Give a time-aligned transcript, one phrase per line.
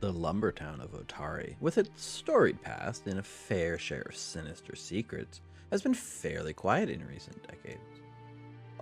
[0.00, 4.76] The lumber town of Otari, with its storied past and a fair share of sinister
[4.76, 5.40] secrets,
[5.72, 8.00] has been fairly quiet in recent decades.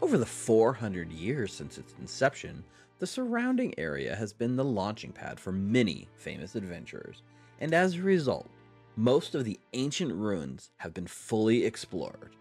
[0.02, 2.62] Over the 400 years since its inception,
[2.98, 7.22] the surrounding area has been the launching pad for many famous adventurers,
[7.60, 8.50] and as a result,
[8.96, 12.36] most of the ancient ruins have been fully explored,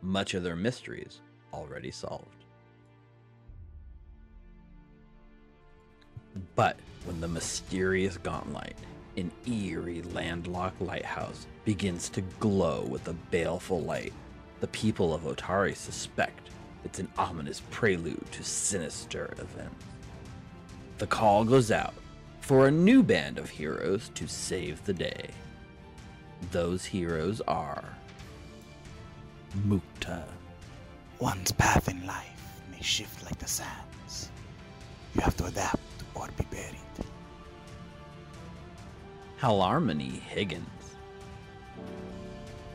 [0.00, 1.20] much of their mysteries
[1.52, 2.43] already solved.
[6.54, 8.74] But when the mysterious Gauntlight,
[9.16, 14.12] an eerie landlocked lighthouse, begins to glow with a baleful light,
[14.60, 16.50] the people of Otari suspect
[16.84, 19.84] it's an ominous prelude to sinister events.
[20.98, 21.94] The call goes out
[22.40, 25.30] for a new band of heroes to save the day.
[26.50, 27.84] Those heroes are
[29.66, 30.24] Mukta.
[31.20, 34.30] One's path in life may shift like the sands.
[35.14, 35.80] You have to adapt
[36.14, 36.78] or be buried.
[39.40, 40.64] Halarmony Higgins.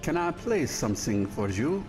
[0.01, 1.83] Can I play something for you?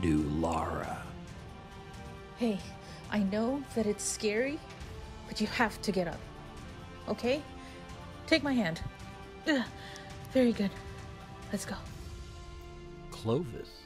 [0.00, 1.02] New Lara.
[2.36, 2.58] Hey,
[3.10, 4.58] I know that it's scary,
[5.28, 6.18] but you have to get up.
[7.08, 7.42] Okay?
[8.26, 8.80] Take my hand.
[9.46, 9.62] Ugh,
[10.32, 10.70] very good.
[11.52, 11.76] Let's go.
[13.10, 13.81] Clovis.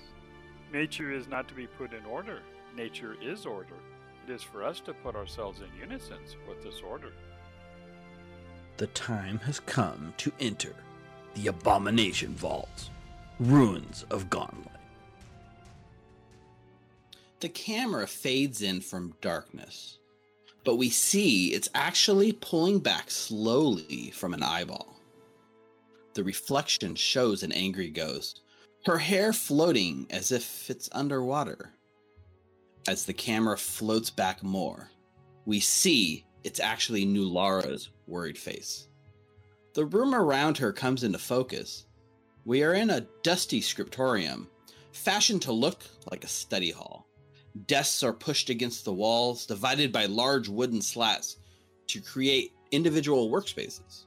[0.77, 2.43] Nature is not to be put in order.
[2.77, 3.79] Nature is order.
[4.29, 7.13] It is for us to put ourselves in unison with this order.
[8.77, 10.75] The time has come to enter
[11.35, 12.91] the Abomination Vaults,
[13.41, 14.69] Ruins of Gauntlight.
[17.41, 19.97] The camera fades in from darkness,
[20.63, 25.01] but we see it's actually pulling back slowly from an eyeball.
[26.13, 28.43] The reflection shows an angry ghost,
[28.87, 31.73] her hair floating as if it's underwater.
[32.87, 34.91] As the camera floats back more,
[35.45, 38.87] we see it's actually Nulara's worried face.
[39.75, 41.87] The room around her comes into focus.
[42.45, 44.47] We are in a dusty scriptorium,
[44.93, 45.83] fashioned to look
[46.13, 47.09] like a study hall.
[47.67, 51.39] Desks are pushed against the walls, divided by large wooden slats
[51.89, 54.06] to create individual workspaces.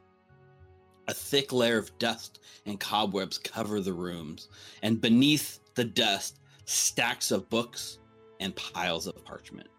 [1.09, 2.37] A thick layer of dust
[2.67, 4.47] and cobwebs cover the rooms,
[4.83, 7.97] and beneath the dust, stacks of books
[8.39, 9.69] and piles of parchment.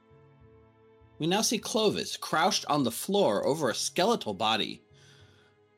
[1.20, 4.82] We now see Clovis crouched on the floor over a skeletal body,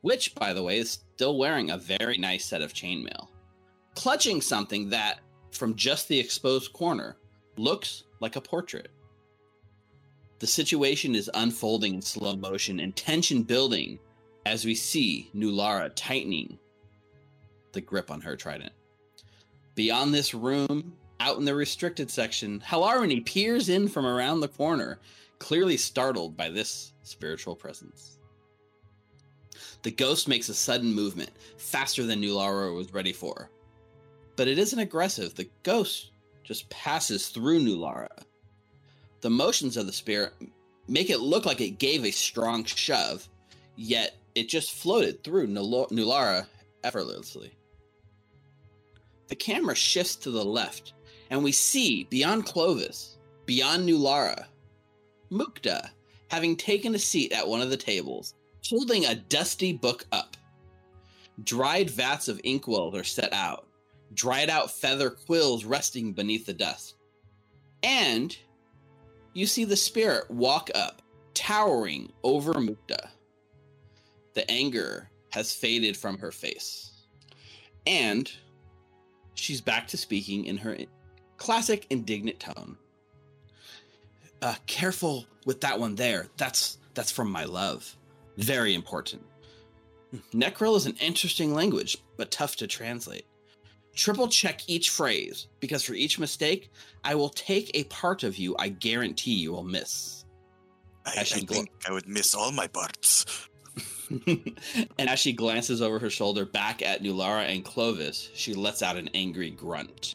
[0.00, 3.28] which, by the way, is still wearing a very nice set of chainmail,
[3.94, 5.20] clutching something that,
[5.50, 7.18] from just the exposed corner,
[7.58, 8.88] looks like a portrait.
[10.38, 13.98] The situation is unfolding in slow motion and tension building
[14.46, 16.58] as we see Nulara tightening
[17.72, 18.72] the grip on her trident.
[19.74, 24.98] Beyond this room, out in the restricted section, Halarmony peers in from around the corner,
[25.38, 28.18] clearly startled by this spiritual presence.
[29.82, 33.50] The ghost makes a sudden movement, faster than Nulara was ready for.
[34.36, 35.34] But it isn't aggressive.
[35.34, 36.10] The ghost
[36.44, 38.08] just passes through Nulara.
[39.20, 40.34] The motions of the spirit
[40.88, 43.28] make it look like it gave a strong shove,
[43.76, 46.46] yet it just floated through Nulara
[46.84, 47.52] effortlessly.
[49.28, 50.94] The camera shifts to the left,
[51.30, 54.46] and we see beyond Clovis, beyond Nulara,
[55.30, 55.90] Mukta
[56.28, 58.34] having taken a seat at one of the tables,
[58.66, 60.36] holding a dusty book up.
[61.44, 63.66] Dried vats of inkwells are set out,
[64.14, 66.94] dried out feather quills resting beneath the dust.
[67.82, 68.36] And
[69.34, 71.02] you see the spirit walk up,
[71.34, 73.08] towering over Mukta.
[74.34, 76.90] The anger has faded from her face.
[77.86, 78.30] And
[79.34, 80.76] she's back to speaking in her
[81.36, 82.76] classic indignant tone.
[84.40, 86.28] Uh, careful with that one there.
[86.36, 87.96] That's that's from my love.
[88.36, 89.24] Very important.
[90.34, 93.24] Necril is an interesting language, but tough to translate
[93.94, 96.70] triple check each phrase because for each mistake,
[97.04, 100.24] I will take a part of you I guarantee you will miss.
[101.04, 103.48] I, I think I would miss all my parts.
[104.26, 108.96] and as she glances over her shoulder back at Nulara and Clovis, she lets out
[108.96, 110.14] an angry grunt.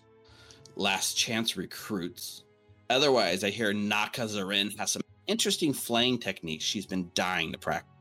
[0.75, 2.44] Last chance recruits.
[2.89, 7.92] Otherwise, I hear Nhakazarin has some interesting flaying techniques she's been dying to practice.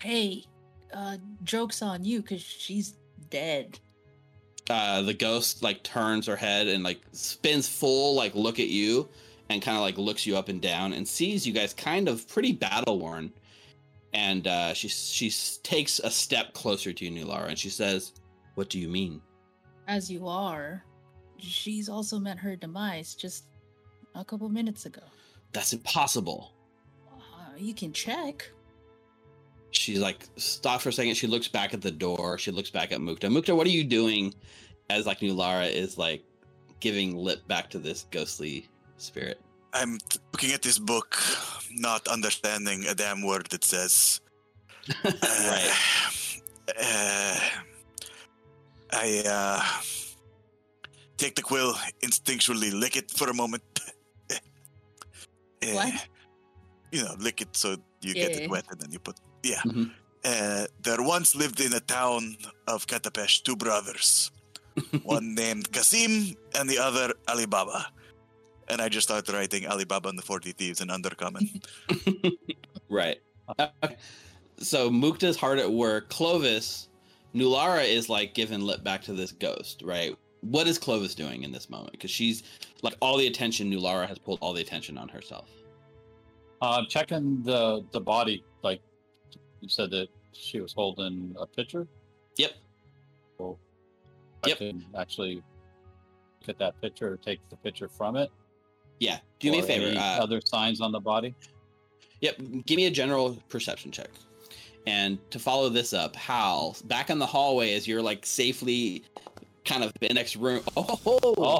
[0.00, 0.44] Hey,
[0.92, 2.96] uh, joke's on you because she's
[3.30, 3.78] dead
[4.70, 9.08] uh, the ghost like turns her head and like spins full like look at you
[9.50, 12.26] and kind of like looks you up and down and sees you guys kind of
[12.28, 13.30] pretty battle worn
[14.14, 15.30] and uh, she she
[15.62, 18.12] takes a step closer to you Nulara and she says
[18.54, 19.20] what do you mean
[19.86, 20.82] as you are
[21.36, 23.44] she's also met her demise just
[24.16, 25.02] A couple minutes ago.
[25.52, 26.52] That's impossible.
[27.12, 28.48] Uh, you can check.
[29.72, 31.14] She's like stops for a second.
[31.14, 32.38] She looks back at the door.
[32.38, 33.28] She looks back at Mukta.
[33.28, 34.32] Mukta, what are you doing?
[34.88, 36.22] As like Nulara is like
[36.78, 38.68] giving lip back to this ghostly
[38.98, 39.40] spirit.
[39.74, 39.98] I'm
[40.32, 41.18] looking at this book,
[41.72, 44.20] not understanding a damn word it says.
[45.04, 45.10] Uh,
[45.50, 46.42] right.
[46.78, 47.38] uh,
[48.92, 49.62] I uh,
[51.16, 53.62] take the quill, instinctually lick it for a moment.
[55.64, 55.94] Uh, What?
[56.92, 59.16] You know, lick it so you Yeah, get it wet and then you put.
[59.42, 59.62] Yeah.
[59.64, 59.90] Mhm.
[60.22, 62.36] Uh, there once lived in a town
[62.66, 64.30] of Katapesh two brothers,
[65.02, 67.88] one named Kasim and the other Alibaba.
[68.68, 71.64] And I just started writing Alibaba and the 40 Thieves in Undercommon.
[72.90, 73.20] Right.
[73.58, 73.96] Okay.
[74.58, 76.10] So Mukta's hard at work.
[76.10, 76.88] Clovis,
[77.34, 80.16] Nulara is like giving lip back to this ghost, right?
[80.42, 81.92] What is Clovis doing in this moment?
[81.92, 82.42] Because she's
[82.82, 83.70] like all the attention.
[83.72, 85.48] Nulara has pulled all the attention on herself.
[86.60, 88.80] Uh, checking the the body, like
[89.60, 91.88] you said that she was holding a picture.
[92.36, 92.52] Yep.
[93.38, 93.58] So
[94.44, 94.58] I Yep.
[94.58, 98.30] can actually look at that picture or take the picture from it.
[99.04, 99.18] Yeah.
[99.40, 99.86] Do me a favor.
[99.86, 101.34] any Uh, other signs on the body.
[102.20, 102.36] Yep.
[102.66, 104.08] Give me a general perception check.
[104.86, 109.02] And to follow this up, Hal, back in the hallway as you're like safely
[109.64, 110.62] kind of in the next room.
[110.76, 110.82] Oh,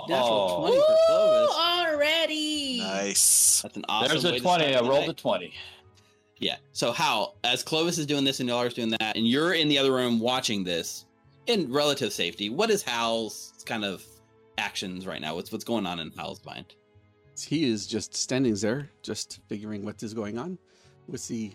[0.09, 0.67] natural Oh.
[0.67, 1.57] 20 for Clovis.
[1.57, 2.79] already.
[2.81, 3.61] nice.
[3.63, 4.75] That's an awesome There's a to twenty.
[4.75, 5.53] I rolled a twenty.
[6.39, 6.57] Yeah.
[6.73, 9.79] So Hal, as Clovis is doing this and Nulara's doing that, and you're in the
[9.79, 11.07] other room watching this
[11.47, 14.05] in relative safety, what is Hal's kind of
[14.59, 15.35] actions right now?
[15.35, 16.75] What's what's going on in Hal's mind?
[17.43, 20.59] He is just standing there, just figuring what is going on
[21.09, 21.53] with the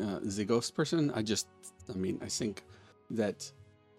[0.00, 1.10] uh, the ghost person.
[1.14, 1.48] I just,
[1.92, 2.62] I mean, I think
[3.10, 3.50] that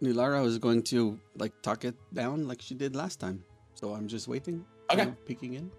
[0.02, 3.44] Nulara is going to like talk it down like she did last time.
[3.76, 4.66] So I'm just waiting.
[4.92, 5.00] Okay.
[5.04, 5.72] kind of peeking in.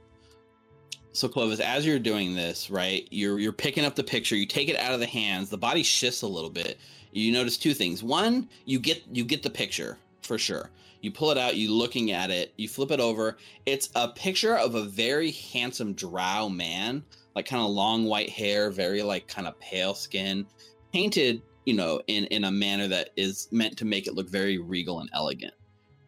[1.12, 4.68] So Clovis, as you're doing this, right, you're you're picking up the picture, you take
[4.68, 6.78] it out of the hands, the body shifts a little bit.
[7.12, 8.02] You notice two things.
[8.02, 10.70] One, you get you get the picture for sure.
[11.00, 13.38] You pull it out, you looking at it, you flip it over.
[13.64, 18.70] It's a picture of a very handsome drow man, like kind of long white hair,
[18.70, 20.46] very like kind of pale skin,
[20.92, 24.58] painted, you know, in in a manner that is meant to make it look very
[24.58, 25.54] regal and elegant.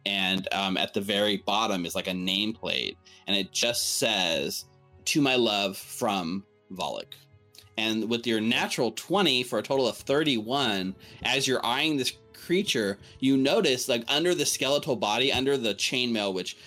[0.05, 2.95] And um, at the very bottom is like a nameplate,
[3.25, 4.65] and it just says
[5.05, 7.13] to my love from Volluk.
[7.77, 12.13] And with your natural 20 for a total of 31, as you're eyeing this
[12.45, 16.57] creature, you notice like under the skeletal body, under the chainmail, which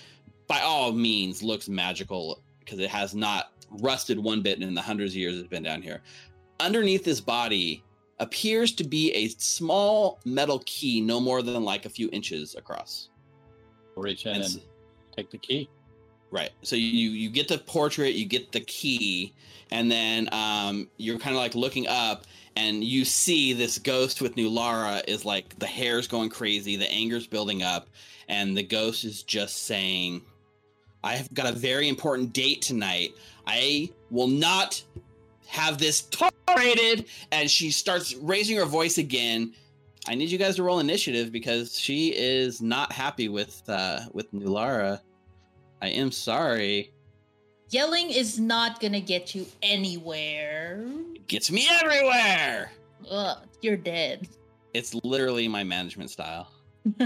[0.47, 5.13] by all means looks magical because it has not rusted one bit in the hundreds
[5.13, 6.01] of years it's been down here.
[6.59, 7.83] Underneath this body
[8.19, 13.09] appears to be a small metal key, no more than like a few inches across.
[13.95, 14.61] Reach in And and
[15.15, 15.69] take the key.
[16.29, 16.51] Right.
[16.61, 19.33] So you you get the portrait, you get the key,
[19.71, 22.25] and then um, you're kind of like looking up,
[22.57, 27.27] and you see this ghost with Nulara is like the hair's going crazy, the anger's
[27.27, 27.87] building up,
[28.29, 30.23] and the ghost is just saying,
[31.03, 33.13] "I have got a very important date tonight.
[33.45, 34.81] I will not
[35.45, 39.53] have this tolerated." And she starts raising her voice again.
[40.07, 44.33] I need you guys to roll initiative because she is not happy with uh, with
[44.33, 44.99] Nulara.
[45.79, 46.91] I am sorry.
[47.69, 50.85] Yelling is not gonna get you anywhere.
[51.15, 52.71] It gets me everywhere.
[53.09, 54.27] Ugh, you're dead.
[54.73, 56.51] It's literally my management style.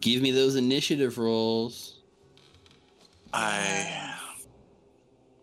[0.00, 1.98] Give me those initiative rolls.
[3.32, 4.10] I.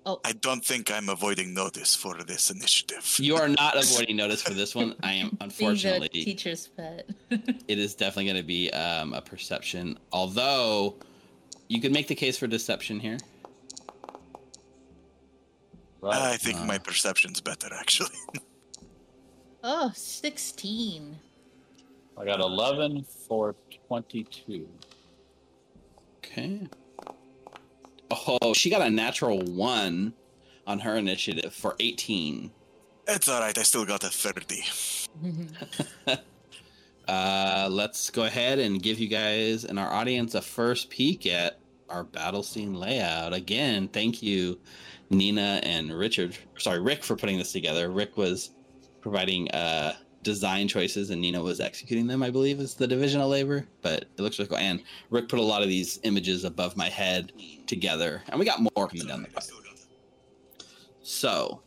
[0.03, 0.19] Oh.
[0.25, 3.17] I don't think I'm avoiding notice for this initiative.
[3.19, 4.95] You are not avoiding notice for this one.
[5.03, 6.09] I am Being the unfortunately.
[6.09, 7.07] teacher's pet.
[7.29, 9.99] It is definitely going to be um, a perception.
[10.11, 10.95] Although
[11.71, 13.17] you could make the case for deception here.
[16.01, 16.33] Right.
[16.33, 16.65] I think Uh.
[16.65, 18.17] my perception's better, actually.
[19.63, 21.17] oh, 16.
[22.17, 23.55] I got eleven for
[23.87, 24.67] twenty-two.
[26.17, 26.67] Okay.
[28.11, 30.13] Oh, she got a natural one
[30.67, 32.51] on her initiative for 18.
[33.07, 34.63] it's alright, I still got a 30.
[37.07, 41.59] Uh, let's go ahead and give you guys and our audience a first peek at
[41.91, 43.33] our battle scene layout.
[43.33, 44.59] Again, thank you,
[45.09, 46.37] Nina and Richard.
[46.57, 47.91] Sorry, Rick, for putting this together.
[47.91, 48.51] Rick was
[49.01, 52.23] providing uh, design choices, and Nina was executing them.
[52.23, 54.57] I believe is the division of labor, but it looks really cool.
[54.57, 57.31] And Rick put a lot of these images above my head
[57.67, 59.43] together, and we got more coming down the pipe.
[61.03, 61.61] So,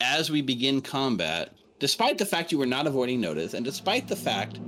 [0.00, 4.16] as we begin combat, despite the fact you were not avoiding notice, and despite the
[4.16, 4.60] fact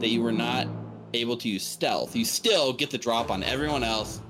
[0.00, 0.66] that you were not
[1.16, 4.20] able to use stealth, you still get the drop on everyone else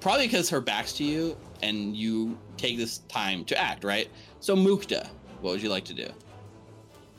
[0.00, 4.08] probably because her back's to you and you take this time to act, right?
[4.40, 5.06] So Mukta,
[5.40, 6.08] what would you like to do?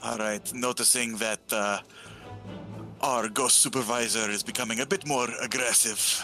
[0.03, 1.79] All right, noticing that uh,
[3.01, 6.23] our ghost supervisor is becoming a bit more aggressive,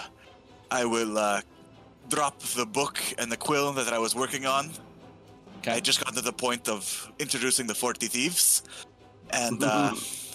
[0.72, 1.42] I will uh,
[2.10, 4.72] drop the book and the quill that I was working on.
[5.68, 8.64] I just got to the point of introducing the 40 thieves,
[9.32, 9.94] and uh,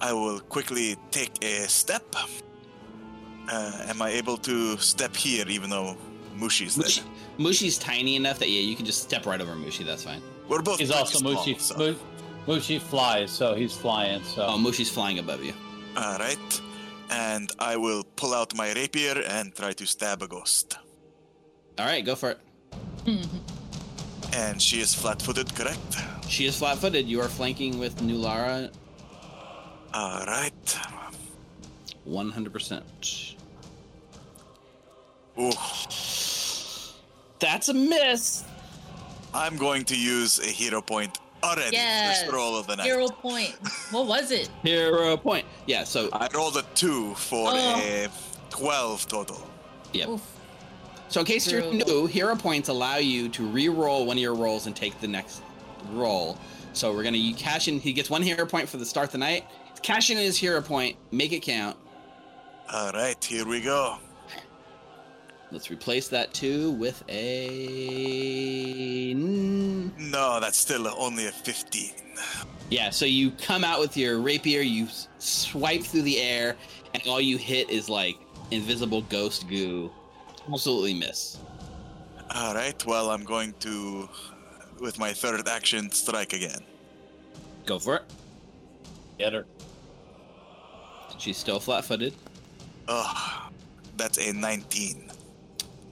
[0.00, 2.04] I will quickly take a step.
[3.50, 5.96] Uh, am I able to step here even though
[6.36, 6.86] Mushi's there?
[6.86, 7.02] Mushi,
[7.38, 9.84] Mushi's tiny enough that yeah, you can just step right over Mushi.
[9.84, 10.22] That's fine.
[10.48, 11.60] We're both He's also small, Mushi.
[11.60, 11.96] so- Mu-
[12.46, 14.22] Mushi flies, so he's flying.
[14.24, 15.54] So Oh, Mushi's flying above you.
[15.96, 16.60] All right,
[17.10, 20.76] and I will pull out my rapier and try to stab a ghost.
[21.78, 22.40] All right, go for it.
[24.34, 25.96] And she is flat-footed, correct?
[26.28, 27.06] She is flat-footed.
[27.06, 28.70] You are flanking with Nulara,
[29.94, 30.52] All right.
[32.08, 33.34] 100%.
[35.38, 35.50] Ooh,
[37.40, 38.44] That's a miss.
[39.32, 41.76] I'm going to use a hero point already.
[41.76, 42.22] Yes.
[42.22, 42.86] First roll of the night.
[42.86, 43.54] Hero point.
[43.90, 44.48] What was it?
[44.62, 45.44] Hero point.
[45.66, 45.84] Yeah.
[45.84, 47.80] So I rolled a two for Oh.
[47.82, 48.08] a
[48.50, 49.46] 12 total.
[49.92, 50.08] yeah.
[50.08, 50.22] Oof.
[51.08, 54.66] So in case you're new, hero points allow you to re-roll one of your rolls
[54.66, 55.42] and take the next
[55.92, 56.36] roll.
[56.72, 57.78] So we're gonna cash in.
[57.78, 59.44] He gets one hero point for the start of the night.
[59.84, 60.96] Cash in his hero point.
[61.12, 61.76] Make it count.
[62.72, 63.98] All right, here we go.
[65.52, 69.12] Let's replace that two with a.
[69.12, 71.90] No, that's still only a 15.
[72.70, 74.88] Yeah, so you come out with your rapier, you
[75.18, 76.56] swipe through the air,
[76.94, 78.16] and all you hit is like
[78.52, 79.92] invisible ghost goo.
[80.50, 81.36] Absolutely miss.
[82.34, 84.08] All right, well, I'm going to,
[84.80, 86.60] with my third action, strike again.
[87.66, 88.04] Go for it.
[89.18, 89.44] get her.
[91.18, 92.14] She's still flat footed.
[92.88, 93.52] Ugh,
[93.96, 95.10] that's a 19.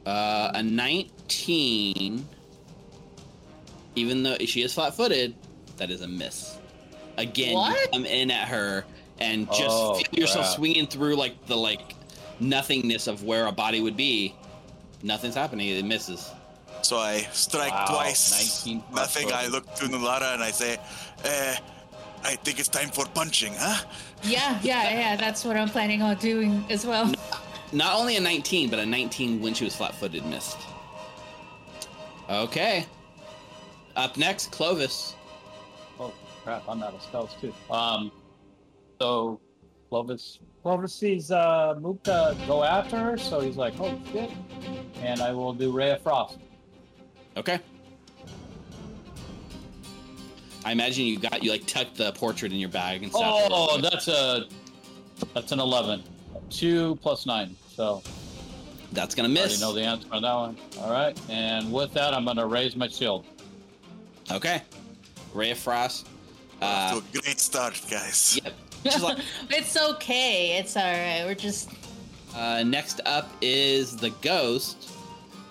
[0.04, 2.26] Uh, a 19,
[3.94, 5.34] even though she is flat footed,
[5.76, 6.56] that is a miss.
[7.18, 7.92] Again, you What?
[7.92, 8.84] come in at her
[9.20, 10.56] and just Oh, feel yourself crap.
[10.56, 11.94] swinging through like the like
[12.40, 14.34] nothingness of where a body would be.
[15.02, 15.68] Nothing's happening.
[15.68, 16.28] It misses.
[16.82, 18.64] So I strike Wow, twice.
[18.64, 19.32] 19 plus Nothing.
[19.32, 20.78] I look to Nulara and I say,
[21.24, 21.54] uh,
[22.24, 23.84] I think it's time for punching, huh?
[24.24, 25.16] Yeah, yeah, yeah.
[25.16, 27.12] That's what I'm planning on doing as well.
[27.72, 30.58] Not only a 19, but a 19 when she was flat footed missed.
[32.28, 32.86] Okay.
[33.96, 35.16] Up next, Clovis.
[35.98, 36.12] Oh
[36.42, 36.62] crap!
[36.68, 37.52] I'm out of spells too.
[37.70, 38.10] Um,
[39.00, 39.40] so
[39.90, 44.30] Clovis, Clovis sees uh, Mukta go after her, so he's like, "Oh shit!"
[45.02, 46.38] And I will do Ray of Frost.
[47.36, 47.60] Okay.
[50.64, 53.48] I imagine you got you like tucked the portrait in your bag and stuff.
[53.50, 54.44] Oh, that's a
[55.34, 56.02] that's an eleven.
[56.50, 57.56] Two plus nine.
[57.74, 58.02] So
[58.92, 59.60] That's gonna I already miss.
[59.60, 60.56] know the answer on that one.
[60.78, 63.24] All right, and with that, I'm gonna raise my shield.
[64.30, 64.62] Okay.
[65.34, 66.08] Ray of Frost.
[66.60, 68.38] Uh, to a great start, guys.
[68.44, 68.54] yep.
[69.00, 69.18] Like,
[69.50, 70.58] it's okay.
[70.58, 71.22] It's all right.
[71.24, 71.70] We're just
[72.36, 74.90] uh, next up is the ghost.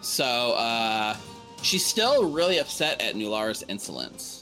[0.01, 1.15] So uh,
[1.61, 4.40] she's still really upset at Nulara's insolence.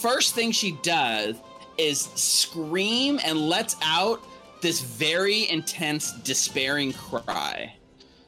[0.00, 1.36] First thing she does
[1.76, 4.22] is scream and lets out
[4.62, 7.74] this very intense, despairing cry.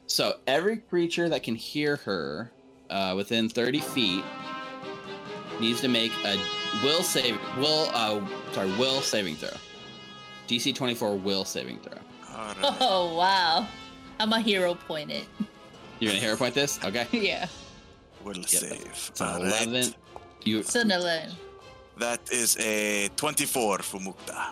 [0.05, 2.51] So every creature that can hear her
[2.89, 4.23] uh, within 30 feet
[5.59, 6.37] needs to make a
[6.83, 8.19] will save will uh
[8.51, 9.49] sorry will saving throw.
[10.47, 11.97] DC 24 will saving throw.
[12.35, 12.77] All right.
[12.81, 13.67] Oh wow.
[14.19, 15.25] I'm a hero point it.
[15.99, 16.79] You're gonna hero point this?
[16.83, 17.07] Okay.
[17.11, 17.47] yeah.
[18.23, 18.81] Will save.
[18.85, 19.67] It's an All right.
[19.67, 19.93] 11.
[20.43, 21.31] You It's an 11.
[21.97, 24.51] That is a 24 for Mukta.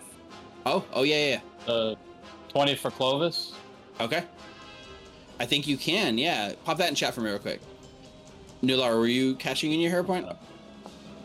[0.65, 1.74] Oh, oh yeah, yeah, yeah.
[1.74, 1.95] Uh,
[2.50, 3.53] twenty for Clovis.
[4.00, 4.24] Okay.
[5.39, 6.53] I think you can, yeah.
[6.65, 7.62] Pop that in chat for me real quick.
[8.62, 10.27] Nular, were you catching in your hair point?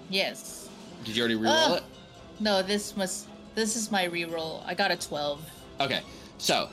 [0.09, 0.69] Yes.
[1.05, 1.75] Did you already reroll Ah.
[1.77, 1.83] it?
[2.41, 3.27] No, this must.
[3.55, 4.63] This is my reroll.
[4.67, 5.41] I got a 12.
[5.81, 6.01] Okay.
[6.39, 6.69] So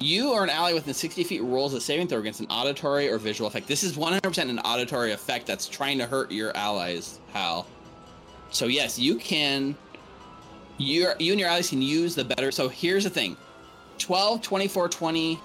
[0.00, 3.18] you or an ally within 60 feet rolls a saving throw against an auditory or
[3.18, 3.66] visual effect.
[3.68, 7.66] This is 100% an auditory effect that's trying to hurt your allies, Hal.
[8.50, 9.76] So yes, you can
[10.78, 12.50] you you and your allies can use the better.
[12.50, 13.36] So here's the thing.
[13.98, 15.40] 12, 24, 20,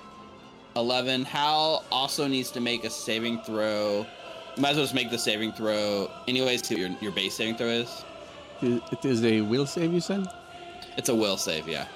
[0.76, 1.26] 11.
[1.26, 4.06] Hal also needs to make a saving throw.
[4.58, 7.68] Might as well just make the saving throw anyways to your your base saving throw
[7.68, 8.04] is.
[8.62, 10.28] It it is a will save, you said?
[10.98, 11.88] It's a will save, yeah.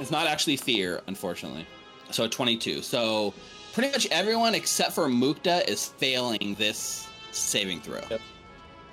[0.00, 1.66] It's not actually fear, unfortunately.
[2.10, 2.82] So 22.
[2.82, 3.32] So
[3.72, 8.00] pretty much everyone except for Mukta is failing this saving throw.
[8.10, 8.20] Yep.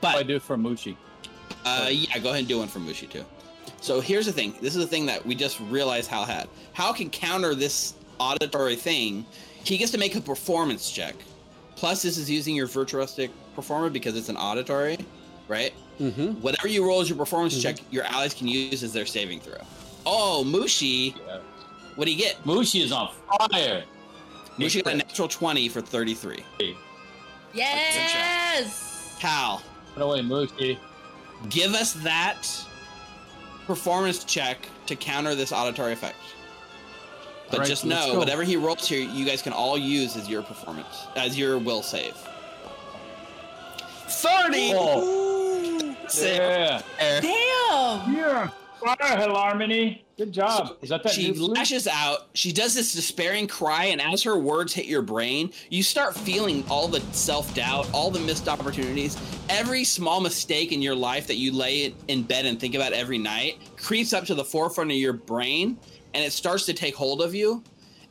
[0.03, 0.96] I But do for Mushi.
[1.65, 3.23] Uh, yeah, go ahead and do one for Mushi too.
[3.81, 4.53] So here's the thing.
[4.61, 6.47] This is the thing that we just realized Hal had.
[6.73, 9.25] Hal can counter this auditory thing
[9.63, 11.15] he gets to make a performance check.
[11.75, 14.97] Plus, this is using your virtuosic performer because it's an auditory,
[15.47, 15.73] right?
[15.99, 16.33] Mm-hmm.
[16.41, 17.61] Whatever you roll as your performance Mhm.
[17.61, 19.57] check, your allies can use as their saving throw.
[20.05, 21.39] Oh, Mushi, Yeah.
[21.95, 22.43] what do you get?
[22.43, 23.09] Mushi is on
[23.51, 23.83] fire.
[24.57, 26.43] Mushi got a natural 20 for 33.
[27.53, 29.15] Yes.
[29.19, 29.61] Hal,
[29.93, 30.77] Put away Mushi.
[31.50, 32.48] Give us that
[33.65, 34.57] performance check
[34.88, 36.15] to counter this auditory effect.
[37.50, 40.41] But Alright, just know, whatever he rolls here, you guys can all use as your
[40.41, 42.15] performance, as your will save.
[44.07, 44.74] 30!
[44.75, 46.38] Oh, Save.
[46.38, 46.81] yeah.
[47.00, 48.13] Damn.
[48.13, 48.50] Yeah.
[48.81, 48.97] Fire,
[49.29, 50.03] Harmony.
[50.17, 50.77] Good job.
[50.81, 52.27] Is that that she lashes out.
[52.33, 56.63] She does this despairing cry, and as her words hit your brain, you start feeling
[56.69, 59.17] all the self doubt, all the missed opportunities,
[59.50, 63.17] every small mistake in your life that you lay in bed and think about every
[63.17, 65.77] night creeps up to the forefront of your brain,
[66.13, 67.63] and it starts to take hold of you.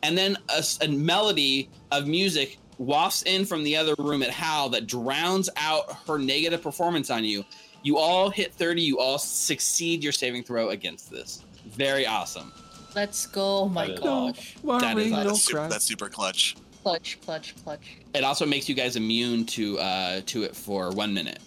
[0.03, 0.37] And then
[0.81, 5.95] a melody of music wafts in from the other room at Hal that drowns out
[6.07, 7.45] her negative performance on you.
[7.83, 11.43] You all hit 30, you all succeed your saving throw against this.
[11.67, 12.51] Very awesome.
[12.95, 13.59] Let's go.
[13.59, 14.55] Oh my That is- gosh.
[14.63, 16.55] That is Worry, no That's, super, that's super clutch.
[16.83, 17.97] Clutch, clutch, clutch.
[18.13, 21.39] It also makes you guys immune to uh, to it for one minute.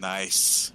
[0.00, 0.72] Nice.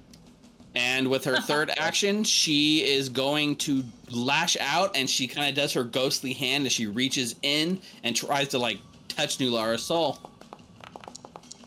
[0.76, 5.56] And with her third action, she is going to lash out, and she kind of
[5.56, 10.20] does her ghostly hand as she reaches in and tries to like touch Nulara's soul.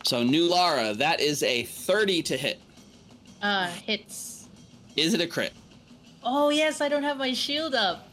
[0.05, 2.59] So Nulara, that is a thirty to hit.
[3.41, 4.47] Uh, hits.
[4.95, 5.53] Is it a crit?
[6.23, 8.07] Oh yes, I don't have my shield up.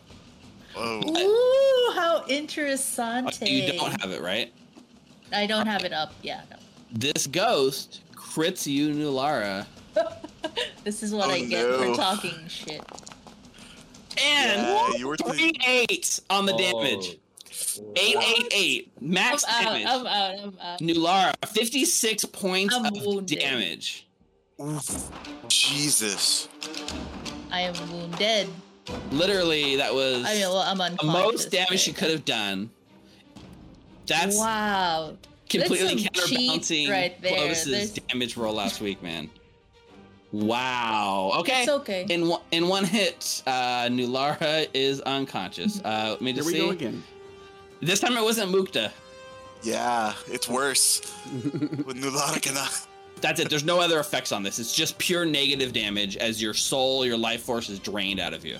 [0.74, 1.00] Whoa.
[1.00, 3.48] Ooh, how Oh, interessante.
[3.50, 4.52] You don't have it, right?
[5.32, 6.12] I don't have it up.
[6.22, 6.56] Yeah, no.
[6.92, 9.66] This ghost crits you, Nulara,
[10.84, 11.78] This is what Oh, I get no.
[11.94, 12.80] for talking shit.
[14.22, 16.58] and Yeah, you were three eights on the Oh.
[16.58, 17.18] damage.
[17.96, 19.74] Eight, eight, eight, max I'm out.
[19.74, 20.38] I'm out.
[20.38, 20.78] I'm out.
[20.80, 23.38] Nulara, 56 points I'm of wounded.
[23.38, 24.05] damage.
[24.60, 25.10] Oof.
[25.48, 26.48] Jesus.
[27.50, 28.48] I am wounded.
[29.10, 31.78] Literally, that was I mean, well, I'm the most damage right?
[31.80, 32.70] she could have done.
[34.06, 35.16] That's Wow.
[35.50, 37.34] completely That's counterbalancing right there.
[37.34, 39.28] Clovis's There's- damage roll last week, man.
[40.32, 41.32] Wow.
[41.40, 41.62] Okay.
[41.62, 42.06] It's okay.
[42.08, 45.80] In one in one hit, uh, Nulara is unconscious.
[45.84, 46.80] Uh, let me just Here just we see.
[46.84, 47.02] go again.
[47.80, 48.90] This time it wasn't Mukta.
[49.62, 51.00] Yeah, it's worse.
[51.32, 52.86] With Nulara cannot.
[53.20, 53.48] That's it.
[53.48, 54.58] There's no other effects on this.
[54.58, 58.44] It's just pure negative damage as your soul, your life force is drained out of
[58.44, 58.58] you.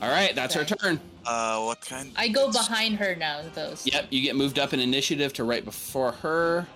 [0.00, 1.00] All right, that's her turn.
[1.24, 2.10] Uh, what kind?
[2.16, 3.74] I go behind her now, though.
[3.74, 6.66] so- Yep, you get moved up in initiative to right before her.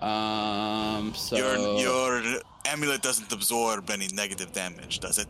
[0.00, 5.28] Um, so Your your amulet doesn't absorb any negative damage, does it?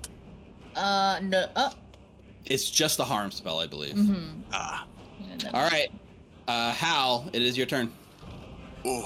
[0.75, 1.47] Uh, no.
[1.57, 1.73] Oh.
[2.47, 3.95] it's just the harm spell, I believe.
[3.95, 4.41] Mm-hmm.
[4.53, 4.87] Ah.
[5.53, 5.91] All right,
[6.49, 7.93] uh, Hal, it is your turn.
[8.85, 9.03] Ooh.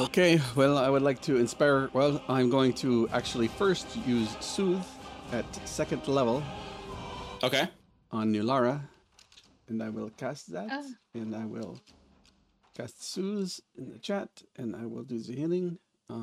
[0.00, 1.88] Okay, well, I would like to inspire.
[1.92, 4.82] Well, I'm going to actually first use Soothe
[5.32, 6.42] at second level
[7.42, 7.68] Okay.
[8.10, 8.80] on Nulara,
[9.68, 10.82] and I will cast that, Ah.
[11.14, 11.80] and I will
[12.76, 15.78] cast Soothe in the chat, and I will do the healing.
[16.08, 16.14] Uh,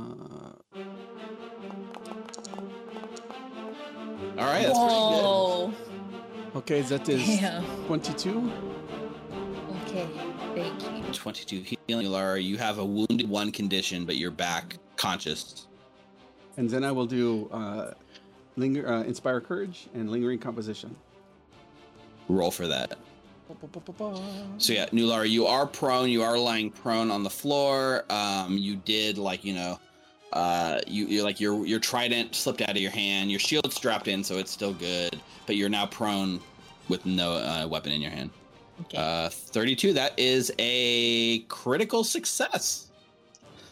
[4.38, 5.74] All right, that's pretty Whoa.
[6.56, 7.64] okay, that is Damn.
[7.88, 8.52] 22.
[9.86, 10.08] Okay.
[10.56, 10.97] Thank you.
[11.08, 11.16] Good.
[11.16, 12.40] 22 healing, Lara.
[12.40, 15.68] You have a wounded one condition, but you're back conscious.
[16.58, 17.94] And then I will do uh,
[18.56, 20.96] linger, uh, Inspire Courage and Lingering Composition.
[22.30, 22.98] Roll for that.
[24.58, 26.10] So yeah, Nulara, you are prone.
[26.10, 28.04] You are lying prone on the floor.
[28.10, 29.80] Um, you did like you know,
[30.34, 33.32] uh, you you like your your trident slipped out of your hand.
[33.32, 35.22] Your shield's strapped in, so it's still good.
[35.46, 36.42] But you're now prone
[36.90, 38.32] with no uh, weapon in your hand.
[38.82, 38.98] Okay.
[38.98, 39.94] Uh, 32.
[39.94, 42.90] That is a critical success.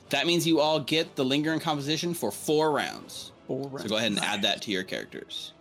[0.09, 3.31] That means you all get the lingering composition for four rounds.
[3.47, 3.83] Four rounds.
[3.83, 5.53] So go ahead and add that to your characters.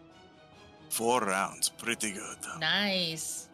[0.91, 2.37] Four rounds, pretty good.
[2.61, 3.49] nice.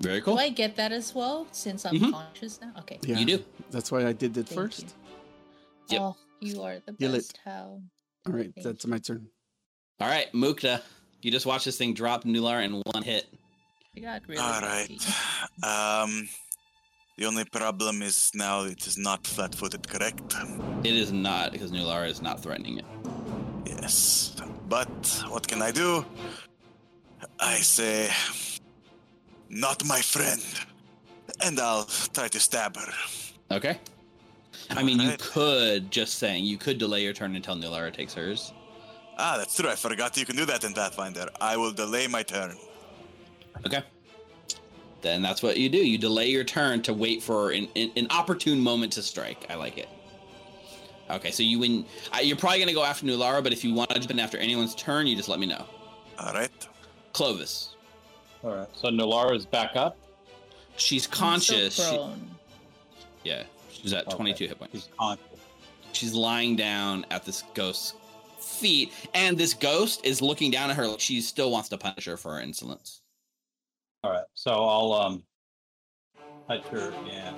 [0.00, 0.34] Very cool.
[0.34, 2.10] Do I get that as well since I'm Mhm.
[2.12, 2.72] conscious now?
[2.80, 2.98] Okay.
[3.02, 3.44] Yeah, You do.
[3.70, 4.80] That's why I did it Thank first.
[4.82, 4.88] you.
[5.90, 6.00] Yep.
[6.02, 7.18] Oh, you are the Heal it.
[7.18, 7.38] best.
[7.44, 7.80] How?
[8.26, 9.28] All right, Thank that's my turn.
[10.00, 10.82] All right, Mukta.
[11.22, 13.26] You just watched this thing drop Nular in one hit.
[13.96, 14.90] I got really All right.
[14.90, 14.98] lucky.
[15.62, 16.28] Um,
[17.16, 20.34] the only problem is now it is not flat-footed, correct?
[20.82, 22.84] It is not because Nulara is not threatening it.
[23.66, 24.34] Yes.
[24.68, 26.04] But what can I do?
[27.38, 28.10] I say,
[29.48, 30.42] not my friend,
[31.40, 32.92] and I'll try to stab her.
[33.52, 33.78] Okay.
[34.70, 35.20] I mean, you Alright.
[35.20, 38.52] could just saying you could delay your turn until Nulara takes hers.
[39.18, 39.68] Ah, that's true.
[39.68, 41.28] I forgot you can do that in Pathfinder.
[41.40, 42.56] I will delay my turn.
[43.66, 43.82] Okay.
[45.02, 45.78] then that's what you do.
[45.78, 49.46] You delay your turn to wait for an, an, an opportune moment to strike.
[49.50, 49.88] I like it.
[51.10, 51.84] Okay, so you win.
[52.14, 54.38] Uh, you're probably gonna go after Nulara, but if you want to jump in after
[54.38, 55.64] anyone's turn, you just let me know.
[56.18, 56.50] All right.
[57.12, 57.76] Clovis,
[58.42, 58.68] All right.
[58.74, 59.96] So Nulara is back up.
[60.76, 61.74] she's I'm so conscious.
[61.76, 62.10] She-
[63.24, 64.16] yeah, she's at Okay.
[64.16, 64.74] 22 hit points.
[64.74, 65.24] She's conscious.
[65.92, 67.94] She's lying down at this ghost's
[68.40, 72.04] feet, and this ghost is looking down at her like she still wants to punish
[72.06, 73.00] her for her insolence.
[74.04, 74.24] All right.
[74.34, 75.22] So I'll um
[76.46, 77.36] touch her and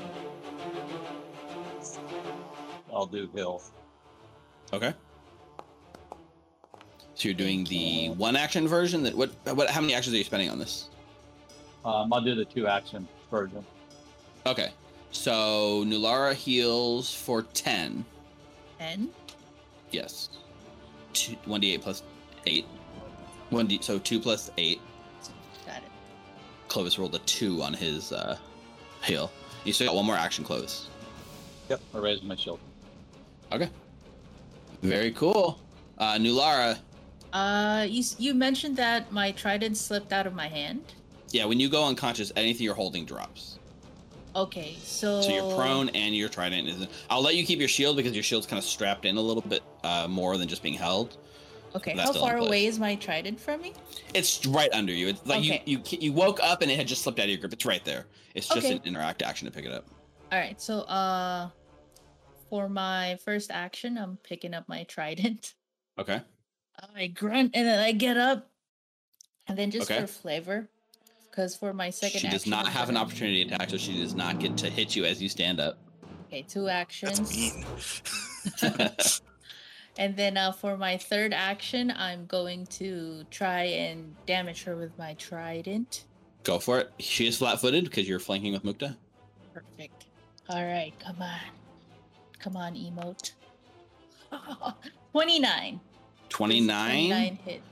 [2.93, 3.63] I'll do hill.
[4.73, 4.93] Okay.
[7.15, 9.05] So you're doing the one action version.
[9.05, 9.31] That what?
[9.55, 9.71] What?
[9.71, 10.91] How many actions are you spending on this?
[11.85, 13.65] Um, I'll do the two action version.
[14.45, 14.73] Okay.
[15.13, 18.05] So Nulara heals for ten.
[18.81, 19.11] Ten.
[19.93, 20.31] Yes.
[21.13, 22.03] Two, 1d8 plus
[22.45, 22.67] 8.
[23.53, 24.81] 1d so 2 plus 8.
[26.77, 26.85] Got it.
[26.85, 28.37] Clovis rolled a 2 on his uh
[29.05, 29.31] heal.
[29.65, 30.89] You still got one more action, Clovis.
[31.69, 31.81] Yep.
[31.95, 32.61] I raise my shield.
[33.53, 33.69] Okay.
[34.83, 35.59] Very cool.
[35.99, 36.79] Uh Nulara,
[37.33, 40.83] Uh, you you mentioned that my trident slipped out of my hand.
[41.33, 43.59] yeah, when you go unconscious, anything you're holding drops.
[44.35, 46.91] Okay, so So you're prone and your trident isn't.
[47.09, 49.43] I'll let you keep your shield because your shield's kind of strapped in a little
[49.43, 51.17] bit uh more than just being held.
[51.75, 53.75] Okay, how far away is my trident from me?
[54.15, 55.09] It's right under you.
[55.09, 55.63] It's like Okay.
[55.67, 57.53] you, you you woke up and it had just slipped out of your grip.
[57.53, 58.07] It's right there.
[58.35, 58.77] It's just Okay.
[58.77, 59.87] an interact action to pick it up.
[60.33, 61.51] All right, so uh,
[62.51, 65.55] for my first action, I'm picking up my trident.
[65.99, 66.21] Okay.
[66.95, 68.51] I grunt and then I get up,
[69.49, 69.99] and then just Okay.
[70.03, 70.69] for flavor,
[71.31, 74.15] because for my second, she does not have an gonna- opportunity attack, so she does
[74.15, 75.79] not get to hit you as you stand up.
[76.27, 77.65] Okay, two That's actions, mean.
[79.99, 84.97] and then uh, for my third action, I'm going to try and damage her with
[84.99, 86.05] my trident.
[86.45, 86.93] Go for it.
[87.01, 88.97] She is flat-footed because you're flanking with Mukta.
[89.53, 90.05] Perfect.
[90.49, 91.41] All right, come on,
[92.39, 93.33] come on, emote.
[95.13, 95.81] Twenty-nine.
[96.29, 96.89] Twenty-nine.
[97.09, 97.63] Twenty-nine hit.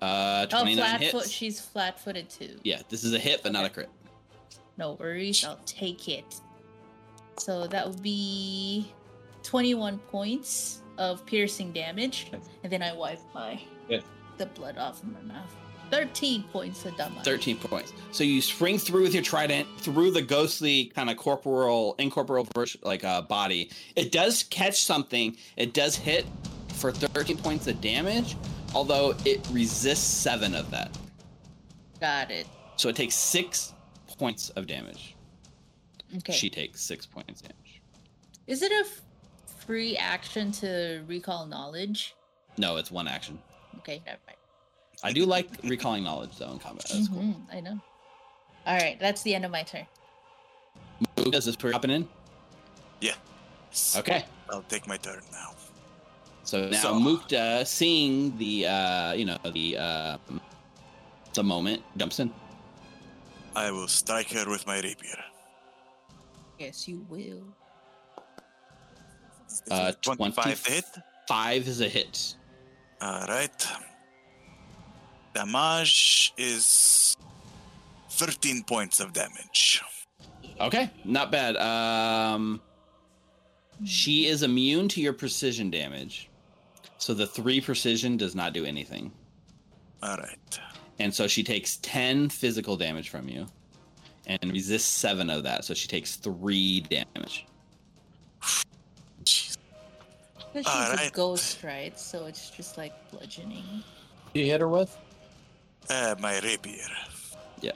[0.00, 1.12] Uh, Oh, twenty-nine flat hits.
[1.12, 1.28] foot.
[1.28, 2.58] She's flat-footed too.
[2.62, 3.88] Yeah, this is a hit, but not a crit.
[4.76, 6.24] No worries, I'll take it.
[7.38, 8.92] So that would be
[9.42, 12.26] 21 points of piercing damage,
[12.62, 14.00] and then I wipe my Yeah.
[14.36, 15.54] the blood off of my mouth.
[15.90, 17.24] 13 points of damage.
[17.24, 17.94] 13 points.
[18.12, 22.76] So you spring through with your trident through the ghostly kind of corporeal, incorporeal vers-
[22.82, 23.70] like uh, body.
[23.96, 25.34] It does catch something.
[25.56, 26.26] It does hit
[26.74, 28.36] for 13 points of damage,
[28.74, 30.90] although it resists seven of that.
[32.00, 32.46] Got it.
[32.76, 33.72] So it takes six
[34.18, 35.16] points of damage.
[36.18, 36.32] Okay.
[36.34, 37.80] She takes six points damage.
[38.46, 39.00] Is it a f-
[39.68, 42.14] free action to recall knowledge?
[42.56, 43.38] No, it's one action.
[43.80, 44.38] Okay, never mind.
[45.04, 46.86] I do like recalling knowledge though in combat.
[46.90, 47.18] That's cool.
[47.18, 47.78] Mhm, I know.
[48.66, 49.86] All right, that's the end of my turn.
[51.18, 52.08] Who does this per hopping in?
[53.02, 53.14] Yeah.
[53.94, 54.24] Okay.
[54.50, 55.50] I'll take my turn now.
[56.44, 60.16] So now So- Mukta, seeing the uh, you know the uh,
[61.34, 62.32] the moment, jumps in.
[63.54, 65.22] I will strike her with my rapier.
[66.58, 67.44] Yes, you will.
[69.70, 70.84] Uh, 25 to hit.
[71.26, 72.34] Five is a hit.
[73.02, 73.66] Alright.
[75.34, 77.16] Damage is
[78.10, 79.82] 13 points of damage.
[80.60, 81.56] Okay, not bad.
[81.56, 82.60] Um,
[83.84, 86.28] she is immune to your precision damage,
[86.96, 89.12] so the three precision does not do anything,
[90.02, 90.58] Alright.
[90.98, 93.46] and so she takes ten physical damage from you,
[94.26, 97.46] and resists seven of that, so she takes three damage.
[100.64, 100.90] Jeez.
[100.90, 101.98] Because she's a ghost, right?
[101.98, 103.64] So it's just like bludgeoning.
[104.34, 104.96] You hit her with?
[105.88, 106.84] Uh, my rapier.
[107.60, 107.72] Yeah.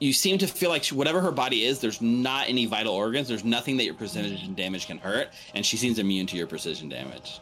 [0.00, 3.28] You seem to feel like she, whatever her body is, there's not any vital organs.
[3.28, 6.88] There's nothing that your precision damage can hurt, and she seems immune to your precision
[6.88, 7.40] damage,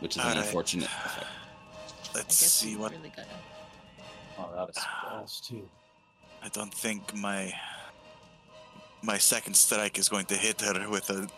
[0.00, 0.44] which is an Alright.
[0.44, 1.26] unfortunate effect.
[2.14, 2.90] Let's guess see what.
[2.90, 3.28] really gotta.
[4.36, 5.68] Oh, that is spells too.
[6.42, 7.52] I don't think my
[9.02, 11.28] my second strike is going to hit her with a.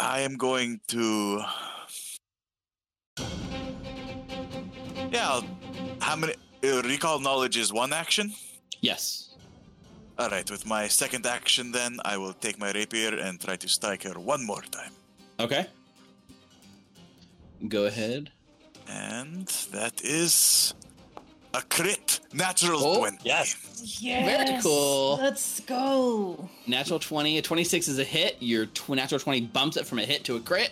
[0.00, 1.42] I am going to.
[5.12, 5.42] Yeah.
[6.00, 6.34] How many?
[6.64, 8.32] Uh, recall knowledge is one action.
[8.80, 9.34] Yes.
[10.18, 10.50] All right.
[10.50, 14.18] With my second action, then I will take my rapier and try to strike her
[14.18, 14.92] one more time.
[15.38, 15.66] Okay.
[17.68, 18.30] Go ahead.
[18.88, 20.74] And that is
[21.54, 23.18] a crit, natural Oh, twenty.
[23.24, 23.56] yes.
[24.00, 24.46] Yes!
[24.46, 25.16] Very cool.
[25.16, 26.48] Let's go.
[26.66, 27.38] Natural 20.
[27.38, 28.36] A 26 is a hit.
[28.40, 30.70] Your tw- natural 20 bumps it from a hit to a crit.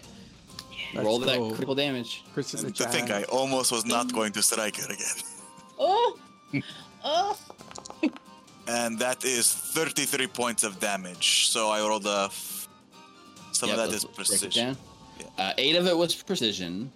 [0.94, 1.48] Let's Roll that go.
[1.50, 2.22] critical damage.
[2.34, 5.16] Chris is a And to think I almost was not going to strike her again.
[5.80, 6.18] Oh,
[7.04, 7.38] oh.
[8.66, 11.48] and that is 33 points of damage.
[11.48, 12.24] So I rolled a.
[12.26, 12.68] F-
[13.52, 14.66] some Yep, of that let's is break it precision.
[14.66, 14.76] down.
[15.38, 16.90] Uh, eight of it was precision.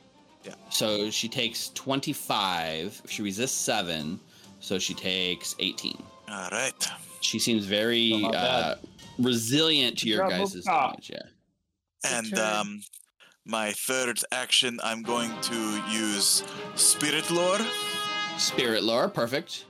[0.44, 0.54] Yeah.
[0.70, 3.02] So she takes 25.
[3.08, 4.18] She resists seven.
[4.60, 6.02] So she takes 18.
[6.30, 6.88] All right.
[7.20, 8.74] She seems very Still uh,
[9.18, 10.64] resilient to Good your job, guys' Mukta.
[10.64, 11.10] damage.
[11.12, 11.22] Yeah.
[12.18, 12.82] And um,
[13.44, 16.42] my third action, I'm going to use
[16.74, 17.58] Spirit Lore
[18.38, 19.66] Spirit lore, perfect.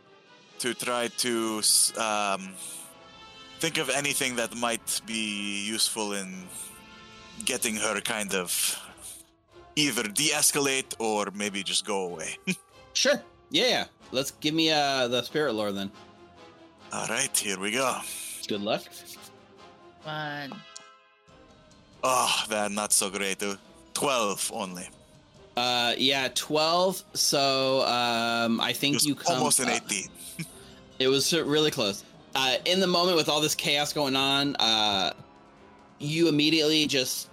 [0.61, 2.55] to try to s- um,
[3.59, 6.45] think of anything that might be useful in
[7.45, 8.79] getting her kind of
[9.77, 12.37] either de-escalate or maybe just go away.
[12.95, 13.23] Sure.
[13.51, 13.69] Yeah.
[13.69, 13.85] yeah.
[14.11, 15.91] Let's give me uh, the spirit lore then.
[16.93, 17.97] All right, here we go.
[18.49, 18.83] Good luck.
[20.03, 20.53] One.
[22.05, 23.43] Oh, that not so great.
[23.43, 23.57] uh,
[23.95, 24.89] Twelve only.
[25.57, 27.03] Uh, yeah, 12.
[27.15, 29.37] So um, I think you come.
[29.39, 30.09] almost an 18.
[30.99, 32.05] It was really close.
[32.35, 35.13] Uh, in the moment with all this chaos going on, uh,
[35.99, 37.29] you immediately just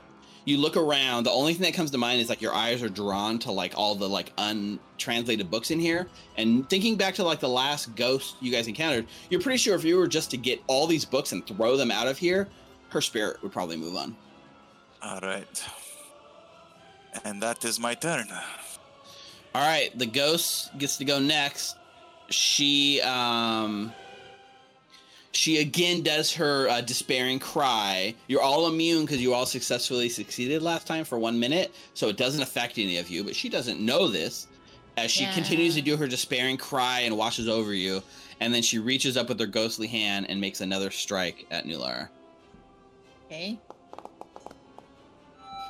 [0.45, 1.25] you look around.
[1.25, 3.73] The only thing that comes to mind is like your eyes are drawn to like
[3.75, 6.07] all the like untranslated books in here.
[6.37, 9.83] And thinking back to like the last ghost you guys encountered, you're pretty sure if
[9.83, 12.47] you were just to get all these books and throw them out of here,
[12.89, 14.15] her spirit would probably move on.
[15.01, 15.65] All right.
[17.23, 18.27] And that is my turn.
[19.55, 21.75] All right, the ghost gets to go next.
[22.29, 23.93] She um
[25.31, 28.15] she again does her uh, despairing cry.
[28.27, 32.17] You're all immune because you all successfully succeeded last time for one minute, so it
[32.17, 33.23] doesn't affect any of you.
[33.23, 34.47] But she doesn't know this
[34.97, 35.33] as she Yeah.
[35.33, 38.01] continues to do her despairing cry and washes over you.
[38.41, 42.09] And then she reaches up with her ghostly hand and makes another strike at Nulara.
[43.27, 43.59] Okay.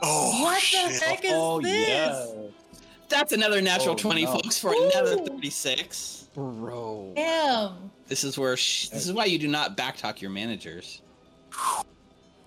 [0.02, 1.00] Oh, what shit.
[1.00, 1.88] the heck is oh this?
[1.90, 2.26] yeah.
[3.10, 4.32] That's another natural Oh, 20, no.
[4.34, 6.28] folks, for another 36.
[6.36, 7.14] Bro.
[7.16, 7.92] Damn.
[8.10, 11.02] This is where sh- this is why you do not backtalk your managers.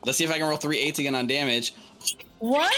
[0.04, 1.74] Let's see if I can roll three eights again on damage.
[2.40, 2.72] What?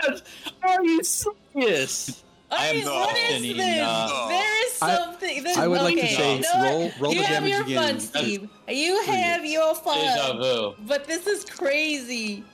[0.62, 2.22] Are you serious?
[2.50, 3.56] I I am mean, not what is this?
[3.56, 5.42] there is I- something.
[5.42, 6.64] there's- I would like to okay, say you know what?
[6.70, 7.98] roll roll you the have your again.
[7.98, 8.48] fun, Steve.
[8.68, 10.76] You have your fun.
[10.86, 12.44] But this is crazy.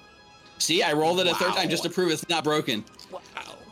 [0.58, 2.84] See, I rolled it a third time just to prove it's not broken.
[3.12, 3.20] Wow.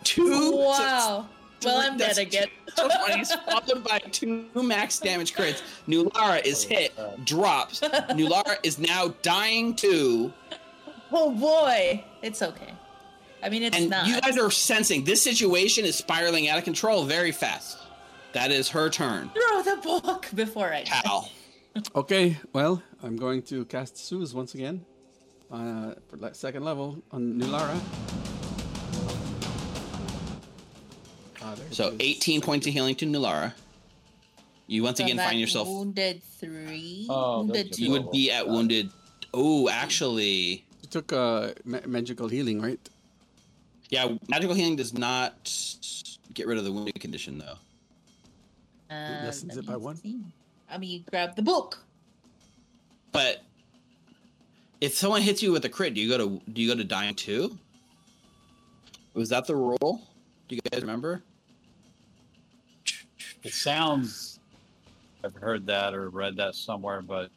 [0.04, 1.26] Two Wow.
[1.64, 2.48] Well, I'm dead That's again.
[2.76, 3.18] So funny.
[3.18, 5.62] He's followed by two max damage crits.
[5.88, 6.92] Nulara is hit,
[7.24, 7.80] drops.
[7.80, 10.32] Nulara is now dying too.
[11.12, 12.04] oh boy.
[12.22, 12.74] It's okay.
[13.42, 14.06] I mean, it's and not.
[14.06, 17.78] you guys are sensing this situation is spiraling out of control very fast.
[18.32, 19.30] That is her turn.
[19.30, 20.82] Throw the book before I.
[20.84, 21.00] die.
[21.02, 21.30] Cal.
[21.94, 24.86] Okay, well, I'm going to cast Soothe once again.
[25.52, 27.78] Uh, for second level on Nulara.
[31.70, 31.96] So is.
[32.00, 33.52] 18 points of healing to Nulara.
[34.66, 35.68] You once So again find yourself.
[35.68, 37.06] wounded three.
[37.09, 37.85] Oh, wounded two.
[37.85, 38.90] You would be at wounded.
[39.32, 42.80] Oh, actually, You took uh, ma- magical healing, right?
[43.90, 44.09] yeah.
[44.28, 45.35] Magical healing does not
[46.35, 47.59] get rid of the wounded condition, though.
[48.90, 49.96] Uh, lessens it by one?
[49.96, 50.20] see.
[50.70, 51.78] I mean, you grab the book.
[53.12, 53.42] But
[54.80, 56.85] if someone hits you with a crit, do you go to do you go to
[56.85, 57.56] dying two?
[59.14, 60.02] Was that the rule?
[60.48, 61.22] Do you guys remember?
[63.46, 64.40] It sounds.
[65.24, 67.30] I've heard that or read that somewhere, but.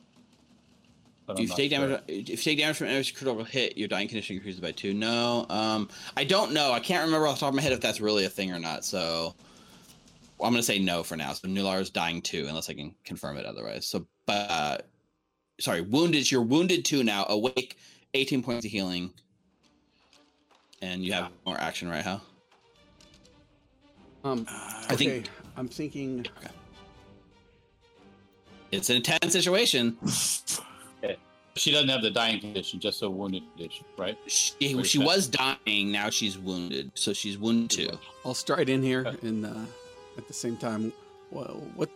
[1.26, 1.88] but If you take sure.
[1.88, 4.94] damage, if you take damage from enemy's critical hit, your dying condition increases by two.
[4.94, 6.72] No, um, I don't know.
[6.72, 8.60] I can't remember off the top of my head if that's really a thing or
[8.60, 8.86] not.
[8.86, 9.34] So
[10.40, 11.34] well, I'm gonna say no for now.
[11.34, 13.86] So Nular is dying two, unless I can confirm it otherwise.
[13.86, 14.78] So, but uh,
[15.60, 16.32] sorry, wounded.
[16.32, 17.26] You're wounded two now.
[17.28, 17.78] Awake,
[18.14, 19.12] 18 points of healing,
[20.82, 22.04] and you have more action, right?
[22.04, 22.22] How?
[24.24, 26.26] Um, I think- okay, I'm thinking.
[28.72, 29.98] It's an intense situation.
[31.56, 34.18] She doesn't have the dying condition, just a wounded condition, right?
[34.28, 35.92] She, she was dying.
[35.92, 36.92] Now she's wounded.
[36.94, 37.98] So she's wounded too.
[38.24, 39.28] I'll stride in here Okay.
[39.28, 39.66] and uh,
[40.18, 40.94] at the same time,
[41.32, 41.90] well, what,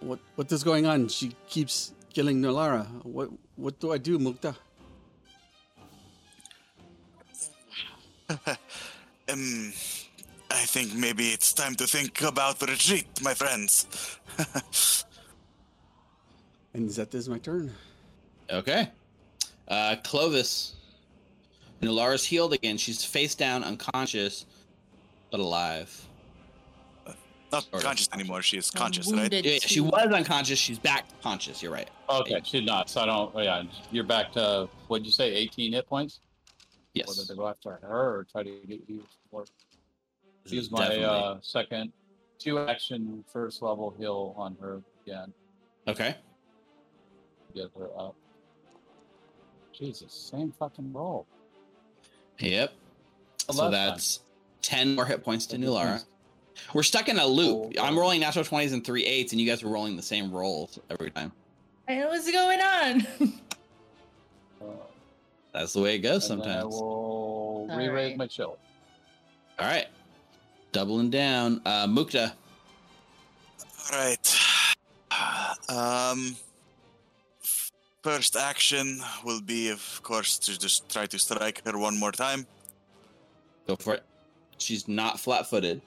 [0.00, 1.06] what, what is going on?
[1.08, 2.86] She keeps killing Nulara.
[3.04, 4.56] What, what do I do, Mukta?
[9.32, 9.72] Um,
[10.50, 13.86] I think maybe it's time to think about retreat, my friends.
[16.72, 17.72] And that is my turn.
[18.48, 18.88] Okay.
[19.66, 20.76] Uh, Clovis.
[21.82, 22.76] Nulara's healed again.
[22.76, 24.46] She's face down, unconscious,
[25.30, 26.06] but alive.
[27.50, 27.82] Not Sort of.
[27.82, 28.42] conscious anymore.
[28.42, 29.22] She is conscious, right?
[29.22, 30.58] wounded Yeah, she was unconscious.
[30.58, 31.60] She's back conscious.
[31.60, 31.90] You're right.
[32.08, 32.88] Okay, she's not.
[32.88, 33.32] So I don't.
[33.34, 35.32] Oh yeah, you're back to what'd you say?
[35.34, 36.20] 18 hit points.
[36.94, 37.08] Yes.
[37.08, 39.02] Whether they go after her or try to get you.
[39.32, 39.44] Or
[40.44, 41.92] This is use my uh, second
[42.38, 45.32] two action first level heal on her again.
[45.86, 46.16] Okay.
[47.54, 48.14] Get her up.
[49.72, 51.26] Jesus, same fucking roll.
[52.38, 52.72] Yep.
[53.48, 53.72] Well, so last time.
[53.72, 54.20] that's
[54.62, 56.04] 10 more hit points to Hit Nulara.
[56.74, 57.74] We're stuck in a loop.
[57.78, 60.30] Oh, I'm rolling natural 20s and 3 eights, and you guys are rolling the same
[60.30, 61.32] rolls every time.
[61.88, 63.06] I what's going on.
[64.62, 64.66] Uh,
[65.54, 66.74] That's the way it goes and then I sometimes.
[66.74, 68.16] will All re-raise right.
[68.18, 68.58] my chill.
[69.58, 69.86] All right.
[70.72, 71.60] Doubling down.
[71.64, 72.32] Uh, Mukta.
[73.92, 74.36] All right.
[75.68, 76.36] Um,
[78.02, 82.46] first action will be, of course, to just try to strike her one more time.
[83.66, 84.02] Go for it.
[84.58, 85.80] She's not flat footed.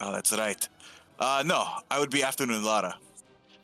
[0.00, 0.68] Oh, that's right.
[1.18, 2.94] Uh, no, I would be after Nulara.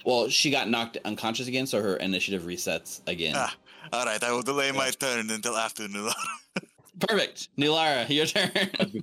[0.04, 3.34] Well, she got knocked unconscious again, so her initiative resets again.
[3.36, 3.54] Ah.
[3.92, 6.14] All right, I will delay my turn until after Nulara.
[7.00, 7.48] Perfect.
[7.58, 8.50] Nulara, your turn.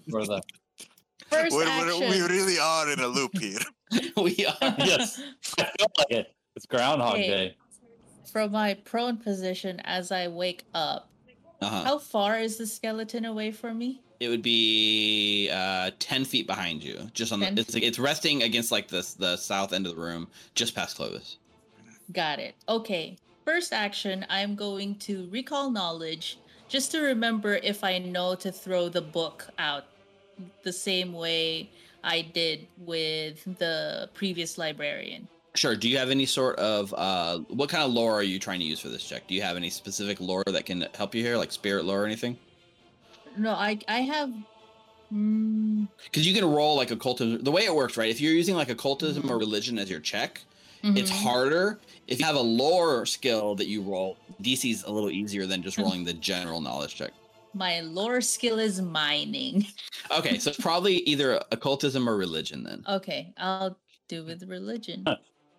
[0.05, 0.41] Before the
[1.31, 1.99] 1st We're- action.
[1.99, 3.59] we're- we really are in a loop here.
[4.17, 4.75] we are.
[4.77, 5.21] yes,
[5.57, 6.33] I feel like it.
[6.55, 7.27] It's Groundhog Okay.
[7.27, 7.55] Day.
[8.31, 11.09] From my prone position as I wake up,
[11.61, 11.83] Uh-huh.
[11.83, 14.01] how far is the skeleton away from me?
[14.19, 17.09] It would be uh, 10 feet behind you.
[17.13, 17.47] Just on the.
[17.55, 21.37] It's, it's resting against like the, the south end of the room, just past Clovis.
[22.11, 22.55] Got it.
[22.67, 23.17] Okay.
[23.45, 28.89] First action, I'm going to recall knowledge just to remember if I know to throw
[28.89, 29.85] the book out
[30.63, 31.69] the same way
[32.03, 35.27] I did with the previous librarian.
[35.55, 35.75] Sure.
[35.75, 38.65] Do you have any sort of uh, what kind of lore are you trying to
[38.65, 39.27] use for this check?
[39.27, 42.05] Do you have any specific lore that can help you here, like spirit lore or
[42.05, 42.37] anything?
[43.35, 44.31] No, I I have
[45.11, 47.43] mm, Because you can roll like occultism.
[47.43, 48.09] The way it works, right?
[48.09, 50.41] If you're using like occultism or religion as your check,
[50.83, 51.23] it's mhm.
[51.23, 51.79] harder.
[52.07, 55.77] If you have a lore skill that you roll, DC's a little easier than just
[55.77, 57.11] rolling the general knowledge check.
[57.57, 59.65] My lore skill is mining.
[60.17, 62.83] Okay, so it's probably either occultism or religion then.
[62.87, 65.05] Okay, I'll do with religion.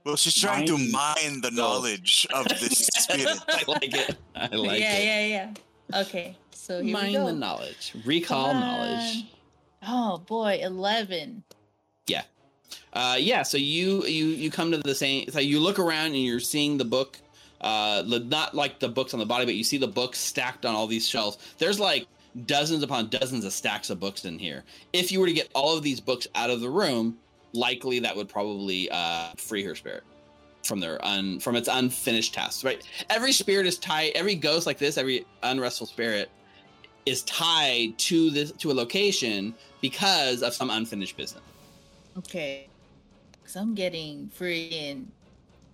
[0.04, 3.38] Well, she's trying to Mine- mine the knowledge of this spirit.
[3.48, 4.16] I like it.
[4.34, 5.04] I like yeah, it.
[5.04, 5.54] yeah, yeah.
[5.90, 6.00] Yeah.
[6.02, 7.26] Okay, so here Mine we go.
[7.26, 7.92] the knowledge.
[8.04, 9.26] Recall knowledge.
[9.87, 11.42] Oh boy, eleven.
[12.06, 12.22] Yeah.
[12.92, 15.28] Uh, yeah, so you you you come to the same.
[15.30, 17.18] So you look around and you're seeing the book.
[17.60, 20.74] Uh, not like the books on the body, but you see the books stacked on
[20.74, 21.38] all these shelves.
[21.58, 22.06] There's like
[22.46, 24.64] dozens upon dozens of stacks of books in here.
[24.92, 27.16] If you were to get all of these books out of the room,
[27.52, 30.04] likely that would probably uh, free her spirit
[30.64, 32.64] from their un from its unfinished tasks.
[32.64, 32.82] Right?
[33.10, 34.12] Every spirit is tied.
[34.14, 36.30] Every ghost like this, every unrestful spirit
[37.06, 41.42] is tied to this to a location because of some unfinished business.
[42.18, 42.68] Okay,
[43.32, 45.06] because I'm getting freaking.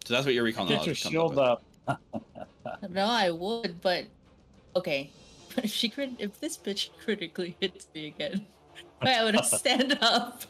[0.04, 1.62] So that's what your recall Get your shield up.
[2.90, 4.04] No, I would, but
[4.76, 5.10] okay.
[5.54, 8.46] But if she crit, if this bitch critically hits me again,
[9.02, 10.42] I would stand up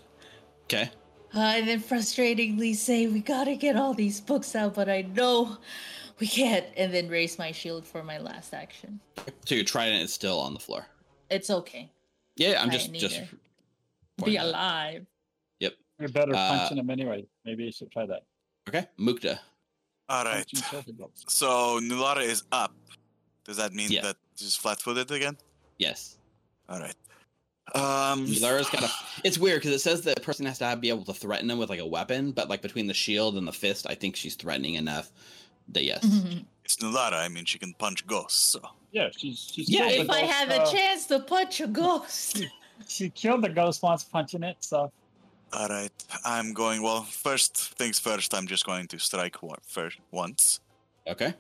[0.64, 0.90] Okay.
[1.34, 5.58] uh, and then frustratingly say, "We gotta get all these books out," but I know
[6.18, 9.00] we can't, and then raise my shield for my last action.
[9.44, 10.86] So your trident is still on the floor.
[11.30, 11.90] It's okay.
[12.36, 13.20] Yeah, I'm just just
[14.24, 14.46] Be alive.
[14.46, 14.46] out.
[14.46, 15.06] alive.
[16.00, 17.24] You're better Uh, punching him anyway.
[17.44, 18.24] Maybe you should try that.
[18.68, 19.38] Okay, Mukta.
[20.08, 20.36] All right.
[20.36, 21.24] Punching trophy books.
[21.28, 22.74] So Nulara is up.
[23.44, 24.02] Does that mean Yeah.
[24.02, 25.36] that she's flat-footed again?
[25.78, 26.16] Yes.
[26.68, 26.94] All right.
[27.74, 28.90] Um, Lara's got a.
[29.24, 31.58] It's weird because it says the person has to have, be able to threaten them
[31.58, 34.34] with like a weapon, but like between the shield and the fist, I think she's
[34.34, 35.10] threatening enough.
[35.68, 36.04] That yes.
[36.64, 37.14] it's Nulara.
[37.14, 38.38] I mean, she can punch ghosts.
[38.38, 38.60] So
[38.92, 42.44] Yeah, she's she's Yeah, if I ghost, had uh, the chance to punch a ghost,
[42.86, 44.92] She killed the ghost once punching it, so
[45.52, 45.92] all right.
[46.24, 46.83] I'm going.
[46.83, 48.35] Well, first things first.
[48.35, 50.61] I'm just going to strike one, first once.
[51.07, 51.35] Okay.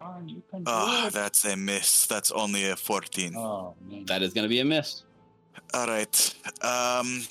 [0.00, 2.06] Darn, you can do Ah, that's a miss.
[2.06, 3.34] That's only a 14.
[3.36, 4.04] Oh man.
[4.06, 5.04] That is going to be a miss.
[5.74, 6.34] All right.
[6.62, 7.22] Um,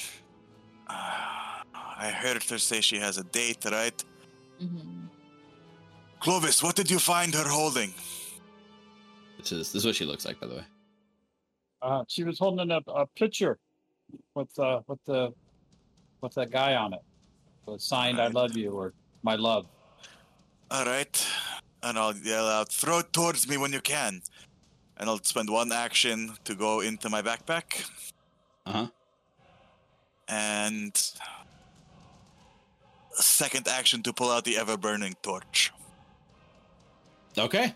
[0.88, 4.04] I heard her say she has a date, right?
[4.62, 5.06] Mm-hmm.
[6.20, 7.94] Clovis, what did you find her holding?
[9.38, 10.66] This is this is what she looks like, by the way.
[11.82, 13.60] Uh, she was holding a, a picture
[14.34, 15.34] with uh with the
[16.26, 17.02] with that guy on it.
[17.68, 19.66] It was signed "I love you" or "My love."
[20.70, 21.28] All right.
[21.84, 24.22] And I'll yell out, throw it towards me when you can.
[24.98, 27.88] And I'll spend one action to go into my backpack.
[28.66, 28.88] Uh huh.
[30.28, 31.12] And
[33.12, 35.72] second action to pull out the ever burning torch.
[37.38, 37.76] Okay.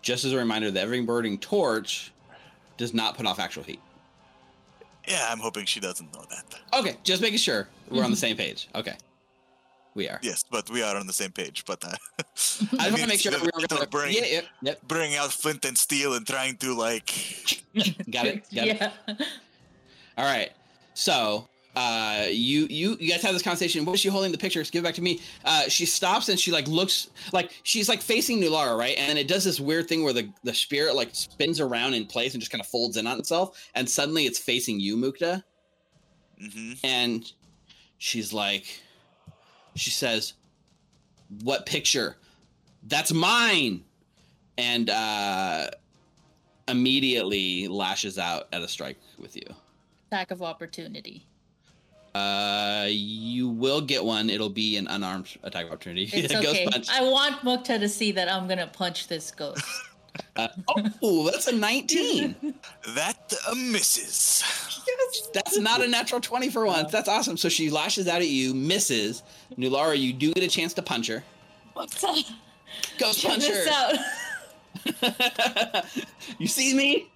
[0.00, 2.12] Just as a reminder, the ever burning torch
[2.78, 3.80] does not put off actual heat.
[5.08, 6.44] Yeah, I'm hoping she doesn't know that.
[6.78, 8.68] Okay, just making sure we're on the same page.
[8.74, 8.94] Okay,
[9.94, 10.18] we are.
[10.22, 11.64] Yes, but we are on the same page.
[11.66, 11.88] But uh,
[12.18, 14.82] I just want to make sure we're Still going to bring, Yeah, yep, yep.
[14.88, 17.06] bring out flint and steel and trying to like
[18.10, 18.44] Got it.
[18.54, 18.80] Got it.
[18.80, 18.90] yeah.
[20.16, 20.52] All right.
[20.94, 23.84] So uh, you you you guys have this conversation.
[23.84, 24.62] What is she holding the picture?
[24.64, 25.20] Give it back to me.
[25.44, 28.94] Uh, she stops and she like looks like she's like facing Nulara, right?
[28.98, 32.34] And it does this weird thing where the the spirit like spins around in place
[32.34, 35.42] and just kind of folds in on itself, and suddenly it's facing you, Mukta.
[36.38, 37.30] hmm And
[37.98, 38.80] she's like,
[39.74, 40.34] she says,
[41.42, 42.16] "What picture?
[42.82, 43.84] That's mine!"
[44.58, 45.68] And uh,
[46.68, 49.46] immediately lashes out at a strike with you.
[50.10, 51.26] Attack of opportunity.
[52.14, 54.28] Uh, you will get one.
[54.28, 56.10] It'll be an unarmed attack opportunity.
[56.12, 56.68] It's Ghost okay.
[56.70, 56.88] punch.
[56.90, 59.64] I want Mukta to see that I'm gonna punch this ghost.
[60.36, 60.46] Uh,
[61.02, 62.34] oh, that's a 19.
[62.94, 64.44] That uh, misses.
[65.32, 66.92] That's not a natural 20 for once.
[66.92, 67.38] That's awesome.
[67.38, 69.22] So she lashes out at you, misses.
[69.56, 71.24] Nulara, you do get a chance to punch her.
[71.74, 72.30] Mukta,
[72.98, 73.98] Ghost check punch this her.
[75.72, 75.84] out.
[76.38, 77.08] you see me?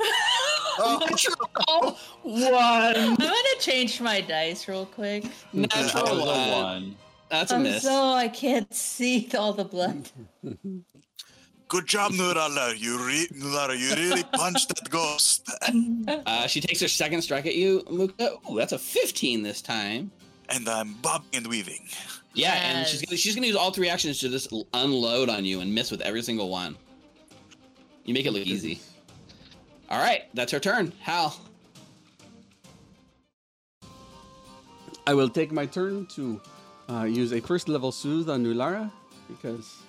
[0.00, 2.96] Oh, Natural one.
[2.96, 5.24] I'm gonna change my dice real quick.
[5.54, 6.50] That Natural was a one.
[6.62, 6.96] one.
[7.30, 7.82] That's a I'm miss.
[7.82, 10.08] so I can't see all the blood.
[11.68, 12.78] Good job, Nurala.
[12.78, 15.50] You re- Nulara, you really punched that ghost.
[16.26, 18.38] Uh, she takes her second strike at you, Mukta.
[18.50, 20.10] Ooh, that's a 15 this time.
[20.48, 21.86] And I'm bobbing and weaving.
[22.32, 25.60] Yeah, and she's gonna she's gonna use all three actions to just unload on you
[25.60, 26.76] and miss with every single one.
[28.04, 28.80] You make it look easy.
[29.90, 30.92] All right, that's her turn.
[31.00, 31.34] Hal.
[35.06, 36.40] I will take my turn to
[36.90, 38.90] uh, use a first level soothe on Nulara
[39.26, 39.82] because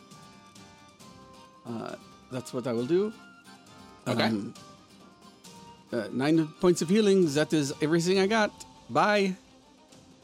[1.68, 1.95] uh,
[2.32, 3.12] that's what I will do.
[4.08, 4.24] Okay.
[4.24, 4.54] Um,
[5.91, 7.26] uh, nine points of healing.
[7.34, 8.52] That is everything I got.
[8.89, 9.36] Bye.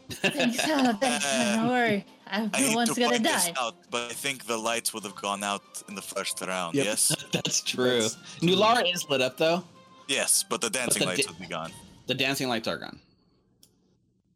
[0.09, 1.55] Thanks, thanks.
[1.55, 2.05] Don't worry.
[2.27, 3.53] I'm I the hate to gonna point this die.
[3.59, 6.75] out, but I think the lights would have gone out in the first round.
[6.75, 6.85] Yep.
[6.85, 8.01] Yes, That's true.
[8.01, 9.63] That's- Nulara is lit up though.
[10.07, 11.71] yes, but the dancing the lights di- would be gone.
[12.07, 12.99] The dancing lights are gone.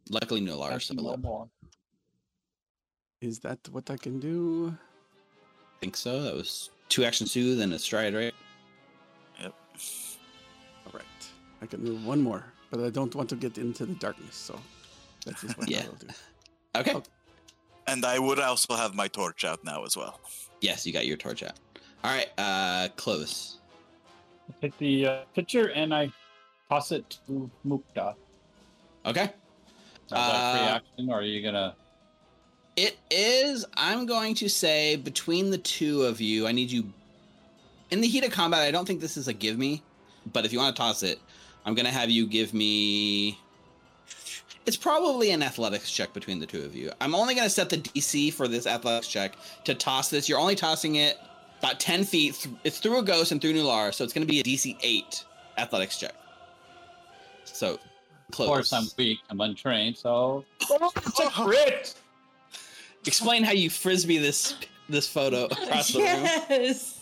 [0.09, 1.25] Luckily, Nulara is still No lit.
[1.25, 1.49] up.
[3.21, 4.75] Is that what I can do?
[4.75, 6.21] I think so.
[6.23, 8.33] That was two action soothe and a stride, right?
[9.41, 9.53] Yep.
[10.85, 11.03] All right.
[11.61, 14.59] I can move one more, but I don't want to get into the darkness, so
[15.25, 15.83] that is just what Yeah.
[15.83, 16.07] I will do.
[16.77, 16.93] Okay.
[16.95, 17.09] Okay.
[17.89, 20.19] And I would also have my torch out now as well.
[20.61, 21.53] Yes, you got your torch out.
[22.03, 23.57] All right, uh, close.
[24.49, 26.11] I take the uh, picture and I
[26.69, 28.15] toss it to Mukta.
[29.05, 29.23] Okay.
[29.23, 29.29] Is
[30.09, 31.75] that a free Uh, action, or are you gonna?
[32.75, 33.65] It is.
[33.75, 36.93] I'm going to say between the two of you, I need you.
[37.91, 39.83] In the heat of combat, I don't think this is a give me,
[40.31, 41.19] but if you want to toss it,
[41.65, 43.37] I'm going to have you give me.
[44.69, 46.91] It's probably an athletics check between the two of you.
[47.01, 50.29] I'm only going to set the DC for this athletics check to toss this.
[50.29, 51.17] You're only tossing it
[51.57, 52.35] about 10 feet.
[52.35, 54.77] Th- It's through a ghost and through Nular, so it's going to be a DC
[54.83, 55.25] 8
[55.57, 56.13] athletics check.
[57.45, 57.79] So,
[58.29, 59.17] Of course, I'm weak.
[59.31, 61.95] I'm untrained, so it's a crit.
[63.07, 64.53] Explain how you frisbee this
[64.87, 66.05] this photo across the room.
[66.07, 66.98] yes.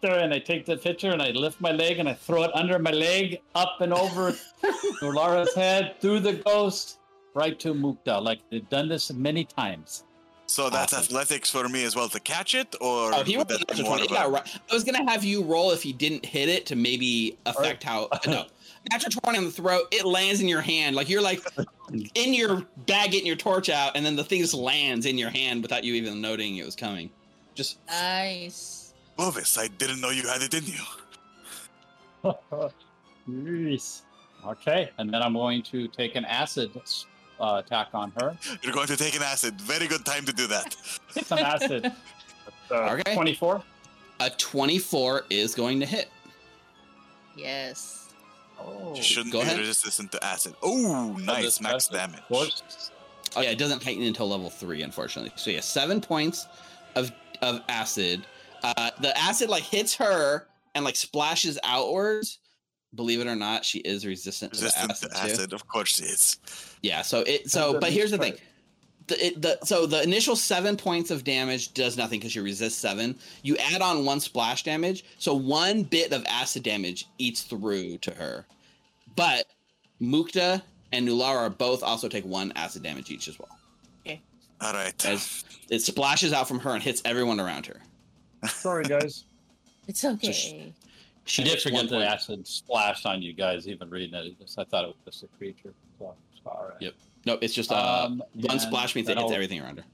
[0.00, 2.50] There and I take the picture and I lift my leg and I throw it
[2.54, 4.34] under my leg, up and over
[5.02, 6.98] Lara's head, through the ghost,
[7.34, 8.22] right to Mukta.
[8.22, 10.04] Like they've done this many times.
[10.46, 11.04] So that's Awesome.
[11.16, 13.76] athletics for me as well to catch it, or Oh, he would rolled that an
[13.76, 14.02] be natural more 20.
[14.04, 14.60] of got a- right.
[14.70, 18.08] I was gonna have you roll if he didn't hit it to maybe affect how.
[18.26, 18.44] No,
[18.90, 19.84] natural twenty on the throat.
[19.90, 21.42] It lands in your hand, like you're like
[22.14, 25.30] in your bag, getting your torch out, and then the thing just lands in your
[25.30, 27.08] hand without you even noting it was coming.
[27.54, 28.83] Just Nice.
[29.16, 32.32] Clovis, I didn't know you had it in you.
[33.26, 34.02] Yes.
[34.46, 36.70] Okay, and then I'm going to take an acid
[37.40, 38.36] uh, attack on her.
[38.62, 39.58] You're going to take an acid.
[39.62, 40.76] Very good time to do that.
[41.24, 41.90] Some acid.
[42.70, 43.14] Uh, Okay.
[43.14, 43.62] 24.
[44.20, 46.08] a twenty-four is going to hit.
[47.36, 48.08] Yes.
[48.58, 49.58] Oh, You shouldn't go be ahead.
[49.58, 50.54] resistant to acid.
[50.62, 52.22] Oh, nice this max damage.
[52.30, 52.46] Oh
[53.36, 55.32] yeah, it doesn't heighten until level three, unfortunately.
[55.36, 56.46] So yeah, seven points
[56.94, 57.12] of
[57.42, 58.24] of acid.
[58.64, 62.38] Uh, the acid like hits her and like splashes outwards.
[62.94, 65.32] Believe it or not, she is resistant, Resistant to the acid, too.
[65.32, 66.38] acid, of course she is.
[66.82, 67.02] Yeah.
[67.02, 67.50] So it.
[67.50, 68.34] So, but here's the thing.
[69.08, 72.78] The, it, the so the initial seven points of damage does nothing because you resist
[72.78, 73.18] seven.
[73.42, 78.12] You add on one splash damage, so one bit of acid damage eats through to
[78.12, 78.46] her.
[79.16, 79.46] But
[80.00, 80.62] Mukta
[80.92, 83.58] and Nulara both also take one acid damage each as well.
[84.06, 84.22] Okay.
[84.60, 85.04] All right.
[85.04, 87.80] As it splashes out from her and hits everyone around her.
[88.48, 89.24] Sorry, guys.
[89.88, 90.72] It's okay.
[91.26, 94.26] She I did forget the acid splashed on you guys, even reading it.
[94.26, 95.72] It just- I thought it was just a creature.
[95.98, 96.14] So,
[96.46, 96.80] all right.
[96.82, 96.94] Yep.
[97.26, 99.84] No, it's just uh, Um, one splash means it hits everything around her.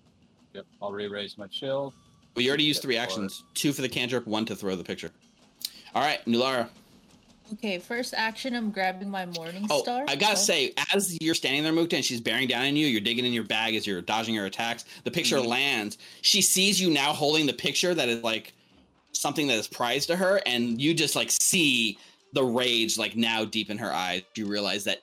[0.55, 0.67] Yep.
[0.83, 1.95] I'll re-raise my shield.
[2.35, 5.11] We already used three actions: two for the cantrip, one to throw the picture.
[5.95, 6.69] All right, Nulara.
[7.55, 10.05] Okay, first action, I'm grabbing my morning Oh, star.
[10.07, 12.87] I gotta Oh, say, as you're standing there, Mukta, and she's bearing down on you,
[12.87, 14.85] you're digging in your bag as you're dodging her attacks.
[15.05, 15.47] The picture Mhm.
[15.47, 15.99] lands.
[16.23, 18.53] She sees you now holding the picture that is like
[19.13, 21.99] something that is prized to her, and you just like see
[22.33, 24.23] the rage like now deep in her eyes.
[24.37, 25.03] You realize that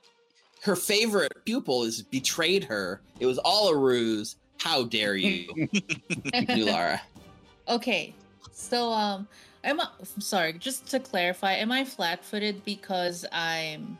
[0.61, 3.01] her favorite pupil has betrayed her.
[3.19, 4.37] It was all a ruse.
[4.59, 5.45] How dare you,
[6.33, 6.99] Nulara?
[7.67, 8.13] Okay,
[8.51, 9.27] so um,
[9.67, 9.87] am I?
[9.99, 13.99] I'm sorry, just to clarify, am I flat-footed because I'm?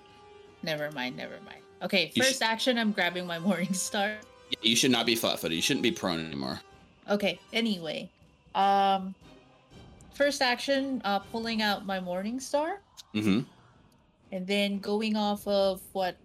[0.63, 1.61] Never mind, never mind.
[1.83, 4.15] Okay, You first action, I'm grabbing my morning star.
[4.61, 5.55] You should not be flat-footed.
[5.55, 6.59] You shouldn't be prone anymore.
[7.09, 8.09] Okay, anyway,
[8.55, 9.13] um,
[10.15, 12.79] first action, uh, pulling out my morning star,
[13.15, 13.41] Mm-hmm.
[14.31, 16.17] and then going off of what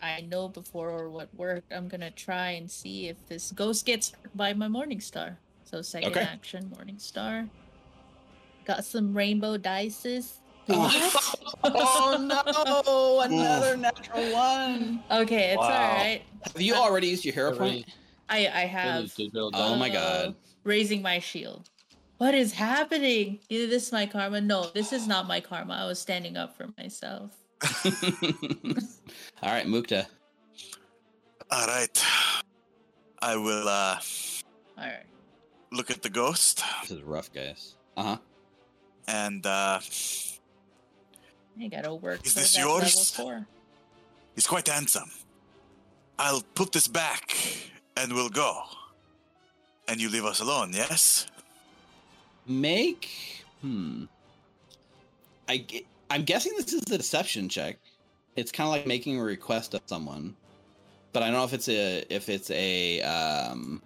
[0.00, 4.12] I know before or what worked, I'm gonna try and see if this ghost gets
[4.12, 5.38] hurt by my morning star.
[5.64, 6.20] So second Okay.
[6.22, 7.46] action, morning star.
[8.70, 10.34] Got some rainbow dices.
[10.68, 13.20] oh no!
[13.24, 15.02] Another natural one.
[15.10, 15.64] Okay, it's Wow.
[15.64, 16.22] all right.
[16.44, 17.84] Have you already used your hero point?
[18.28, 20.36] I I have Oh my god.
[20.62, 21.68] raising my shield.
[22.18, 23.40] What is happening?
[23.48, 24.40] Either this is my karma.
[24.40, 25.74] No, this is not my karma.
[25.74, 27.36] I was standing up for myself.
[29.42, 30.06] All right, Mukta.
[31.50, 32.04] All right.
[33.20, 33.98] I will uh,
[34.78, 35.06] All right.
[35.72, 37.74] look at the ghost This is rough, guys.
[37.96, 38.16] Uh huh.
[39.10, 39.80] And uh,
[41.60, 43.18] I gotta work Is this yours?
[43.18, 43.44] level
[44.34, 45.10] he's quite handsome.
[46.18, 47.36] I'll put this back
[47.96, 48.62] and we'll go.
[49.88, 51.26] And you leave us alone, yes?
[52.46, 54.04] Make hmm.
[55.48, 55.66] I
[56.08, 57.78] I'm guessing this is a deception check.
[58.36, 60.36] It's kind of like making a request of someone,
[61.12, 63.82] but I don't know if it's a if it's a um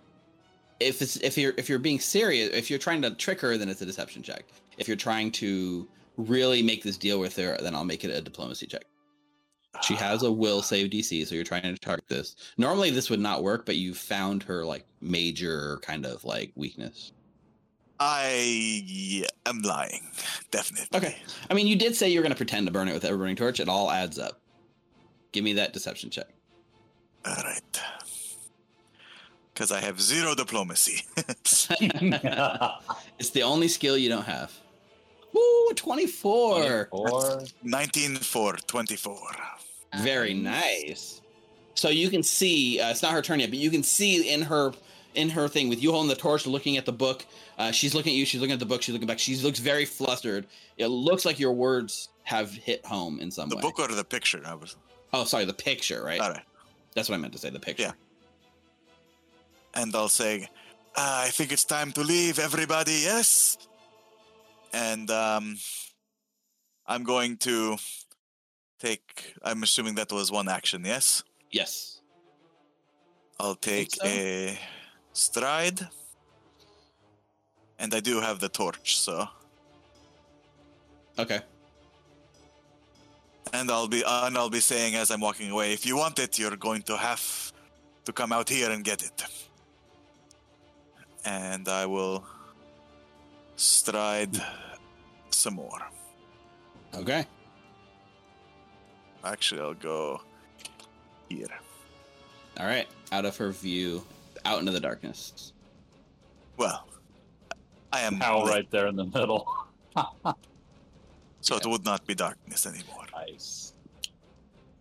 [0.85, 3.69] if it's if you're if you're being serious if you're trying to trick her then
[3.69, 4.45] it's a deception check.
[4.79, 8.21] If you're trying to really make this deal with her, then I'll make it a
[8.21, 8.85] diplomacy check.
[9.83, 12.37] She has a will save DC, so you're trying to target this.
[12.57, 17.13] Normally this would not work, but you found her like major kind of like weakness.
[17.99, 20.11] I am lying,
[20.51, 20.97] definitely.
[20.97, 21.17] Okay.
[21.51, 23.17] I mean, you did say you were going to pretend to burn it with a
[23.17, 23.61] burning torch.
[23.61, 24.41] It all adds up.
[25.33, 26.29] Give me that deception check.
[27.25, 27.83] All right.
[29.55, 31.03] Because I have zero diplomacy.
[31.17, 31.69] it's
[33.31, 34.53] the only skill you don't have.
[35.33, 36.87] Woo, 24.
[36.91, 37.43] 24.
[37.63, 39.17] 19 for 24.
[40.01, 41.21] Very nice.
[41.75, 44.43] So you can see, uh, it's not her turn yet, but you can see in
[44.43, 44.73] her
[45.15, 47.25] in her thing with you holding the torch, looking at the book.
[47.57, 48.27] Uh, she's looking at you.
[48.27, 48.83] She's looking at the book.
[48.83, 49.21] She's looking back.
[49.21, 50.47] She looks very flustered.
[50.77, 53.63] It looks like your words have hit home in some The way.
[53.63, 54.43] The book or the picture?
[54.45, 54.77] I was.
[55.13, 56.21] Oh, sorry, the picture, right?
[56.21, 56.43] All right.
[56.95, 57.51] That's what I meant to say.
[57.51, 57.85] The picture.
[57.85, 57.93] Yeah.
[59.75, 60.49] And I'll say,
[60.97, 63.59] "Ah, I think it's time to leave, everybody, yes?
[64.73, 65.57] And um,
[66.87, 67.77] I'm going to
[68.79, 71.23] take, I'm assuming that was one action, yes?
[71.51, 72.01] Yes.
[73.39, 74.07] I'll take so.
[74.07, 74.59] a
[75.13, 75.81] stride.
[77.79, 79.29] And I do have the torch, so.
[81.19, 81.41] Okay.
[83.53, 86.39] And I'll be and I'll be saying as I'm walking away, if you want it,
[86.39, 87.53] you're going to have
[88.05, 89.25] to come out here and get it.
[91.25, 92.25] And I will
[93.57, 94.43] stride
[95.31, 95.81] some more.
[96.95, 97.27] Okay.
[99.25, 100.21] Actually, I'll go
[101.29, 101.47] here.
[102.59, 102.87] All right.
[103.13, 104.05] Out of her view,
[104.45, 105.53] out into the darkness.
[106.57, 106.87] Well,
[107.93, 109.47] I am Owl lit, right there in the middle.
[111.41, 113.05] so it would not be darkness anymore.
[113.13, 113.73] nice.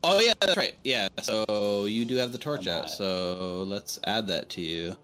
[0.04, 0.76] Oh yeah, that's right.
[0.84, 1.08] Yeah.
[1.22, 2.76] So you do have the torch out.
[2.84, 2.90] Alright.
[2.90, 4.98] So let's add that to you.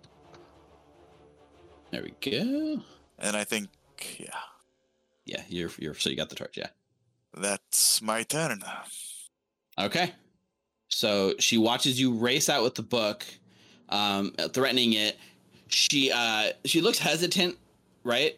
[1.92, 2.82] There we go.
[3.18, 3.70] And I think,
[4.20, 4.30] yeah,
[5.26, 6.58] Yeah, you're you're so you got the torch.
[6.58, 6.68] Yeah.
[7.36, 8.64] that's my turn.
[9.78, 10.14] Okay.
[10.90, 13.26] So she watches you race out with the book,
[13.90, 15.18] um, threatening it.
[15.68, 17.58] She uh she looks hesitant,
[18.04, 18.38] right?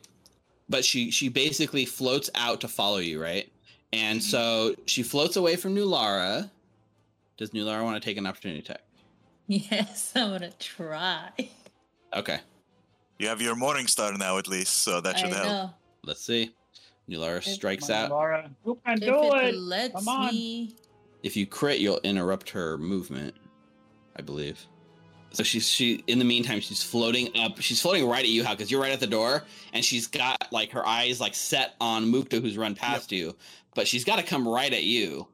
[0.70, 3.52] But she she basically floats out to follow you, right?
[3.94, 4.24] And Mhm.
[4.24, 6.50] so she floats away from Nulara.
[7.38, 8.82] Does Nulara want to take an opportunity attack?
[9.48, 11.30] Yes, I'm gonna try.
[12.16, 12.40] Okay,
[13.22, 15.48] You have your morning star now, at least, so that should I help.
[15.48, 15.70] know.
[16.06, 16.56] let's see.
[17.08, 18.10] Nulara strikes out.
[18.10, 18.50] Laura.
[18.66, 19.56] You can If do it it.
[19.58, 20.34] lets Come on.
[20.34, 20.76] me.
[21.22, 23.36] If you crit, you'll interrupt her movement,
[24.16, 24.66] I believe.
[25.34, 27.62] So she's she in the meantime she's floating up.
[27.62, 30.48] She's floating right at you, how because you're right at the door, and she's got
[30.52, 33.36] like her eyes like set on Mukta who's run past you,
[33.76, 35.28] but she's got to come right at you.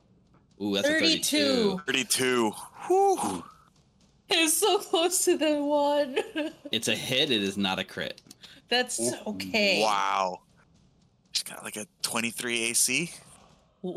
[0.62, 1.80] Ooh, that's a 32.
[1.88, 2.52] 32.
[2.52, 2.52] 32.
[2.88, 3.44] Whew.
[4.30, 6.20] It's so close to the one.
[6.72, 7.32] It's a hit.
[7.32, 8.22] It is not a crit.
[8.70, 9.82] That's okay.
[9.84, 10.40] Wow.
[11.32, 13.12] She's got like a 23 AC.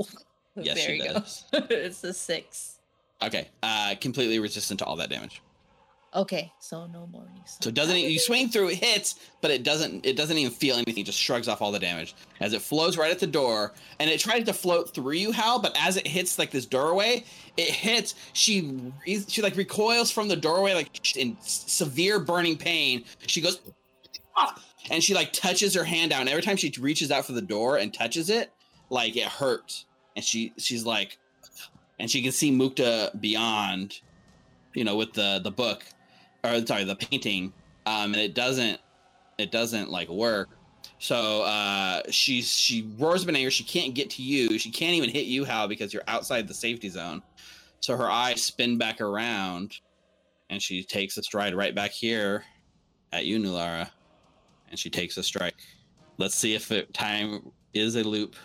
[0.56, 1.44] Yes, there she you does.
[1.52, 1.58] go.
[1.70, 2.80] it's a six.
[3.22, 3.48] Okay.
[3.62, 5.40] Uh, completely resistant to all that damage.
[6.12, 7.28] Okay, so no more.
[7.60, 10.74] So it doesn't you swing through, it hits, but it doesn't it doesn't even feel
[10.74, 10.98] anything.
[10.98, 14.10] It just shrugs off all the damage as it flows right at the door, and
[14.10, 15.60] it tries to float through you, Hal.
[15.60, 17.24] But as it hits like this doorway,
[17.56, 18.16] it hits.
[18.32, 23.04] She she like recoils from the doorway like in severe burning pain.
[23.28, 23.60] She goes,
[24.36, 26.26] "Ah!" and she like touches her hand down.
[26.26, 28.50] Every time she reaches out for the door and touches it,
[28.90, 29.86] like it hurts,
[30.16, 31.18] and she she's like,
[32.00, 34.00] and she can see Mukta beyond,
[34.74, 35.84] you know, with the the book
[36.44, 37.52] or sorry, the painting,
[37.86, 38.80] um, and it doesn't,
[39.38, 40.48] it doesn't like work.
[40.98, 43.50] So uh, she's she roars up in anger.
[43.50, 44.58] She can't get to you.
[44.58, 47.22] She can't even hit you, Hal, because you're outside the safety zone.
[47.80, 49.76] So her eyes spin back around,
[50.50, 52.44] and she takes a stride right back here
[53.12, 53.88] at you, Nulara,
[54.68, 55.56] and she takes a strike.
[56.18, 58.36] Let's see if it, time is a loop.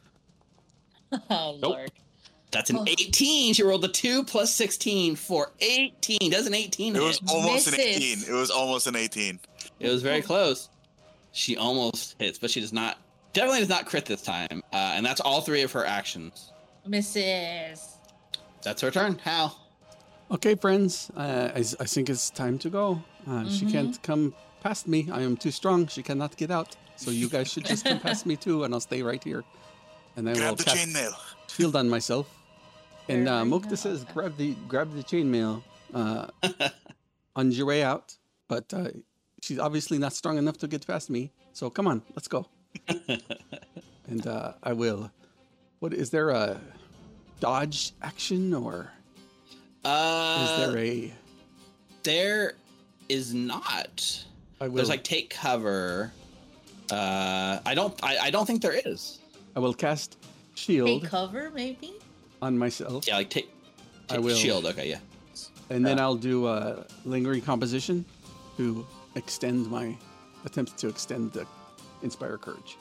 [1.30, 1.72] Oh Nope.
[1.72, 1.92] lord.
[2.56, 2.86] That's an Oh.
[2.88, 3.54] 18.
[3.54, 6.32] She rolled a 2 plus 16 for 18.
[6.32, 7.06] Does an 18 It hit?
[7.06, 8.24] was almost an 18.
[8.24, 9.40] It was almost an 18.
[9.82, 10.70] It was very close.
[11.34, 12.98] She almost hits, but she does not.
[13.34, 16.54] Definitely does not crit this time, uh, and that's all three of her actions.
[16.88, 17.98] Misses.
[18.64, 19.20] That's her turn.
[19.20, 19.60] Hal.
[20.32, 23.04] Okay, friends, uh, I, I think it's time to go.
[23.28, 23.72] Uh, She Mhm.
[23.72, 25.10] can't come past me.
[25.12, 25.88] I am too strong.
[25.88, 26.78] She cannot get out.
[26.96, 29.44] So you guys should just come past me too, and I'll stay right here.
[30.16, 31.14] And I will Grab the cast chainmail.
[31.50, 32.28] shield on myself.
[33.08, 35.62] And uh, Very Mukta says, grab the grab the chainmail
[35.94, 36.28] uh,
[37.36, 38.16] on your way out.
[38.48, 38.90] But uh,
[39.42, 41.32] she's obviously not strong enough to get past me.
[41.54, 42.48] So come on, let's go.
[44.08, 45.12] and uh, I will.
[45.80, 46.60] What is there a
[47.40, 48.92] dodge action or
[49.84, 51.14] Uh, is there a?
[52.04, 52.54] there
[53.10, 54.26] is not.
[54.60, 54.76] I will.
[54.78, 56.12] There's like take cover.
[56.92, 57.94] Uh, I don't.
[58.04, 59.20] I, I don't think there is.
[59.56, 60.18] I will cast
[60.56, 61.02] shield.
[61.02, 61.94] Take shield cover, maybe?
[62.42, 63.50] On myself, Yeah, like take.
[64.10, 64.36] I will.
[64.36, 64.66] shield.
[64.66, 65.00] Okay, yeah.
[65.70, 68.06] and then I'll do a lingering composition
[68.58, 69.96] to extend my
[70.46, 71.46] attempts to extend the
[72.04, 72.78] inspire courage.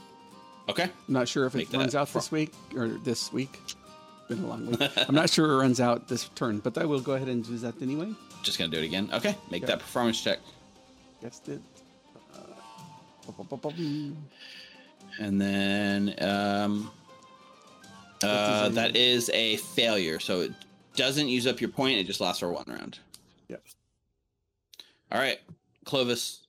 [0.68, 0.84] Okay.
[0.84, 3.60] I'm not sure if Make it runs out this week or this week.
[3.64, 3.76] It's
[4.28, 4.80] been a long week.
[5.08, 7.56] I'm not sure it runs out this turn, but I will go ahead and do
[7.58, 8.12] that anyway.
[8.42, 9.08] Just gonna do it again.
[9.12, 9.36] Okay.
[9.50, 10.38] Make that performance check,
[11.22, 11.60] Guessed it.
[12.34, 13.32] Uh,
[15.18, 16.90] and then um.
[18.26, 19.00] What Uh, does it that do?
[19.00, 20.18] is a failure.
[20.20, 20.52] So it
[20.96, 21.98] doesn't use up your point.
[21.98, 22.98] It just lasts for one round.
[23.48, 23.56] Yeah.
[25.12, 25.40] All right,
[25.84, 26.40] Clovis.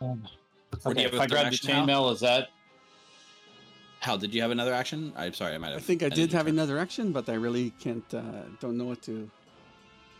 [0.00, 0.22] Um,
[0.84, 2.48] Or do okay, you have if I another grab the action, chainmail, is that
[4.00, 5.12] How did you have another action?
[5.16, 5.78] I'm sorry, I might have.
[5.78, 6.54] I think I did have turn.
[6.54, 8.04] another action, but I really can't.
[8.14, 8.20] Uh,
[8.60, 9.28] don't know what to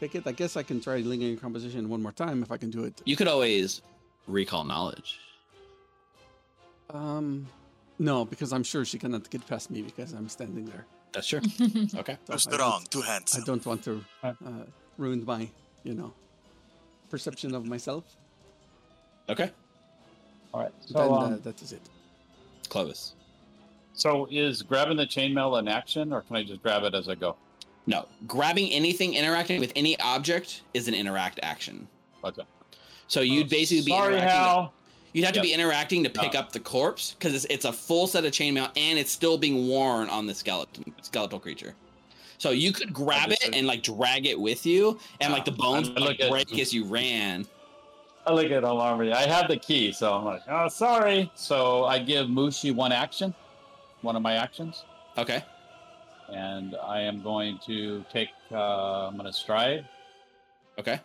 [0.01, 0.27] pick it.
[0.27, 3.01] I guess I can try lingering composition one more time if I can do it.
[3.05, 3.83] You could always
[4.27, 5.21] recall knowledge.
[6.91, 7.47] Um,
[7.99, 10.87] no, because I'm sure she cannot get past me because I'm standing there.
[11.13, 11.41] That's true.
[11.97, 12.19] okay.
[12.25, 14.33] So Too I don't- strong, too I don't want to uh,
[14.99, 15.49] ruin my,
[15.83, 16.13] you know,
[17.09, 18.05] perception of myself.
[19.29, 19.51] Okay.
[20.53, 20.73] all right?
[20.81, 21.83] So, then um, uh, that is it.
[22.69, 23.15] Clovis.
[23.95, 27.15] so is grabbing the chainmail an action, or can I just grab it as I
[27.15, 27.37] go?
[27.87, 31.87] No, grabbing anything interacting with any object is an interact action.
[32.25, 32.43] Okay.
[33.07, 34.39] So you'd basically be Sorry, interacting.
[34.39, 34.73] Hal.
[35.17, 36.41] You'd have to be interacting to pick No.
[36.41, 39.67] up the corpse because it's, it's a full set of chainmail and it's still being
[39.67, 41.75] worn on the skeleton skeletal creature.
[42.37, 45.57] So you could grab it and like drag it with you, and like the Ah,
[45.57, 47.47] bones would like, look at- break as you ran.
[48.27, 49.11] I look at Alarmy.
[49.15, 51.31] I have the key, so I'm like, oh, sorry.
[51.35, 53.35] So I give Mushi one action,
[54.03, 54.85] one of my actions,
[55.17, 55.43] Okay.
[56.29, 58.29] and I am going to take.
[58.53, 59.89] Uh, I'm going to stride.
[60.79, 61.01] Okay.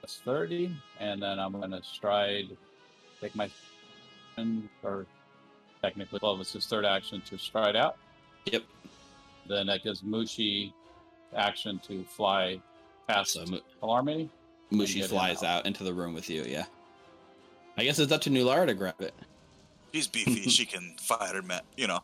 [0.00, 2.56] That's 30, and then I'm going to stride,
[3.20, 3.50] take my,
[4.82, 5.06] or
[5.82, 7.96] technically Clovis's third action to stride out.
[8.46, 8.62] Yep.
[9.48, 10.72] Then that gives Mushi
[11.36, 12.60] action to fly
[13.08, 14.28] past So Mu- Alarmy.
[14.72, 15.60] Mushi flies out.
[15.60, 16.44] out into the room with you.
[16.44, 16.66] Yeah.
[17.76, 19.14] I guess it's up to Nulara to grab it.
[19.94, 20.48] She's beefy.
[20.50, 22.00] she can fire, ma- you know,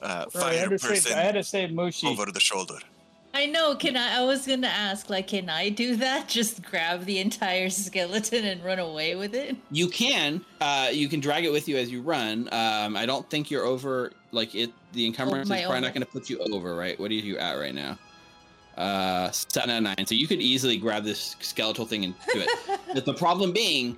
[0.00, 2.04] uh, Sorry, I, fire had to person save, I had to save Mushi.
[2.08, 2.78] over the shoulder.
[3.34, 3.74] I know.
[3.74, 4.20] Can I?
[4.20, 6.28] I was gonna ask, like, can I do that?
[6.38, 9.56] Just grab the entire skeleton and run away with it?
[9.70, 10.44] You can.
[10.60, 12.48] Uh, you can drag it with you as you run.
[12.52, 14.12] Um, I don't think you're over.
[14.32, 16.98] Like it, the encumbrance my is probably own- not going to put you over, right?
[16.98, 17.98] What are you at right now?
[18.76, 20.06] Uh, seven out of nine.
[20.06, 22.80] So you could easily grab this skeletal thing and do it.
[22.94, 23.96] but the problem being,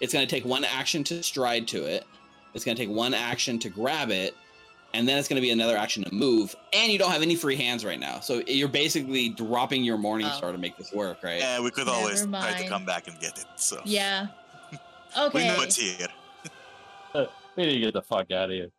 [0.00, 2.06] it's going to take one action to stride to it.
[2.54, 4.34] It's going to take one action to grab it,
[4.94, 6.54] and then it's going to be another action to move.
[6.72, 10.26] And you don't have any free hands right now, so you're basically dropping your morning
[10.30, 10.36] Oh.
[10.36, 11.40] star to make this work, right?
[11.42, 13.46] And we could Never always try to come back and get it.
[13.56, 14.28] So Yeah.
[14.72, 14.78] we
[15.18, 15.48] Okay.
[15.48, 16.08] know it's here.
[17.14, 17.26] Uh,
[17.56, 18.70] we need to get the fuck out of here.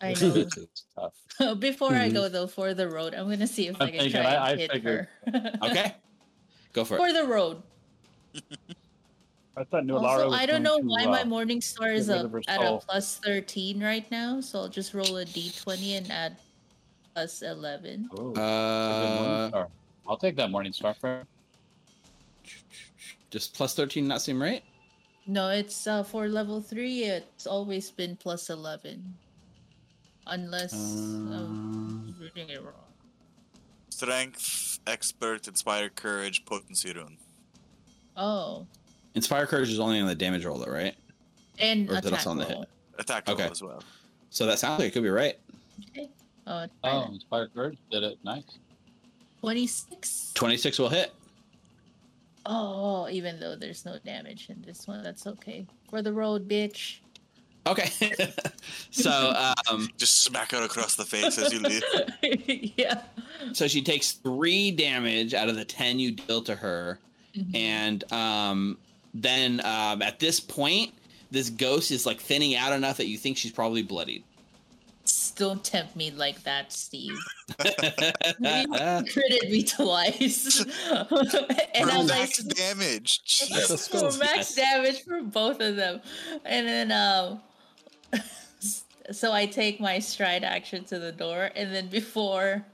[0.00, 0.34] I know.
[0.36, 1.58] It's tough.
[1.58, 4.20] Before I go though for the road, I'm gonna see if i I'm can thinking,
[4.22, 5.52] try I- and I hit figured- her.
[5.64, 5.94] Okay.
[6.72, 6.98] Go for it.
[6.98, 7.62] for the road.
[9.56, 12.06] I thought Nulara Also, was I don't know to, why my uh, morning star is
[12.06, 16.10] get a, at a plus 13 right now, so I'll just roll a d20 and
[16.10, 16.36] add
[17.14, 18.08] plus 11.
[18.16, 19.66] oh, that's a good morning Uh.
[20.08, 21.24] I'll take that morning star for
[23.30, 24.62] just plus 13 not seem right?
[25.26, 29.14] No, it's uh, for level 3, it's always been plus 11.
[30.26, 32.74] Unless I'm reading it wrong.
[33.90, 37.16] Strength, expert, inspire, courage, potency rune.
[38.16, 38.66] Oh,
[39.14, 40.94] Inspire Courage is only on the damage roll, though, right?
[41.58, 42.58] and Or is it attack also on the hit?
[42.98, 43.48] Attack roll Okay.
[43.50, 43.82] as well.
[44.30, 45.38] So that sounds like it could be right.
[46.46, 48.18] Oh, Oh, Inspire Courage did it.
[48.24, 48.44] Nice.
[49.40, 50.32] 26.
[50.34, 51.12] 26 will hit.
[52.46, 55.66] Oh, even though there's no damage in this one, that's okay.
[55.90, 56.98] For the road, bitch.
[57.66, 57.90] Okay.
[58.90, 59.34] so
[59.70, 62.72] um Just smack her across the face as you leave.
[62.78, 63.02] yeah.
[63.52, 66.98] so she takes 3 damage out of the 10 you deal to her
[67.36, 67.54] Mhm.
[67.54, 68.78] and um
[69.14, 70.92] then um at this point
[71.30, 74.24] this ghost is like thinning out enough that you think she's probably bloodied.
[75.36, 77.18] Don't tempt me like that, Steve.
[78.42, 80.60] Uh, Critted me twice.
[80.90, 83.20] and I For was max like, damage.
[83.50, 84.12] That's Jeez.
[84.12, 86.00] for max damage for both of them.
[86.44, 87.40] And then um
[89.10, 92.64] so I take my stride action to the door and then before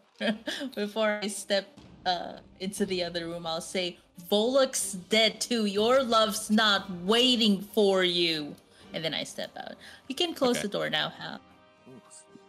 [0.74, 1.66] before I step
[2.04, 3.98] uh into the other room I'll say
[4.30, 5.66] Volluk's dead too.
[5.66, 8.54] Your love's not waiting for you.
[8.92, 9.74] And then I step out.
[10.08, 10.62] You can close Okay.
[10.62, 11.40] the door now, Hal.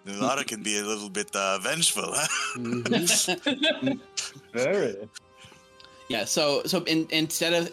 [0.06, 2.28] Lara can be a little bit uh, vengeful, huh?
[4.54, 4.96] Very.
[6.08, 7.72] yeah, so so in, instead of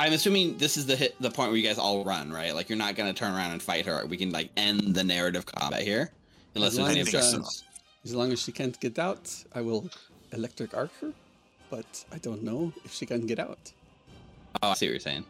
[0.00, 2.52] I'm assuming this is the hit the point where you guys all run, right?
[2.54, 4.04] Like you're not gonna turn around and fight her.
[4.06, 6.10] We can like end the narrative combat here.
[6.56, 7.64] Unless As there's any as, objections.
[8.04, 9.88] As long as she can't get out, I will
[10.32, 11.12] electric arc her.
[11.70, 13.72] But I don't know if she can get out.
[14.62, 15.24] Oh, I see what you're saying.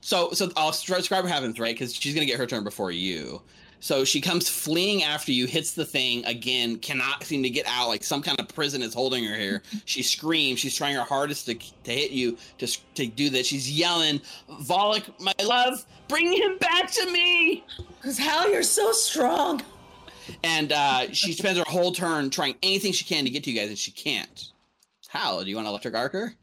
[0.00, 1.74] So, so I'll stri- describe what happens, right?
[1.74, 3.42] Because she's gonna get her turn before you.
[3.80, 7.88] So she comes fleeing after you, hits the thing again, cannot seem to get out.
[7.88, 9.62] Like some kind of prison is holding her here.
[9.84, 10.58] she screams.
[10.58, 13.46] She's trying her hardest to to hit you to to do this.
[13.46, 14.20] She's yelling,
[14.62, 17.64] "Volluk, my love, bring him back to me!"
[18.02, 19.62] Cause Hal, you're so strong.
[20.44, 23.58] And uh, she spends her whole turn trying anything she can to get to you
[23.58, 24.52] guys, and she can't.
[25.08, 26.34] Hal, do you want to electric arc her?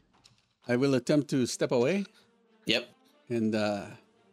[0.68, 2.04] I will attempt to step away.
[2.66, 2.88] Yep.
[3.28, 3.86] And uh,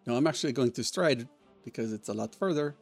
[0.06, 1.28] no, I'm actually going to stride
[1.64, 2.76] because it's a lot further.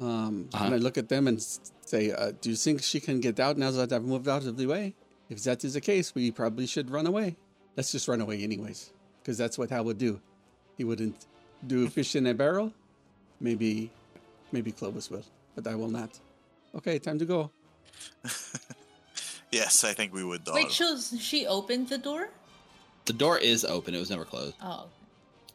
[0.00, 0.64] Um, Uh-huh.
[0.64, 1.38] And I look at them and
[1.84, 4.56] say, uh, "Do you think she can get out now that I've moved out of
[4.56, 4.94] the way?
[5.28, 7.36] If that is the case, we probably should run away.
[7.76, 10.20] Let's just run away, anyways, because that's what Hal would do.
[10.78, 11.26] He wouldn't
[11.66, 12.72] do fish in a barrel.
[13.40, 13.90] Maybe,
[14.52, 15.24] maybe Clovis will,
[15.54, 16.18] but I will not.
[16.74, 17.50] Okay, time to go.
[19.52, 20.48] yes, I think we would.
[20.48, 20.54] All.
[20.54, 20.84] Wait, she
[21.18, 22.30] she opened the door?
[23.04, 23.94] The door is open.
[23.94, 24.54] It was never closed.
[24.62, 24.86] Oh,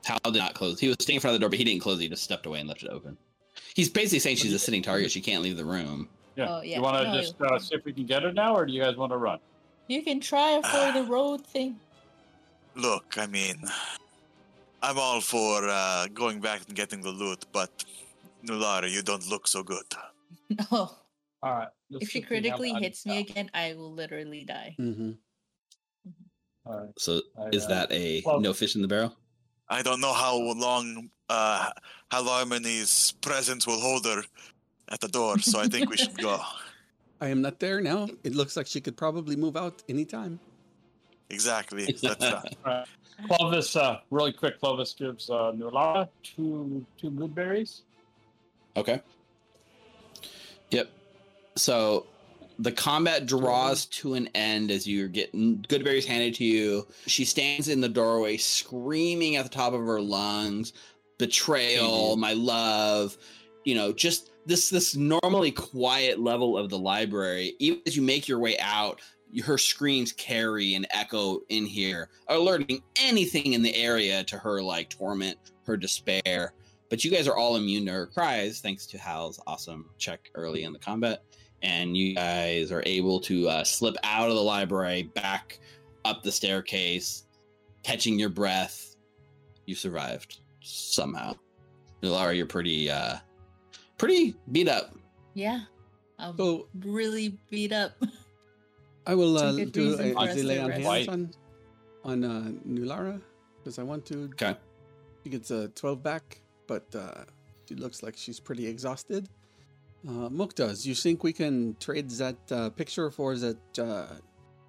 [0.05, 0.79] Hal did not close.
[0.79, 2.03] He was standing in front of the door, but he didn't close it.
[2.03, 3.17] He just stepped away and left it open.
[3.73, 5.11] He's basically saying she's a sitting target.
[5.11, 6.07] She can't leave the room.
[6.35, 6.47] Yeah.
[6.49, 6.77] Oh, yeah.
[6.77, 8.71] You want to No, just uh, see if we can get her now, or do
[8.73, 9.39] you guys want to run?
[9.87, 11.79] you can try for the road thing.
[12.75, 13.55] Look, I mean,
[14.83, 17.85] I'm all for uh, going back and getting the loot, but
[18.45, 19.85] Nulara, you don't look so good.
[20.71, 20.95] Oh,
[21.43, 21.67] All right.
[21.91, 24.75] let's if she see have critically hits me again, I will literally die.
[24.77, 25.11] hmm
[26.65, 26.89] All right.
[26.97, 29.15] So I, is uh, that a well- no fish in the barrel?
[29.69, 31.69] I don't know how long, uh,
[32.09, 34.23] how Harmony's presence will hold her
[34.87, 36.39] at the door, so I think we should go.
[37.21, 38.07] I am not there now.
[38.23, 40.39] It looks like she could probably move out anytime.
[41.29, 41.85] Exactly.
[42.01, 42.43] That's done.
[42.65, 42.87] All right.
[43.27, 44.59] Clovis, uh, really quick.
[44.59, 47.81] Clovis gives uh, Nulara two two blueberries.
[48.77, 49.01] Okay.
[50.69, 50.89] Yep.
[51.57, 52.05] So
[52.59, 56.87] the combat draws to an end as you're getting good berries handed to you.
[57.05, 60.73] She stands in the doorway screaming at the top of her lungs,
[61.17, 62.21] betrayal, mm-hmm.
[62.21, 63.17] my love,
[63.63, 67.55] you know, just this this normally quiet level of the library.
[67.59, 69.01] Even as you make your way out,
[69.43, 74.89] her screams carry and echo in here, alerting anything in the area to her like
[74.89, 76.53] torment, her despair.
[76.89, 80.63] But you guys are all immune to her cries thanks to Hal's awesome check early
[80.63, 81.23] in the combat.
[81.63, 85.59] And you guys are able to uh, slip out of the library, back
[86.05, 87.25] up the staircase,
[87.83, 88.95] catching your breath.
[89.65, 91.35] You survived somehow.
[92.01, 93.15] Lara, you're pretty, uh,
[93.97, 94.95] pretty beat up.
[95.33, 95.61] Yeah.
[96.19, 97.93] I'm So really beat up.
[99.07, 100.83] I will It's a uh, do reason a, for a us to delay on rest.
[100.83, 101.31] hands on
[102.03, 103.21] on uh, Nulara
[103.57, 104.29] because I want to.
[104.33, 104.55] Okay.
[105.23, 107.23] She gets a 12 back, but uh,
[107.67, 109.27] she looks like she's pretty exhausted.
[110.05, 114.05] Uh, Mukta, do you think we can trade that uh, picture for that uh,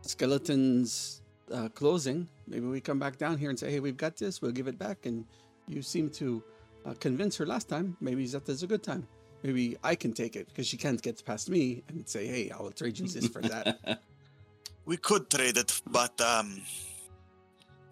[0.03, 1.23] skeleton's
[1.53, 2.29] uh, closing?
[2.47, 4.79] Maybe we come back down here and say, hey, we've got this, we'll give it
[4.79, 5.07] back.
[5.07, 5.27] And
[5.67, 6.43] you seem to
[6.87, 7.97] uh, convince her last time.
[8.01, 9.07] Maybe that is a good time.
[9.43, 12.61] Maybe I can take it because she can't get past me and say, hey, I
[12.61, 14.01] will trade you this for that.
[14.85, 16.63] We could trade it, but um,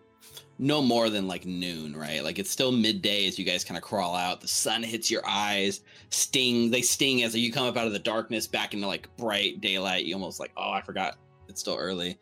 [0.61, 2.21] no more than like noon, right?
[2.21, 4.41] Like it's still midday as you guys kind of crawl out.
[4.41, 6.69] The sun hits your eyes, sting.
[6.69, 10.03] They sting as you come up out of the darkness back into like bright daylight.
[10.03, 12.19] You almost like, oh, I forgot it's still early.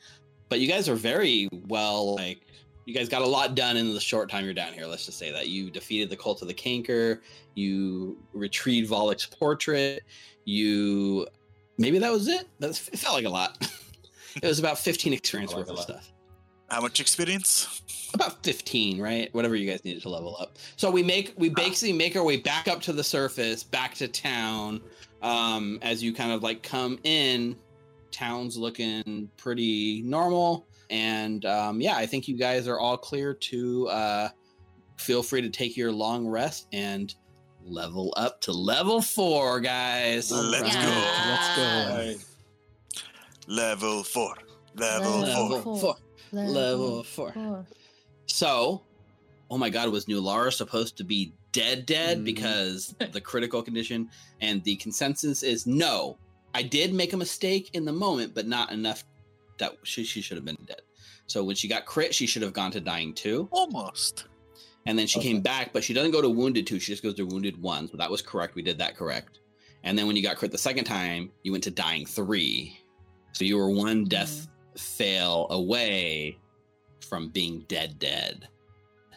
[0.49, 2.41] But you guys are very well like
[2.87, 4.85] you guys got a lot done in the short time you're down here.
[4.85, 7.21] Let's just say that you defeated the cult of the Canker,
[7.53, 10.03] you retrieved Volluk's portrait,
[10.45, 11.27] you
[11.77, 12.47] maybe that was it.
[12.59, 13.57] That's, it felt like a lot.
[14.41, 16.13] it was about 15 experience like worth of stuff.
[16.69, 17.81] How much experience?
[18.13, 19.33] About 15, right?
[19.33, 20.57] Whatever you guys needed to level up.
[20.77, 24.07] So we make we basically make our way back up to the surface, back to
[24.07, 24.81] town.
[25.21, 27.57] Um, as you kind of like come in,
[28.11, 30.67] town's looking pretty normal.
[30.89, 34.29] And um, yeah, I think you guys are all clear to uh,
[34.97, 37.13] feel free to take your long rest and
[37.65, 40.31] level up to level four, guys.
[40.31, 40.85] Let's Yeah.
[40.85, 41.29] go.
[41.29, 41.95] Let's go.
[41.97, 42.25] Right.
[43.47, 44.35] Level four.
[44.75, 45.73] Level, Level four.
[45.73, 45.95] Level four.
[46.31, 47.65] Level four.
[48.27, 48.81] So,
[49.49, 52.23] oh my God, was Nulara supposed to be dead, dead Mhm.
[52.25, 54.09] because the critical condition
[54.41, 56.17] and the consensus is no.
[56.53, 59.03] I did make a mistake in the moment, but not enough
[59.59, 60.81] that she, she should have been dead.
[61.27, 64.25] So when she got crit, she should have gone to dying two, Almost.
[64.85, 65.29] and then she Okay.
[65.29, 66.79] came back, but she doesn't go to wounded two.
[66.79, 67.87] She just goes to wounded one.
[67.89, 68.55] So that was correct.
[68.55, 69.39] We did that correct.
[69.83, 72.79] And then when you got crit the second time, you went to dying three.
[73.33, 74.09] So you were one mm-hmm.
[74.09, 74.47] death
[74.77, 76.37] fail away
[77.01, 78.47] from being dead, dead.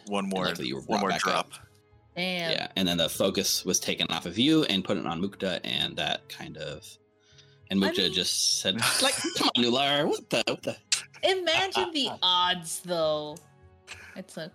[0.07, 0.45] One more.
[0.45, 1.51] luckily you were one more back drop.
[2.15, 2.51] Damn.
[2.51, 5.61] Yeah, and then the focus was taken off of you and put it on Mukta,
[5.63, 6.85] and that kind of,
[7.71, 10.77] and I mean- just said, "Like, come on, Nular, what the, what the?"
[11.23, 13.37] Imagine the odds, though.
[14.15, 14.51] It's okay.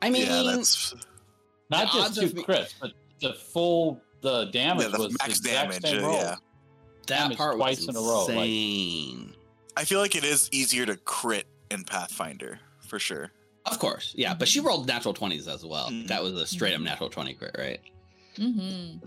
[0.00, 0.94] I mean, yeah, that's
[1.70, 5.12] Not just odds two of me- crits, but the full the damage yeah, the was
[5.18, 5.82] max the damage.
[5.82, 6.16] same uh, roll.
[6.16, 6.24] yeah.
[6.24, 6.38] that
[7.06, 9.36] damage part twice was in a row, like-
[9.76, 13.32] I feel like it is easier to crit in Pathfinder for sure.
[13.64, 15.88] Of course, yeah, but she rolled natural twenties as well.
[15.88, 16.08] Mhm.
[16.08, 17.80] That was a straight up natural twenty crit, right?
[18.36, 18.98] Mm-hmm.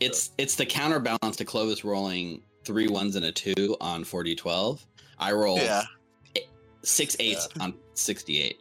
[0.00, 4.86] It's it's the counterbalance to Clovis rolling three ones and a two on forty twelve.
[5.18, 5.82] I rolled Yeah.
[6.84, 8.60] six eights on sixty eight.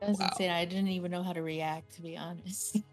[0.00, 0.28] That's Wow.
[0.28, 0.50] insane.
[0.50, 2.78] I didn't even know how to react, to be honest.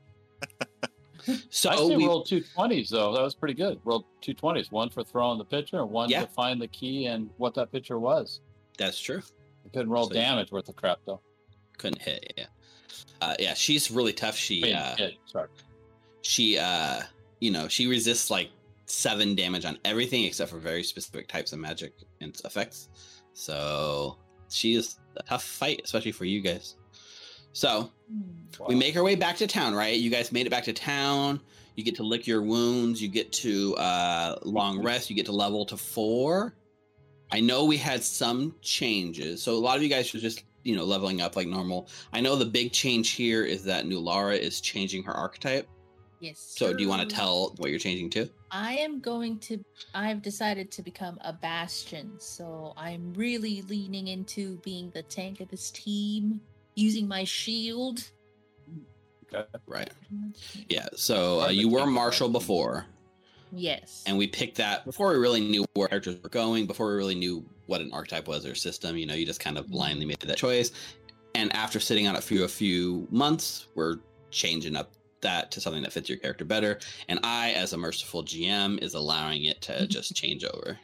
[1.49, 3.13] So I still we rolled two twenties though.
[3.13, 3.82] That was pretty good.
[3.84, 6.21] Rolled two twenties, one for throwing the picture, and one Yeah.
[6.21, 8.39] to find the key and what that picture was.
[8.78, 9.21] that's true.
[9.65, 11.19] I couldn't roll So- damage worth of crap though.
[11.78, 12.34] Couldn't hit.
[12.38, 12.45] Yeah,
[13.19, 13.55] uh, yeah.
[13.55, 14.38] She's really tough.
[14.38, 15.49] She I mean, uh, hit, sorry.
[16.21, 17.01] she uh
[17.41, 18.49] you know she resists like
[18.88, 22.90] seven damage on everything except for very specific types of magic and effects.
[23.34, 24.18] So
[24.50, 26.76] she is a tough fight especially for you guys.
[27.52, 27.92] So
[28.68, 29.98] we make our way back to town right?
[29.98, 31.42] You guys made it back to town.
[31.76, 33.02] You get to lick your wounds.
[33.02, 35.10] You get to uh long rest.
[35.10, 36.56] You get to level to four.
[37.30, 39.44] I know we had some changes.
[39.44, 41.90] So a lot of you guys are just you know leveling up like normal.
[42.14, 45.68] I know the big change here is that nulara is changing her archetype
[46.20, 46.39] Yes.
[46.57, 48.30] so do you want to tell what you're changing to?
[48.51, 49.63] I am going to.
[49.93, 55.49] I've decided to become a bastion, so I'm really leaning into being the tank of
[55.49, 56.41] this team,
[56.76, 58.03] using my shield.
[59.34, 59.45] Okay.
[59.68, 59.91] Right.
[60.70, 60.88] Yeah.
[60.95, 62.30] So uh, you were Thank you, Marshall Marshall.
[62.30, 62.86] before,
[63.51, 64.03] Yes.
[64.07, 67.15] and we picked that before we really knew where characters were going, before we really
[67.15, 68.95] knew what an archetype was or system.
[68.97, 70.72] You know, you just kind of blindly made that choice.
[71.36, 73.97] And after sitting on it for a few months, we're
[74.32, 74.91] changing up
[75.28, 76.80] that to something that fits your character better.
[77.09, 80.78] And I, as a merciful GM, is allowing it to just change over.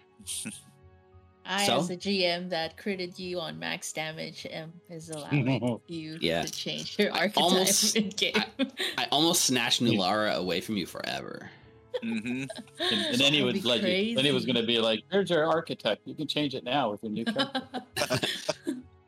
[1.45, 1.79] I, So?
[1.79, 6.43] as a GM that critted you on max damage, am is allowing you Yeah.
[6.43, 8.35] to change your I archetype almost- in game.
[8.97, 11.49] I almost snatched Nulara away from you forever.
[12.01, 15.03] hmm And, and then he That'd would be then he was going to be like,
[15.11, 16.01] "Here's your architect.
[16.05, 17.61] You can change it now with your new character."
[17.97, 18.19] I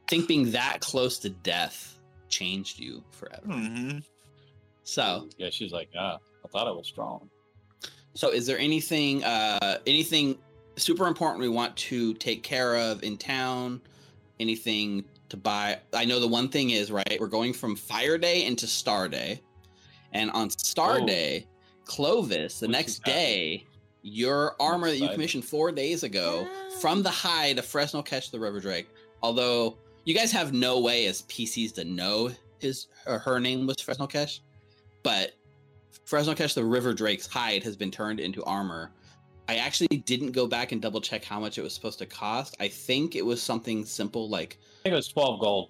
[0.08, 1.98] think being that close to death
[2.30, 3.48] changed you forever.
[3.48, 3.98] hmm
[4.86, 7.30] So, yeah, she's like, "Ah, I thought I was strong."
[8.14, 10.38] so is there anything, uh, anything
[10.78, 13.82] super important we want to take care of in town?
[14.40, 15.80] Anything to buy?
[15.92, 17.18] I know the one thing is right.
[17.20, 19.42] We're going from Fire Day into Star Day,
[20.14, 21.06] and on Star Oh.
[21.06, 21.48] Day,
[21.86, 23.66] Clovis, the Which next is day,
[24.02, 26.48] your armor that you commissioned four days ago
[26.80, 28.88] from the hide of Fresno Catch the River Drake.
[29.24, 32.30] Although you guys have no way as PCs to know
[32.60, 34.42] his or her name was Fresno Catch,
[35.06, 35.34] but
[36.06, 38.90] Fresno Catch the River Drake's hide has been turned into armor.
[39.48, 42.58] I actually didn't go back and double check how much it was supposed to cost.
[42.60, 45.70] I think it was something simple like I think it was twelve gold.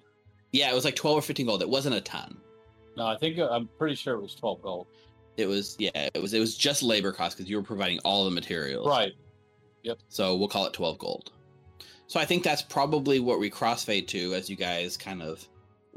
[0.52, 1.60] yeah, it was like 12 or 15 gold.
[1.60, 2.38] It wasn't a ton.
[2.96, 4.86] No, I think uh, I'm pretty sure it was twelve gold.
[5.36, 8.24] It was yeah, it was it was just labor cost because you were providing all
[8.24, 8.88] the materials.
[8.88, 9.12] Right.
[9.82, 9.98] Yep.
[10.08, 11.32] So we'll call it 12 gold.
[12.08, 15.46] So I think that's probably what we crossfade to as you guys kind of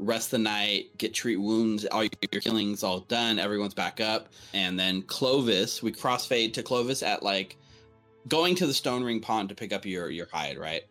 [0.00, 4.28] rest the night, get treat wounds, all your healing's all done, everyone's back up.
[4.54, 7.56] And then Clovis, we crossfade to Clovis at like
[8.28, 10.82] going to the Stone Ring Pond to pick up your your hide, right?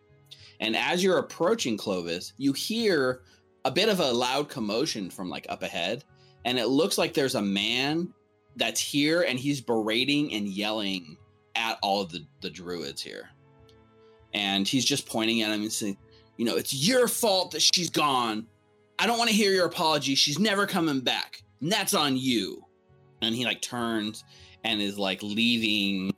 [0.60, 3.22] And as you're approaching Clovis, you hear
[3.64, 6.04] a bit of a loud commotion from like up ahead.
[6.44, 8.12] And it looks like there's a man
[8.56, 11.16] that's here and he's berating and yelling
[11.56, 13.30] at all the, the druids here.
[14.32, 15.98] And he's just pointing at him and saying,
[16.36, 18.46] you know, it's your fault that she's gone.
[19.00, 20.14] I don't want to hear your apology.
[20.14, 21.42] She's never coming back.
[21.62, 22.62] And that's on you.
[23.22, 24.24] And he like turns
[24.62, 26.14] and is like leaving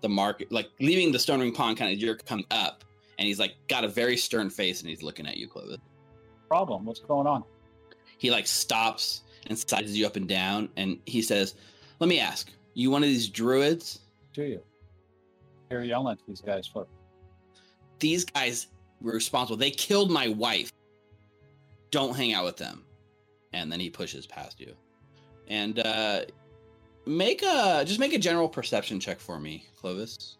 [0.00, 2.84] the market, like leaving the Stone Ring Pond kind of you're coming up.
[3.18, 5.76] And he's like got a very stern face and he's looking at you, Clovis.
[6.48, 6.86] Problem.
[6.86, 7.44] What's going on?
[8.16, 11.54] He like stops and sizes you up and down and he says,
[12.00, 14.00] Let me ask, you one of these druids?
[14.32, 14.62] Do you?
[15.70, 16.86] You're yelling at these guys for
[17.98, 18.68] these guys
[19.02, 19.58] were responsible.
[19.58, 20.72] They killed my wife.
[21.92, 22.84] Don't hang out with them.
[23.52, 24.74] And then he pushes past you.
[25.46, 26.22] And uh
[27.06, 30.38] make a just make a general perception check for me, Clovis.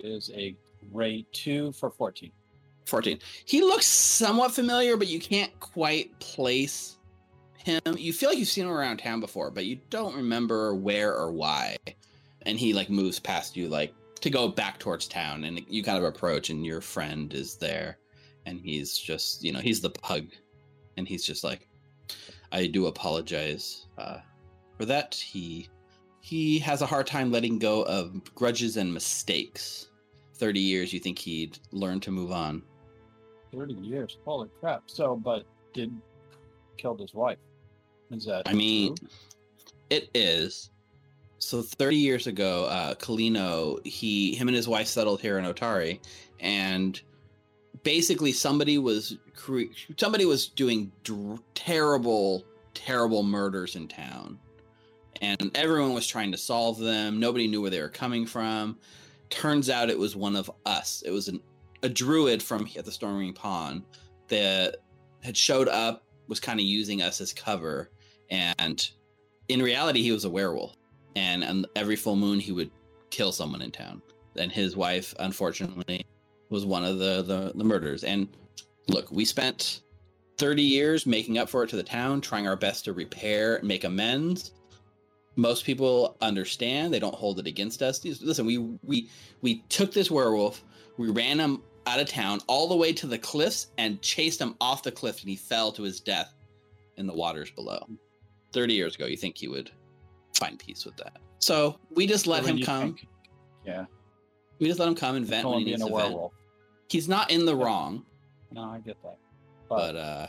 [0.00, 0.56] is a
[0.92, 2.32] grade two for fourteen.
[2.86, 3.18] 14.
[3.46, 6.98] He looks somewhat familiar, but you can't quite place
[7.56, 7.80] him.
[7.96, 11.32] You feel like you've seen him around town before, but you don't remember where or
[11.32, 11.76] why.
[12.42, 15.98] And he like moves past you like to go back towards town and you kind
[15.98, 17.98] of approach and your friend is there
[18.46, 20.26] and he's just, you know, he's the pug
[20.96, 21.68] and he's just like
[22.52, 24.18] I do apologize uh
[24.76, 25.14] for that.
[25.14, 25.68] He
[26.20, 29.90] he has a hard time letting go of grudges and mistakes.
[30.36, 32.62] 30 years you think he'd learn to move on.
[33.52, 34.18] Thirty years.
[34.24, 34.82] Holy crap!
[34.86, 35.92] So, but did
[36.76, 37.38] killed his wife?
[38.10, 38.42] Is that?
[38.46, 39.08] I mean, true?
[39.90, 40.70] it is.
[41.38, 46.00] So 30 years ago, uh, Kalino, he, him and his wife settled here in Otari,
[46.40, 47.00] and
[47.84, 54.38] basically somebody was cre- somebody was doing dr- terrible, terrible murders in town,
[55.22, 57.20] and everyone was trying to solve them.
[57.20, 58.78] Nobody knew where they were coming from.
[59.30, 61.02] Turns out it was one of us.
[61.06, 61.40] It was an,
[61.82, 63.84] a druid from at the Stone Ring Pond
[64.28, 64.78] that
[65.22, 67.90] had showed up, was kind of using us as cover,
[68.30, 68.90] and
[69.48, 70.74] in reality, he was a werewolf,
[71.14, 72.70] and every full moon, he would
[73.10, 74.02] kill someone in town.
[74.36, 76.04] And his wife, unfortunately,
[76.50, 78.04] was one of the the, the murders.
[78.04, 78.28] And
[78.88, 79.82] look, we spent
[80.38, 83.84] thirty years making up for it to the town, trying our best to repair, make
[83.84, 84.52] amends.
[85.36, 87.98] Most people understand; they don't hold it against us.
[87.98, 89.08] These- Listen, we we
[89.42, 90.62] we took this werewolf,
[90.96, 94.54] we ran him out of town all the way to the cliffs, and chased him
[94.60, 96.32] off the cliff, and he fell to his death
[96.96, 97.84] in the waters below.
[98.52, 99.70] 30 years ago, you think he would
[100.38, 101.16] find peace with that.
[101.40, 102.94] So we just let him come.
[102.94, 103.08] think-
[103.66, 103.84] yeah.
[104.58, 106.16] We just let him come and vent when he needs to vent.
[106.88, 108.04] He's not in the wrong,
[108.52, 109.16] No, I get that.
[109.68, 110.26] but uh,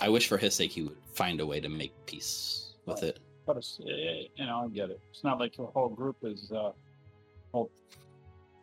[0.00, 3.10] I wish for his sake he would find a way to make peace with Right.
[3.10, 3.18] it.
[3.46, 5.00] But it's, you know, I get it.
[5.10, 6.72] It's not like the whole group is, uh,
[7.52, 7.70] whole,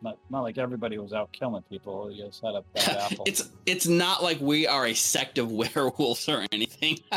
[0.00, 2.10] not, not like everybody was out killing people.
[2.12, 3.24] You had a bad apple.
[3.26, 7.00] it's it's not like we are a sect of werewolves or anything.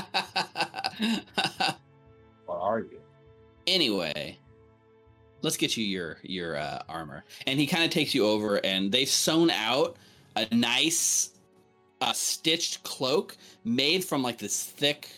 [2.45, 2.99] what are you?
[3.67, 4.35] anyway
[5.41, 8.91] let's get you your your uh, armor and he kind of takes you over and
[8.91, 9.97] they've sewn out
[10.35, 11.31] a nice
[12.01, 15.09] uh, stitched cloak made from like this thick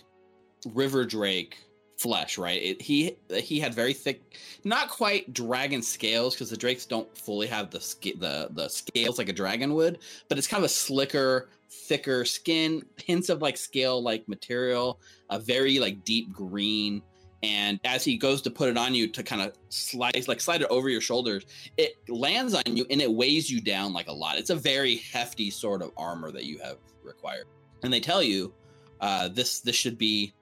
[0.73, 1.57] river drake
[2.01, 2.61] flesh, right?
[2.61, 7.47] It, he he had very thick, not quite dragon scales because the drakes don't fully
[7.47, 10.73] have the sca- the the scales like a dragon would, but it's kind of a
[10.73, 14.99] slicker, thicker skin, hints of like scale like material,
[15.29, 17.03] a very like deep green.
[17.43, 20.61] And as he goes to put it on you to kind of slice, like slide
[20.61, 24.13] it over your shoulders, it lands on you and it weighs you down like a
[24.13, 24.37] lot.
[24.37, 27.47] It's a very hefty sort of armor that you have required.
[27.81, 28.53] And they tell you
[28.99, 30.33] uh, this this should be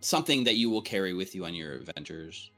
[0.00, 2.50] something that you will carry with you on your adventures.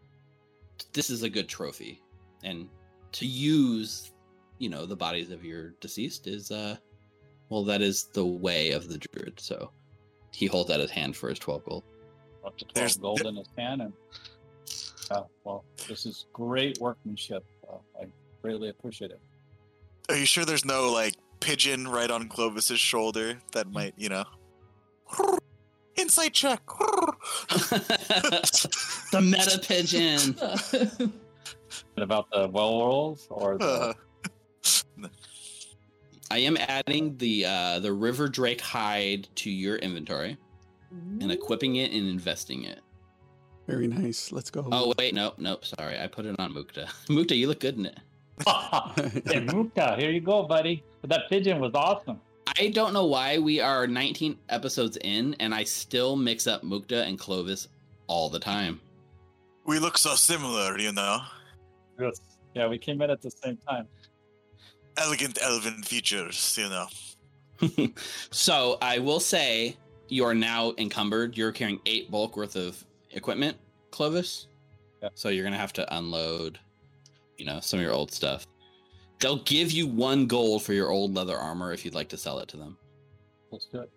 [0.94, 2.00] This is a good trophy,
[2.42, 2.70] and
[3.12, 4.12] to use,
[4.58, 6.76] you know, the bodies of your deceased is, uh,
[7.50, 9.38] well, that is the way of the druid.
[9.38, 9.72] So
[10.32, 11.84] he holds out his hand for his twelve gold.
[12.44, 13.82] Up to 12 There's- gold in his hand.
[13.82, 13.92] And,
[15.10, 17.44] uh, well, this is great workmanship.
[17.70, 18.06] Uh, I
[18.42, 19.20] greatly appreciate it.
[20.08, 23.72] Are you sure there's no like pigeon right on Clovis's shoulder that Mm.
[23.72, 24.24] might, you know?
[25.96, 26.60] Insight check.
[29.12, 30.36] the meta pigeon.
[31.96, 33.94] And about the werewolves or the,
[35.04, 35.08] Uh,
[36.30, 40.36] I am adding the uh, the river drake hide to your inventory
[40.90, 42.80] and equipping it and investing it.
[43.66, 44.32] Very nice.
[44.32, 44.68] Let's go.
[44.72, 45.64] Oh wait, nope, nope.
[45.64, 46.86] Sorry, I put it on Mukta.
[47.08, 47.98] Mukta, you look good in it.
[48.46, 50.82] hey, Mukta, here you go, buddy.
[51.02, 52.20] That pigeon was awesome.
[52.58, 57.06] I don't know why we are 19 episodes in and I still mix up Mukta
[57.06, 57.68] and Clovis
[58.06, 58.80] all the time.
[59.66, 61.20] we look so similar, you know.
[62.00, 62.20] Yes.
[62.54, 63.86] Yeah, we came in at the same time.
[64.96, 67.92] Elegant elven features, you know.
[68.30, 69.76] so I will say
[70.10, 71.36] you are now encumbered.
[71.36, 73.56] You're carrying eight bulk worth of equipment,
[73.90, 74.48] Clovis.
[75.02, 75.08] Yeah.
[75.14, 76.58] So you're gonna have to unload,
[77.38, 78.46] you know, some of your old stuff.
[79.20, 82.38] They'll give you one gold for your old leather armor if you'd like to sell
[82.38, 82.76] it to them.
[83.50, 83.90] Let's do it.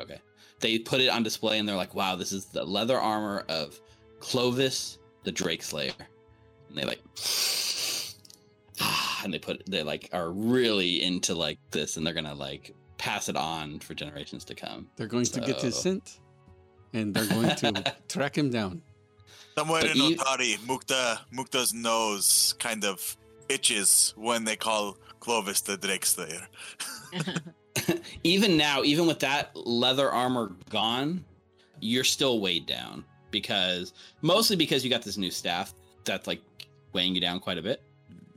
[0.00, 0.18] Okay.
[0.60, 3.78] They put it on display and they're like, wow, this is the leather armor of
[4.20, 5.92] Clovis, the Drake Slayer.
[6.68, 7.02] And they like,
[9.24, 12.74] and they put, they like are really into like this and they're gonna like
[13.06, 14.88] pass it on for generations to come.
[14.96, 16.18] They're going to get his So- scent,
[16.92, 18.82] and they're going to track him down.
[19.56, 23.16] Somewhere But in you- Otari, Mukta Mukta's nose kind of
[23.48, 26.46] itches when they call Clovis the Drake Slayer.
[28.24, 31.24] even now, even with that leather armor gone,
[31.80, 33.92] you're still weighed down because
[34.22, 36.40] mostly because you got this new staff that's like
[36.92, 37.82] weighing you down quite a bit.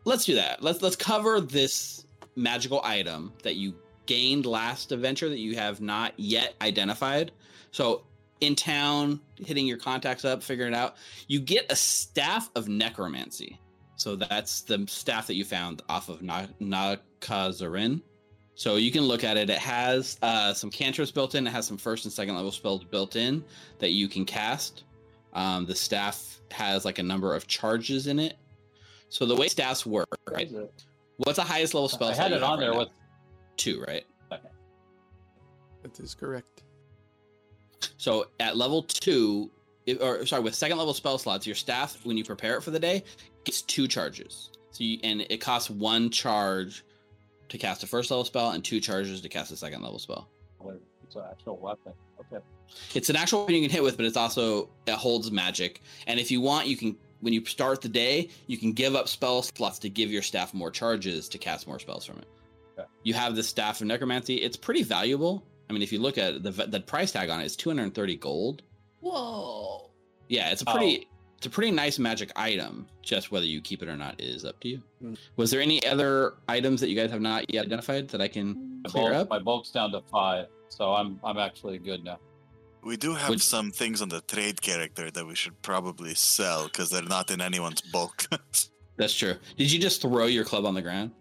[0.05, 0.61] Let's do that.
[0.61, 2.05] Let's let's cover this
[2.35, 3.73] magical item that you
[4.09, 7.31] gained last adventure that you have not yet identified.
[7.69, 8.01] So
[8.41, 10.95] in town, hitting your contacts up, figuring it out,
[11.27, 13.59] you get a staff of necromancy.
[13.97, 18.01] So that's the staff that you found off of Na- Nhakazarin.
[18.55, 19.51] So you can look at it.
[19.51, 21.45] It has uh, some cantrips built in.
[21.45, 23.43] It has some first and second level spells built in
[23.77, 24.85] that you can cast.
[25.33, 28.37] Um, the staff has like a number of charges in it.
[29.09, 30.51] So the way staffs work, right?
[31.17, 32.07] What's the highest level spell?
[32.07, 32.79] I had it on there now?
[32.79, 32.89] with
[33.59, 34.05] two, right?
[35.83, 36.63] That is correct.
[37.97, 39.51] So at level two,
[40.01, 42.79] or sorry, with second level spell slots, your staff when you prepare it for the
[42.79, 43.03] day
[43.43, 44.51] gets two charges.
[44.71, 46.83] So you, and it costs one charge
[47.49, 50.29] to cast a first level spell and two charges to cast a second level spell.
[51.03, 51.93] it's an actual weapon.
[52.19, 52.43] Okay.
[52.93, 55.81] It's an actual weapon you can hit with, but it's also it holds magic.
[56.07, 59.07] And if you want, you can when you start the day, you can give up
[59.07, 62.27] spell slots to give your staff more charges to cast more spells from it.
[63.01, 63.09] Okay.
[63.09, 64.35] You have the staff of necromancy.
[64.35, 65.43] It's pretty valuable.
[65.69, 68.15] I mean, if you look at the the price tag on it, it is 230
[68.17, 68.61] gold.
[69.01, 69.89] Whoa.
[70.27, 70.73] Yeah, it's a Oh.
[70.73, 72.85] pretty it's a pretty nice magic item.
[73.01, 74.81] Just whether you keep it or not is up to you.
[75.01, 75.17] Mm.
[75.37, 78.81] Was there any other items that you guys have not yet identified that I can
[78.83, 79.29] My, clear bulk, up?
[79.29, 82.19] my bulk's down to five, so I'm I'm actually good now.
[82.83, 86.65] We do have Would- some things on the trade character that we should probably sell
[86.65, 88.27] because they're not in anyone's bulk.
[88.97, 89.35] That's true.
[89.57, 91.11] Did you just throw your club on the ground,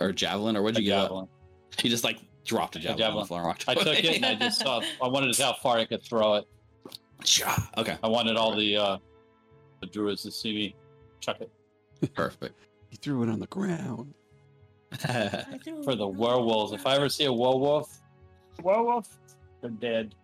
[0.00, 1.04] or javelin, or what'd A you give up?
[1.08, 1.28] javelin.
[1.84, 3.22] You just like dropped a javelin, on javelin.
[3.22, 4.80] the floor and walked I took it and I just saw.
[5.02, 6.44] I wanted to see how far I could throw it.
[7.24, 7.54] Sha.
[7.78, 8.96] okay, I wanted all the uh,
[9.80, 10.74] the druids to see me
[11.20, 11.50] chuck it
[12.14, 12.58] perfect.
[12.88, 14.14] He threw it on the ground.
[15.84, 16.72] for the werewolves.
[16.72, 18.00] If I ever see a werewolf,
[18.62, 19.18] werewolf,
[19.60, 20.14] they're dead.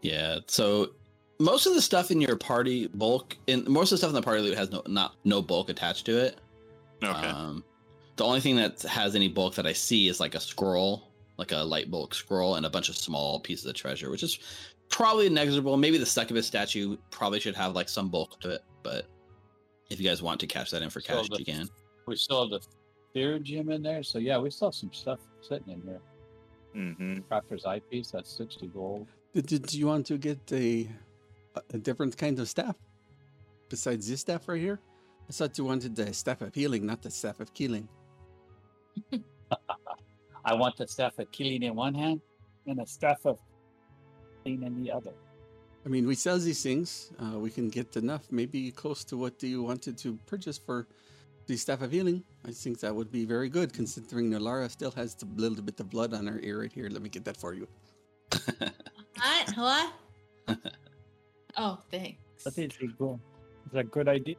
[0.00, 0.38] yeah.
[0.46, 0.92] So
[1.40, 4.22] most of the stuff in your party bulk, in most of the stuff in the
[4.22, 6.40] party loot has no not no bulk attached to it.
[7.02, 7.26] okay.
[7.26, 7.62] Um,
[8.18, 11.08] the only thing that has any bulk that I see is like a scroll,
[11.38, 14.38] like a light bulk scroll, and a bunch of small pieces of treasure, which is
[14.90, 15.76] probably negligible.
[15.76, 19.06] Maybe the succubus statue probably should have like some bulk to it, but
[19.90, 21.68] if you guys want to cash that in for cash, the- you can.
[22.06, 22.66] We still have the
[23.12, 26.00] fear gem in there, so yeah, we still have some stuff sitting in here.
[26.74, 29.06] hmm Crafter's eyepiece, that's sixty gold.
[29.34, 30.88] Did, did you want to get a
[31.74, 32.76] a different kind of staff?
[33.68, 34.80] besides this staff right here?
[35.28, 37.86] I thought you wanted the staff of healing, not the staff of killing.
[40.44, 42.20] I want the staff of killing in one hand
[42.66, 43.38] and a staff of
[44.44, 45.12] killing in the other.
[45.84, 47.12] I mean, we sell these things.
[47.22, 50.86] Uh, we can get enough, maybe close to what you wanted to purchase for
[51.46, 52.22] the staff of healing.
[52.46, 55.88] I think that would be very good, considering Nulara still has a little bit of
[55.88, 56.88] blood on her ear right here.
[56.90, 57.66] Let me get that for you.
[59.18, 59.56] What?
[59.56, 59.92] What?
[61.56, 62.44] oh, thanks.
[62.44, 63.18] That is a good,
[63.66, 64.36] it's a good idea.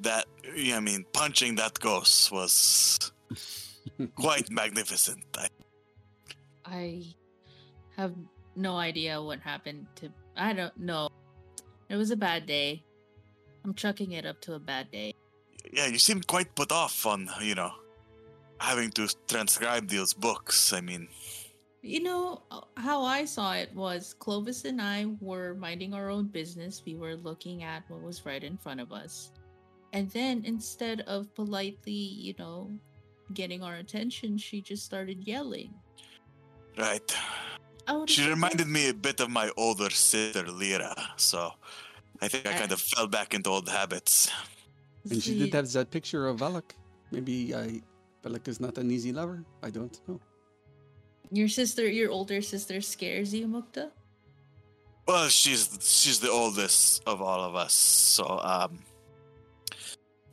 [0.00, 3.12] That, yeah, I mean, punching that ghost was
[4.14, 5.24] quite magnificent.
[6.64, 7.14] I,
[7.96, 8.12] have
[8.54, 10.10] no idea what happened to.
[10.36, 11.08] I don't know.
[11.88, 12.84] It was a bad day.
[13.64, 15.14] I'm chucking it up to a bad day.
[15.72, 17.72] yeah, you seemed quite put off on, you know,
[18.58, 20.72] having to transcribe those books.
[20.72, 21.08] I mean,
[21.82, 22.42] You know,
[22.76, 26.82] how I saw it was Clovis and I were minding our own business.
[26.84, 29.30] We were looking at what was right in front of us.
[29.92, 32.70] And then instead of politely, you know,
[33.34, 35.74] getting our attention, she just started yelling.
[36.78, 37.16] right.
[37.88, 40.92] Oh, She reminded me a bit of my older sister, Lyra.
[41.16, 41.52] So
[42.20, 44.28] I think I kind of fell back into old habits.
[45.08, 46.74] And she did have that picture of Volluk.
[47.12, 47.80] Maybe I,
[48.24, 49.44] Volluk is not an easy lover.
[49.62, 50.18] I don't know.
[51.30, 53.90] Your sister, your older sister, scares you, Mukta?
[55.06, 58.82] Well, she's she's the oldest of all of us, so um,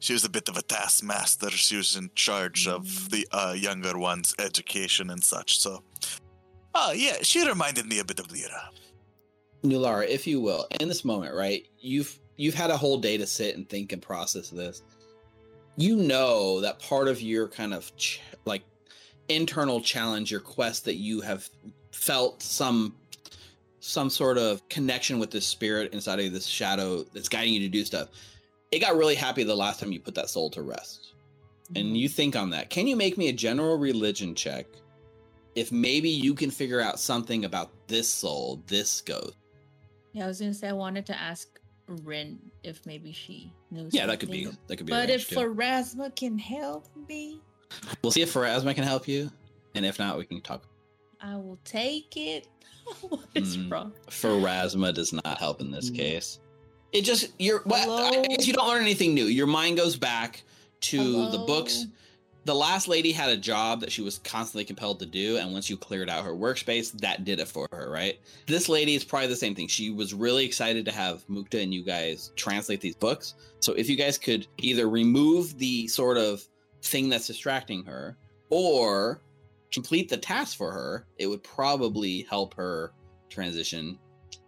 [0.04, 1.50] she was a bit of a taskmaster.
[1.50, 5.60] She was in charge of the uh, younger ones' education and such.
[5.60, 5.82] So,
[6.76, 8.70] uh, yeah, she reminded me a bit of Lyra.
[9.64, 11.66] Nulara, if you will, in this moment, right?
[11.80, 14.84] You've you've had a whole day to sit and think and process this.
[15.78, 18.64] You know that part of your kind of ch- like
[19.30, 21.50] internal challenge, your quest that you have
[21.94, 22.98] felt some
[23.80, 27.70] some sort of connection with this spirit inside of this shadow that's guiding you to
[27.70, 28.10] do stuff.
[28.74, 31.14] It got really happy the last time you put that soul to rest.
[31.76, 32.70] And you think on that.
[32.70, 34.66] Can you make me a general religion check?
[35.56, 39.36] If maybe you can figure out something about this soul, this ghost.
[40.12, 41.48] Yeah, I was gonna say I wanted to ask
[41.88, 43.94] Wrin if maybe she knows.
[43.94, 44.92] Yeah, that could be that could be.
[44.92, 45.36] But if arranged, too.
[45.36, 47.40] Pharasma can help me,
[48.04, 49.32] we'll see if Pharasma can help you,
[49.76, 50.64] and if not, we can talk.
[51.22, 52.48] I will take it.
[53.10, 53.72] what is Mm.
[53.72, 53.94] wrong?
[54.10, 55.96] Pharasma does not help in this Mm.
[55.96, 56.40] case.
[56.94, 57.62] It just you're.
[57.66, 59.26] Well, I guess you don't learn anything new.
[59.26, 60.44] Your mind goes back
[60.82, 61.88] to the books.
[62.46, 65.70] The last lady had a job that she was constantly compelled to do, and once
[65.70, 68.20] you cleared out her workspace, that did it for her, right?
[68.48, 69.68] This lady is probably the same thing.
[69.70, 73.36] She was really excited to have Mukta and you guys translate these books.
[73.62, 76.44] So if you guys could either remove the sort of
[76.82, 78.18] thing that's distracting her,
[78.50, 79.22] or
[79.72, 82.92] complete the task for her, it would probably help her
[83.30, 83.98] transition.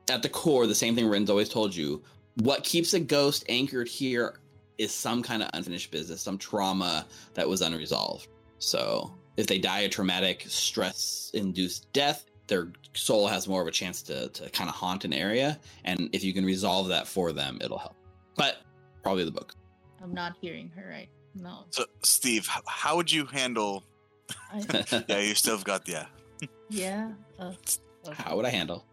[0.10, 2.04] At the core, the same thing Wrin's always told you.
[2.36, 4.40] What keeps a ghost anchored here
[4.78, 8.28] is some kind of unfinished business, some trauma that was unresolved.
[8.60, 13.72] So if they die a traumatic, stress induced death, their soul has more of a
[13.72, 15.60] chance to, to kind of haunt an area.
[15.86, 17.96] And if you can resolve that for them, it'll help.
[18.36, 18.58] But
[19.02, 19.54] probably the book.
[20.04, 21.10] I'm not hearing her right.
[21.34, 21.66] No.
[21.70, 23.84] So, Steve, how would you handle?
[24.52, 26.06] I, Yeah, you still got yeah
[26.70, 27.12] yeah.
[27.40, 27.54] Uh,
[28.12, 28.86] How would I handle?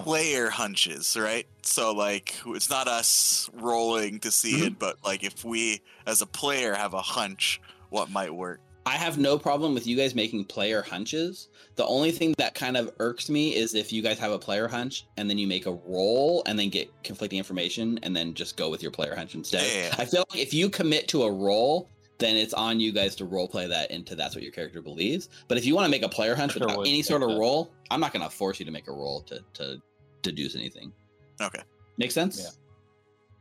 [0.00, 0.04] Oh.
[0.04, 1.46] player hunches, right?
[1.62, 4.66] So like, it's not us rolling to see mm-hmm.
[4.66, 7.60] it, but like if we as a player have a hunch,
[7.90, 8.60] what might work?
[8.86, 11.48] I have no problem with you guys making player hunches.
[11.76, 14.68] The only thing that kind of irks me is if you guys have a player
[14.68, 18.56] hunch and then you make a roll and then get conflicting information and then just
[18.56, 19.70] go with your player hunch instead.
[19.72, 19.94] Yeah.
[19.98, 23.24] I feel like if you commit to a roll, then it's on you guys to
[23.24, 25.28] role play that into that's what your character believes.
[25.48, 27.38] But if you want to make a player hunch Sure without any sort of that.
[27.38, 29.82] roll, I'm not going to force you to make a roll to to
[30.22, 30.92] deduce anything.
[31.40, 31.62] Okay.
[31.98, 32.56] Make sense?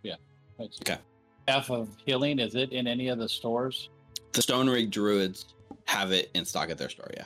[0.04, 0.16] Yeah.
[0.60, 0.66] Yeah.
[0.82, 0.98] Okay.
[1.44, 3.90] Staff of healing, is it in any of the stores?
[4.34, 5.46] The Stone Ring Druids
[5.86, 7.10] have it in stock at their store.
[7.16, 7.26] Yeah.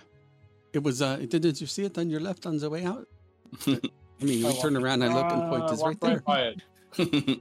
[0.74, 1.02] It was.
[1.02, 3.08] uh Didn't you see it on your left on the way out?
[3.68, 3.80] I
[4.22, 5.64] mean, I we turn around and look and point.
[5.64, 6.20] Uh, It's right there.
[6.22, 6.56] by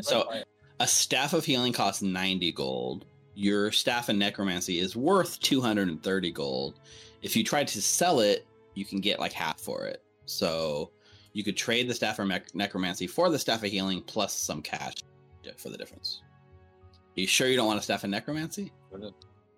[0.00, 0.44] so right.
[0.80, 3.04] A staff of healing costs 90 gold.
[3.34, 6.80] Your staff of necromancy is worth 230 gold.
[7.22, 10.02] If you try to sell it, you can get like half for it.
[10.26, 10.90] So
[11.34, 14.62] you could trade the staff of nec- necromancy for the staff of healing plus some
[14.62, 14.94] cash
[15.58, 16.22] for the difference.
[17.16, 18.72] Are you sure you don't want a staff of necromancy?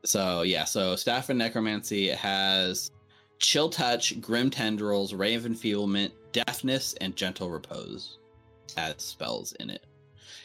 [0.05, 2.91] So yeah, so staff of necromancy has
[3.39, 8.19] chill touch, grim tendrils, ray of enfeeblement, deafness, and gentle repose
[8.77, 9.85] as spells in it.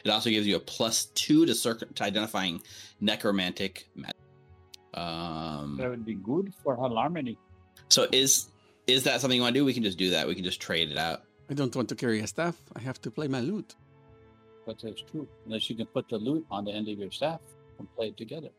[0.04, 2.62] It also gives you a plus two to, circ- to identifying
[3.00, 4.16] necromantic magic.
[4.94, 7.38] Um, That would be good for harmony.
[7.90, 8.50] so is
[8.88, 9.66] is that something you want to do?
[9.66, 10.28] We can just do that.
[10.28, 11.24] We can just trade it out.
[11.50, 12.56] I don't want to carry a staff.
[12.76, 13.76] I have to play my lute.
[14.66, 15.28] But it's true.
[15.46, 17.42] Unless you can put the loot on the end of your staff
[17.80, 18.50] and play it together.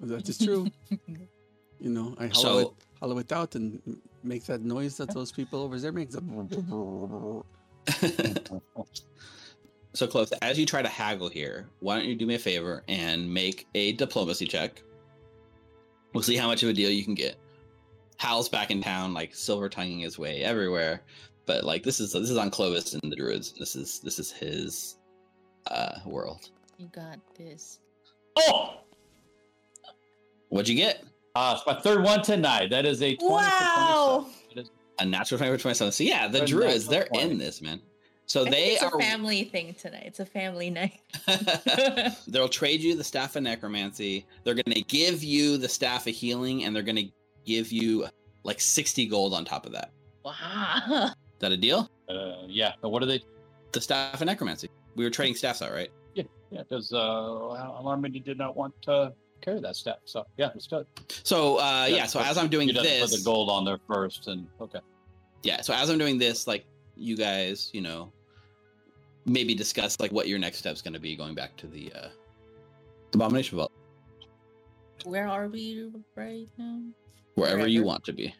[0.00, 0.66] That is true.
[1.80, 2.68] you know, I hollow, So- it,
[3.00, 3.80] hollow it out and
[4.22, 6.10] make that noise that those people over there make.
[9.92, 10.32] so close.
[10.42, 13.66] As you try to haggle here, why don't you do me a favor and make
[13.74, 14.82] a diplomacy check?
[16.12, 17.36] We'll see how much of a deal you can get.
[18.16, 21.02] Hal's back in town, like silver tonguing his way everywhere.
[21.46, 23.52] But like this is this is on Clovis and the Druids.
[23.58, 24.96] This is this is his
[25.66, 26.50] uh world.
[26.78, 27.80] You got this.
[28.36, 28.80] Oh!
[30.48, 31.04] What'd you get?
[31.34, 32.70] Uh, it's my third one tonight.
[32.70, 34.26] That is a 20 Wow.
[34.48, 34.70] for 27.
[35.00, 35.92] A natural 20 for 27.
[35.92, 37.80] So yeah, the A Druids, they're natural in this, man.
[38.26, 40.04] So I think they it's are a family thing tonight.
[40.06, 41.00] It's a family night.
[42.28, 44.26] They'll trade you the staff of necromancy.
[44.44, 47.02] They're gonna give you the staff of healing, and they're gonna
[47.44, 48.06] give you
[48.42, 49.90] like 60 gold on top of that.
[50.24, 51.10] wow.
[51.34, 51.90] Is that a deal?
[52.08, 52.72] Uh, yeah.
[52.80, 53.22] But what are they?
[53.72, 54.70] The staff of necromancy.
[54.94, 55.90] We were trading staffs out, right?
[56.54, 60.00] Yeah, because uh, Alarmity did not want to carry that step.
[60.04, 61.20] So yeah, let's do it.
[61.24, 63.64] So uh yeah, so as I'm doing you'd have to this, put the gold on
[63.64, 64.78] there first, and okay.
[65.42, 66.64] yeah, so as I'm doing this, like
[66.96, 68.12] you guys, you know,
[69.26, 72.08] maybe discuss like what your next step's gonna be going back to the uh
[73.12, 73.72] abomination vault.
[75.04, 76.80] Where are we right now?
[77.34, 78.34] Wherever you want to be.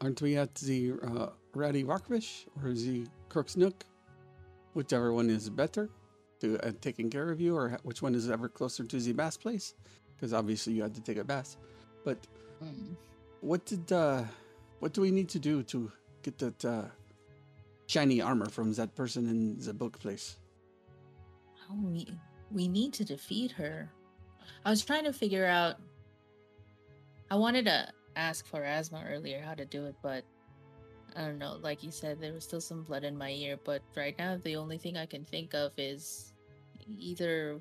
[0.00, 3.84] Aren't we at the uh, Ratty Rockfish or the Crook's Nook?
[4.74, 5.88] Whichever one is better
[6.40, 9.36] to uh, taking care of you, or which one is ever closer to the bass
[9.36, 9.74] place?
[10.14, 11.56] Because obviously you had to take a bass.
[12.04, 12.18] But
[12.58, 12.94] Hmm.
[13.40, 14.24] what did uh,
[14.80, 15.92] what do we need to do to
[16.22, 16.84] get that uh,
[17.86, 20.36] shiny armor from that person in the book place?
[21.70, 22.06] Oh, we
[22.50, 23.90] we need to defeat her.
[24.64, 25.76] I was trying to figure out.
[27.30, 30.24] I wanted to ask Pharasma earlier how to do it, but
[31.14, 31.58] I don't know.
[31.62, 33.58] Like you said, there was still some blood in my ear.
[33.62, 36.32] But right now, the only thing I can think of is
[36.86, 37.60] either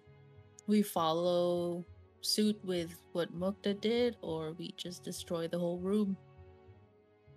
[0.67, 1.85] we follow
[2.21, 6.17] suit with what Mukta did, or we just destroy the whole room.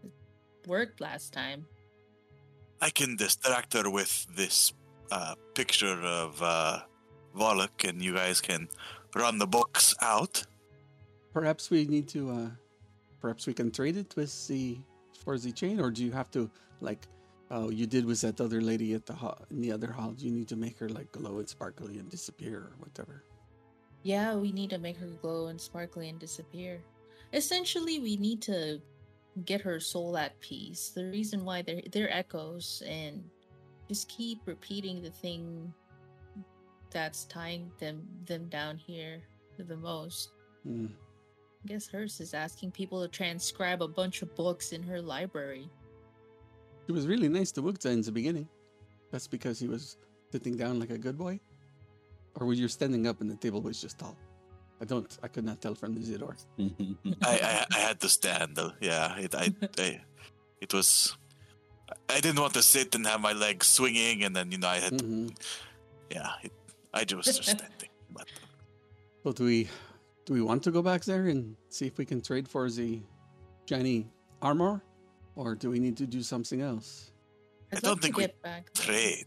[0.02, 0.10] It
[0.66, 1.66] worked last time.
[2.80, 4.72] I can distract her with this
[5.10, 6.80] uh, picture of uh,
[7.36, 8.68] Volluk, and you guys can
[9.14, 10.44] run the books out.
[11.32, 12.30] Perhaps we need to.
[12.30, 12.50] Uh,
[13.20, 14.78] perhaps we can trade it with the
[15.24, 16.50] for the chain, or do you have to
[16.80, 17.06] like?
[17.50, 20.10] Oh, you did with that other lady at the hall, in the other hall.
[20.10, 23.24] Do you need to make her like glow and sparkly and disappear or whatever?
[24.02, 26.80] Yeah, we need to make her glow and sparkly and disappear.
[27.32, 28.80] Essentially, we need to
[29.44, 30.90] get her soul at peace.
[30.94, 33.24] The reason why they're they're echoes and
[33.88, 35.72] just keep repeating the thing
[36.90, 39.22] that's tying them them down here
[39.64, 40.30] the most.
[40.64, 40.86] Hmm.
[41.64, 45.68] I guess hers is asking people to transcribe a bunch of books in her library.
[46.88, 48.48] It was really nice to Wugza in the beginning.
[49.10, 49.96] That's because he was
[50.32, 51.40] sitting down like a good boy,
[52.36, 54.16] or were you standing up and the table was just tall?
[54.80, 55.10] I don't.
[55.22, 56.36] I could not tell from the Zidor.
[57.22, 58.54] I, I, I had to stand.
[58.54, 58.72] though.
[58.80, 60.00] Yeah, it, I, I,
[60.60, 61.16] it was.
[62.08, 64.76] I didn't want to sit and have my legs swinging, and then you know I
[64.78, 65.00] had.
[65.00, 65.28] hmm
[66.10, 66.52] Yeah, it,
[66.94, 67.90] I just was just standing.
[68.12, 68.28] But
[69.24, 69.68] So do we?
[70.28, 73.00] Do we want to go back there and see if we can trade for the
[73.66, 74.06] shiny
[74.42, 74.82] armor,
[75.36, 77.12] or do we need to do something else?
[77.72, 79.24] I'd don't think we get back trade.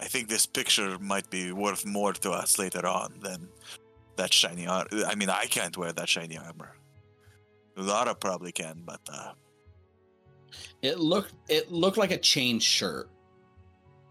[0.00, 3.50] I think this picture might be worth more to us later on than
[4.16, 4.88] that shiny armor.
[5.06, 6.78] I mean, I can't wear that shiny armor.
[7.76, 9.32] Lara probably can, but uh,
[10.80, 13.10] It looked it looked like a chain shirt.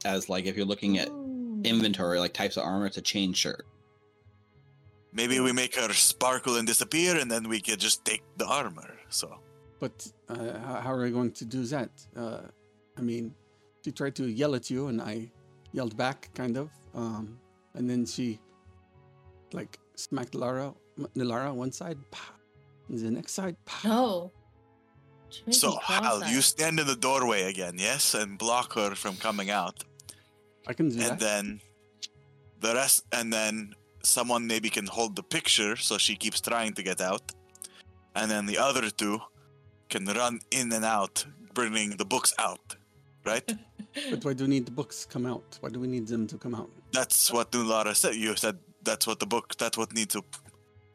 [0.05, 1.07] As like if you're looking at
[1.63, 3.65] inventory, like types of armor, it's a chain shirt.
[5.13, 8.91] Maybe we make her sparkle and disappear, and then we could just take the armor.
[9.09, 9.27] So
[9.79, 11.91] But uh, how, how are we going to do that?
[12.15, 12.41] Uh,
[12.97, 13.33] I mean,
[13.83, 15.31] she tried to yell at you, and I
[15.71, 16.69] yelled back, kind of.
[16.95, 17.37] Um,
[17.75, 18.39] and then she,
[19.51, 22.33] like, smacked Lara, M- Lara on one side, pow,
[22.87, 24.31] and the next side, pow.
[25.47, 25.51] No.
[25.51, 29.49] So me Hal, you stand in the doorway again, yes, and block her from coming
[29.49, 29.83] out,
[30.67, 31.19] I can do and that.
[31.19, 31.59] then
[32.59, 33.73] the rest, and then
[34.03, 37.31] someone maybe can hold the picture so she keeps trying to get out,
[38.15, 39.19] and then the other two
[39.89, 42.75] can run in and out, bringing the books out.
[43.25, 43.49] Right?
[44.09, 45.59] But why do we need the books come out?
[45.61, 46.71] Why do we need them to come out?
[46.91, 48.15] That's what Nulara said.
[48.15, 49.55] You said that's what the book.
[49.55, 50.23] That's what needs to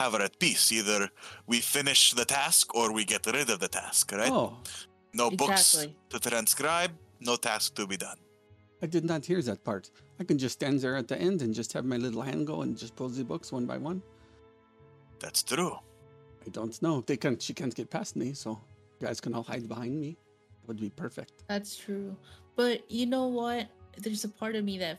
[0.01, 0.73] have her at peace.
[0.73, 1.09] Either
[1.47, 4.11] we finish the task or we get rid of the task.
[4.11, 4.33] Right?
[4.33, 4.57] Oh,
[5.15, 6.91] no books to transcribe.
[7.21, 8.19] No task to be done.
[8.83, 9.91] I did not hear that part.
[10.21, 12.63] I can just stand there at the end and just have my little hand go
[12.63, 14.03] and just pull the books one by one.
[15.21, 15.77] That's true.
[16.47, 17.03] I don't know.
[17.03, 17.41] They can't.
[17.41, 18.61] She can't get past me, so
[19.01, 20.17] you guys can all hide behind me.
[20.61, 21.45] That would be perfect.
[21.49, 22.17] That's true.
[22.57, 23.69] But you know what?
[24.03, 24.99] there's a part of me that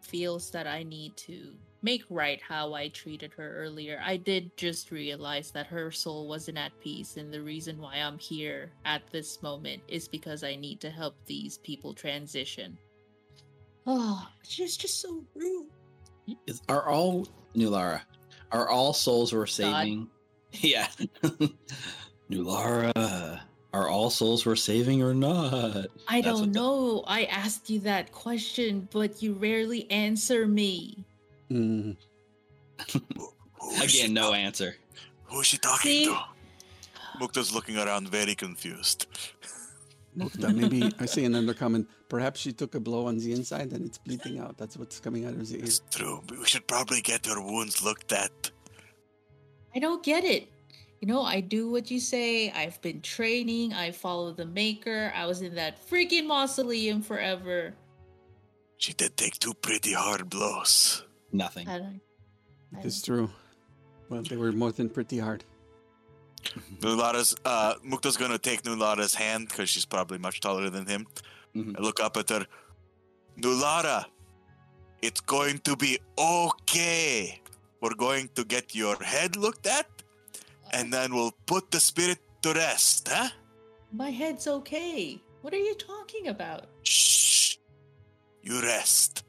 [0.00, 4.00] feels that I need to make right how I treated her earlier.
[4.04, 8.18] I did just realize that her soul wasn't at peace, and the reason why I'm
[8.18, 12.78] here at this moment is because I need to help these people transition.
[13.90, 15.66] Oh, she's just so rude.
[16.68, 18.02] Are all Nulara?
[18.52, 20.08] Are all souls we're saving?
[20.52, 20.88] Yeah.
[22.30, 23.40] Nulara,
[23.72, 25.86] are all souls we're saving or not?
[26.08, 27.04] I That's don't what the- know.
[27.06, 31.04] I asked you that question, but you rarely answer me.
[31.50, 31.96] Mm,
[32.92, 33.00] Who
[33.82, 34.76] is Again, no ta- answer.
[35.24, 36.04] Who is she talking See?
[36.06, 36.18] to?
[37.20, 39.06] Mukta's looking around very confused.
[40.16, 41.88] Mukta, maybe I say another comment.
[42.08, 44.56] Perhaps she took a blow on the inside and it's bleeding out.
[44.56, 45.64] That's what's coming out of the ear.
[45.64, 46.22] It's true.
[46.30, 48.50] We should probably get her wounds looked at.
[49.74, 50.48] I don't get it.
[51.00, 52.50] You know, I do what you say.
[52.50, 53.72] I've been training.
[53.72, 55.12] I follow the maker.
[55.14, 57.74] I was in that freaking mausoleum forever.
[58.78, 61.04] She did take two pretty hard blows.
[61.32, 61.68] Nothing.
[61.68, 62.00] I don't.
[62.76, 63.30] I It's true.
[64.08, 65.44] Well, they were more than pretty hard.
[66.80, 71.06] Nulara's uh Mukta's gonna take Nulara's hand because she's probably much taller than him.
[71.58, 71.76] Mhm.
[71.78, 72.46] I look up at her.
[73.40, 74.04] Nulara,
[75.02, 77.40] it's going to be okay.
[77.80, 79.86] We're going to get your head looked at,
[80.72, 83.30] and then we'll put the spirit to rest, huh?
[83.92, 85.20] My head's okay.
[85.42, 86.66] What are you talking about?
[86.82, 87.56] Shh.
[88.42, 89.24] You rest.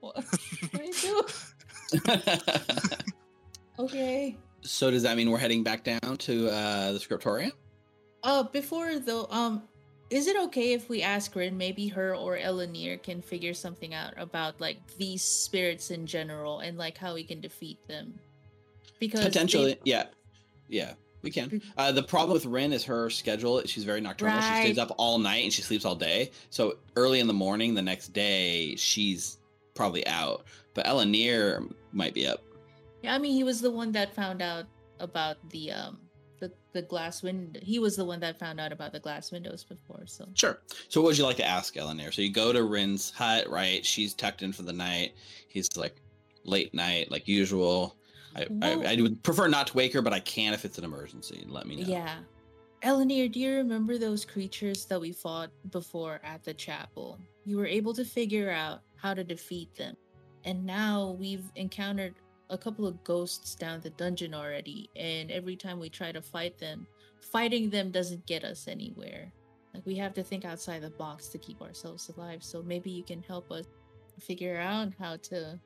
[0.00, 1.22] What, what do you do?
[3.78, 4.36] Okay.
[4.62, 7.52] so does that mean we're heading back down to uh, the scriptorium?
[8.22, 9.62] Uh, before though, um,
[10.14, 11.58] is it okay if we ask Wrin?
[11.58, 16.78] Maybe her or Elanir can figure something out about like these spirits in general and
[16.78, 18.14] like how we can defeat them.
[19.00, 20.04] Because Potentially, yeah,
[20.68, 20.92] yeah,
[21.22, 21.60] we can.
[21.76, 23.60] Uh, the problem with Wrin is her schedule.
[23.66, 24.40] She's very nocturnal.
[24.40, 26.30] She stays up all night and she sleeps all day.
[26.48, 29.38] So early in the morning, the next day, she's
[29.74, 30.44] probably out.
[30.74, 32.40] But Elanir might be up.
[33.02, 34.66] Yeah, I mean, he was the one that found out
[35.00, 35.98] about the um
[36.74, 37.60] the glass window.
[37.62, 40.02] He was the one that found out about the glass windows before.
[40.06, 40.60] So Sure.
[40.88, 42.12] So what would you like to ask Elanir?
[42.12, 43.84] So you go to Wrin's hut, right?
[43.86, 45.14] She's tucked in for the night.
[45.48, 45.96] He's like
[46.44, 47.96] late night, like usual.
[48.36, 50.84] I, I, I would prefer not to wake her, but I can if it's an
[50.84, 51.44] emergency.
[51.48, 51.88] Let me know.
[51.88, 52.16] yeah,
[52.82, 57.18] Elanir, do you remember those creatures that we fought before at the chapel?
[57.44, 59.96] You were able to figure out how to defeat them,
[60.44, 62.16] and now we've encountered
[62.50, 64.90] a couple of ghosts down the dungeon already.
[64.96, 66.86] And every time we try to fight them,
[67.20, 69.32] fighting them doesn't get us anywhere.
[69.72, 72.42] Like we have to think outside the box to keep ourselves alive.
[72.42, 73.64] So maybe you can help us
[74.20, 75.58] figure out how to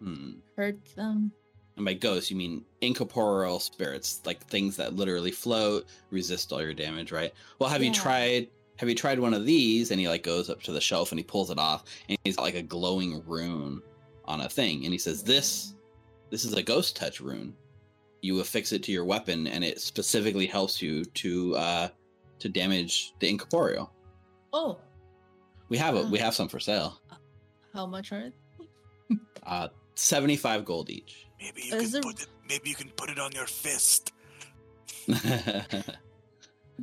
[0.00, 0.32] Hmm.
[0.56, 1.32] hurt them.
[1.76, 6.74] And by ghosts, you mean incorporeal spirits, like things that literally float, resist all your
[6.74, 7.32] damage, right?
[7.58, 8.48] Well, have you tried?
[8.76, 9.90] Have you tried one of these?
[9.90, 12.36] And he like goes up to the shelf and he pulls it off, and he's
[12.36, 13.82] got like a glowing rune
[14.24, 15.73] on a thing, and he says, "This,
[16.34, 17.54] this is a ghost touch rune.
[18.20, 21.88] You affix it to your weapon, and it specifically helps you to uh
[22.40, 23.92] to damage the incorporeal.
[24.52, 24.78] Oh,
[25.68, 26.06] We have it.
[26.08, 27.00] We have some for sale.
[27.72, 28.32] how much are
[29.46, 32.26] Uh, seventy five gold each." Maybe you Is can there- put it.
[32.48, 34.12] Maybe you can put it on your fist.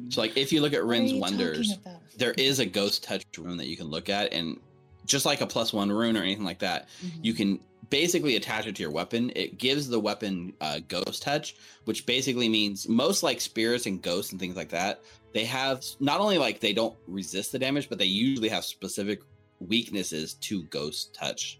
[0.09, 1.77] so like if you look at What Wrin's wonders,
[2.15, 4.59] there is a ghost touch rune that you can look at and
[5.05, 7.11] just like a plus one rune or anything like that, Mhm.
[7.25, 7.59] you can
[7.91, 9.31] basically attach it to your weapon.
[9.35, 11.55] It gives the weapon uh, ghost touch,
[11.85, 15.01] which basically means most like spirits and ghosts and things like that,
[15.33, 19.21] they have not only like they don't resist the damage, but they usually have specific
[19.59, 21.59] weaknesses to ghost touch.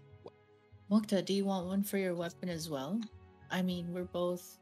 [0.90, 3.00] Mukta, do you want one for your weapon as well?
[3.50, 4.58] I mean, we're both.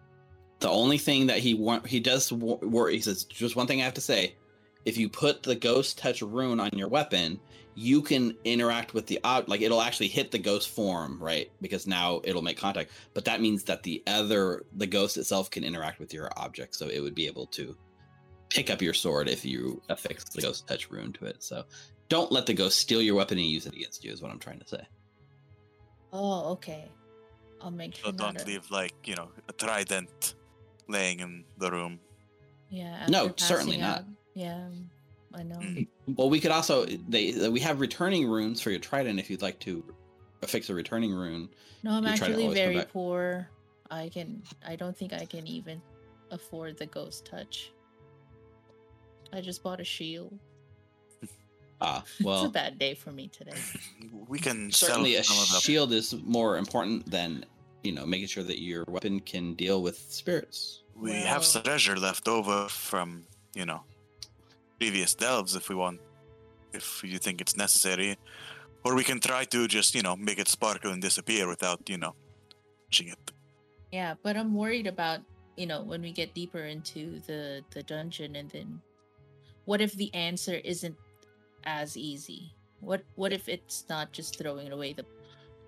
[0.58, 2.96] The only thing that he want he does wor- worry.
[2.96, 4.36] He says just one thing I have to say:
[4.84, 7.40] if you put the ghost touch rune on your weapon,
[7.82, 11.50] you can interact with the ob like it'll actually hit the ghost form, right?
[11.62, 12.90] Because now it'll make contact.
[13.14, 16.88] But that means that the other the ghost itself can interact with your object, so
[16.88, 17.74] it would be able to
[18.50, 21.42] pick up your sword if you affix the ghost touch rune to it.
[21.42, 21.64] So
[22.10, 24.12] don't let the ghost steal your weapon and use it against you.
[24.12, 24.82] Is what I'm trying to say.
[26.12, 26.84] Oh, okay.
[27.62, 28.12] I'll make So sure.
[28.12, 30.34] not don't to- leave like you know a trident
[30.86, 31.98] laying in the room.
[32.68, 33.06] Yeah.
[33.08, 34.04] No, certainly passing not.
[34.34, 34.68] Yeah,
[35.34, 35.60] I know.
[36.16, 39.60] Well, we could also they we have returning runes for your trident if you'd like
[39.60, 39.84] to
[40.42, 41.48] affix a returning rune.
[41.84, 43.48] No, I'm You try to actually always very poor.
[43.90, 44.42] I can.
[44.66, 45.80] I don't think I can even
[46.32, 47.72] afford the ghost touch.
[49.32, 50.36] I just bought a shield.
[51.80, 53.56] Ah, well, it's a bad day for me today.
[54.28, 55.60] We can certainly a sell some of them.
[55.60, 57.44] shield is more important than
[57.82, 60.82] you know making sure that your weapon can deal with spirits.
[60.94, 63.24] We have treasure left over from
[63.54, 63.82] you know
[64.80, 66.00] previous delves if we want.
[66.72, 68.16] If you think it's necessary,
[68.84, 71.98] Or we can try to just, you know, make it sparkle and disappear without, you
[71.98, 72.14] know,
[72.88, 73.32] touching it.
[73.92, 75.20] Yeah, but I'm worried about
[75.56, 78.80] you know when we get deeper into the the dungeon, and then
[79.66, 80.96] what if the answer isn't
[81.64, 82.54] as easy?
[82.80, 85.04] What what if it's not just throwing away the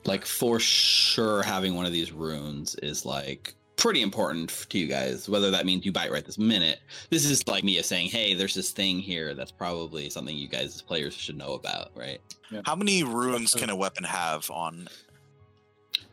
[0.04, 5.28] like for sure having one of these runes is like pretty important to you guys
[5.28, 6.78] whether that means you buy it right this minute
[7.10, 10.76] this is like me saying hey there's this thing here that's probably something you guys
[10.76, 12.20] as players should know about right
[12.64, 14.86] How many runes can a weapon have on?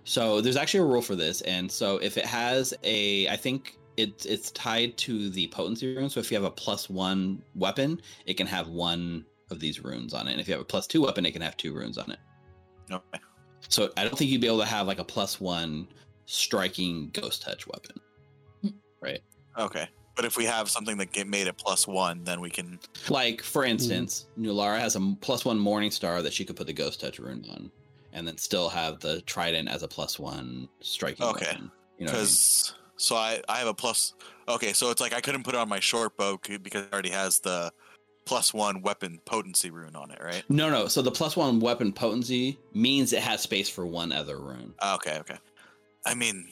[0.03, 3.77] so there's actually a rule for this and so if it has a i think
[3.97, 8.01] it's it's tied to the potency rune so if you have a plus one weapon
[8.25, 10.87] it can have one of these runes on it and if you have a plus
[10.87, 12.17] two weapon it can have two runes on it
[12.91, 13.19] Okay.
[13.67, 15.87] so i don't think you'd be able to have like a plus one
[16.31, 17.99] striking ghost touch weapon
[18.61, 18.69] hmm.
[19.01, 19.21] right
[19.59, 19.87] Okay.
[20.15, 22.79] But if we have something that get made a plus one, then we can.
[23.07, 23.71] Like for hmm.
[23.71, 27.45] instance, Nulara has a one Morning Star that she could put the Ghost Touch rune
[27.49, 27.71] on,
[28.13, 31.25] and then still have the Trident as a plus one striking.
[31.25, 31.45] Okay.
[31.45, 31.71] weapon.
[31.97, 32.11] you know.
[32.11, 32.25] What I mean?
[32.25, 34.13] Because so I I have a plus.
[34.47, 37.11] Okay, so it's like I couldn't put it on my short bow because it already
[37.11, 37.71] has the
[38.25, 40.43] plus one weapon potency rune on it, right?
[40.49, 40.87] No, no.
[40.87, 44.73] So the plus one weapon potency means it has space for one other rune.
[44.81, 45.37] Ah, okay, okay.
[46.05, 46.49] I mean,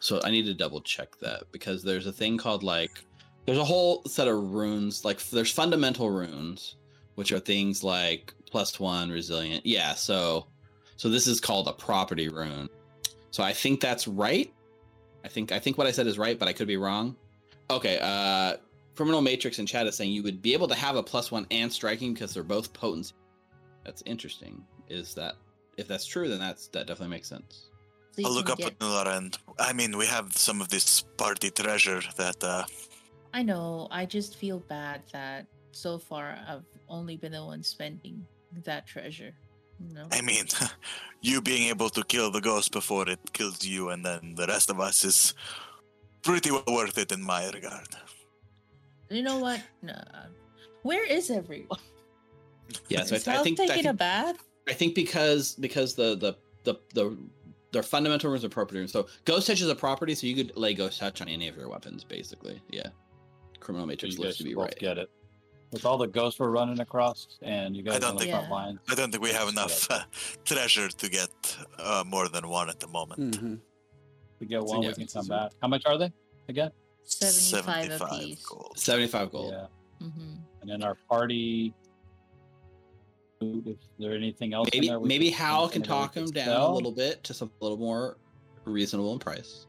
[0.00, 3.04] So I need to double check that because there's a thing called like
[3.46, 6.76] there's a whole set of runes like there's fundamental runes
[7.16, 9.64] which are things like plus one resilient.
[9.66, 10.46] Yeah, so
[10.96, 12.68] so this is called a property rune.
[13.30, 14.52] So I think that's right.
[15.24, 17.14] I think I think what I said is right, but I could be wrong.
[17.70, 18.56] Okay, uh
[18.96, 21.46] Criminal Matrix in chat is saying you would be able to have a plus one
[21.50, 23.14] and striking because they're both potency.
[23.84, 24.64] That's interesting.
[24.88, 25.36] Is that
[25.76, 27.69] if that's true, then that's that definitely makes sense.
[28.12, 31.50] So I'll look up get- Nulara and I mean we have some of this party
[31.50, 32.64] treasure that uh
[33.32, 33.86] I know.
[33.92, 38.26] I just feel bad that so far I've only been the one spending
[38.64, 39.32] that treasure.
[39.78, 40.06] You know?
[40.10, 40.46] I mean
[41.22, 44.70] you being able to kill the ghost before it kills you and then the rest
[44.70, 45.34] of us is
[46.22, 47.88] pretty well worth it in my regard.
[49.08, 49.60] You know what?
[49.82, 49.98] No.
[50.82, 51.78] Where is everyone?
[52.88, 54.36] Yeah, so Is I, I Ralph think I taking think a bath?
[54.68, 57.16] I think because because the the the the
[57.72, 58.92] their fundamental runes are property runes.
[58.92, 61.56] So ghost touch is a property, so you could lay ghost touch on any of
[61.56, 62.60] your weapons, basically.
[62.70, 62.88] Yeah.
[63.60, 64.74] Criminal So matrix you lives to be right.
[64.78, 65.10] get it.
[65.72, 68.46] With all the ghosts we're running across, and you guys don't on the think- front
[68.48, 68.54] Yeah.
[68.54, 68.80] line.
[68.88, 70.00] I don't think we have enough uh,
[70.44, 71.30] treasure to get
[71.78, 73.36] uh, more than one at the moment.
[73.36, 73.54] hmm
[74.40, 75.38] We get one, yeah, we can come zero.
[75.38, 75.52] back.
[75.62, 76.10] How much are they
[76.48, 76.70] again?
[77.04, 78.44] 75, apiece.
[78.46, 78.72] gold.
[78.78, 79.52] Seventy-five gold.
[79.52, 79.66] Yeah.
[80.08, 81.72] hmm And then our party.
[83.42, 84.68] Is there anything else?
[84.72, 86.72] in Maybe there maybe Hal can anything talk could him down sell?
[86.72, 88.18] a little bit to something a little more
[88.66, 89.66] reasonable in price.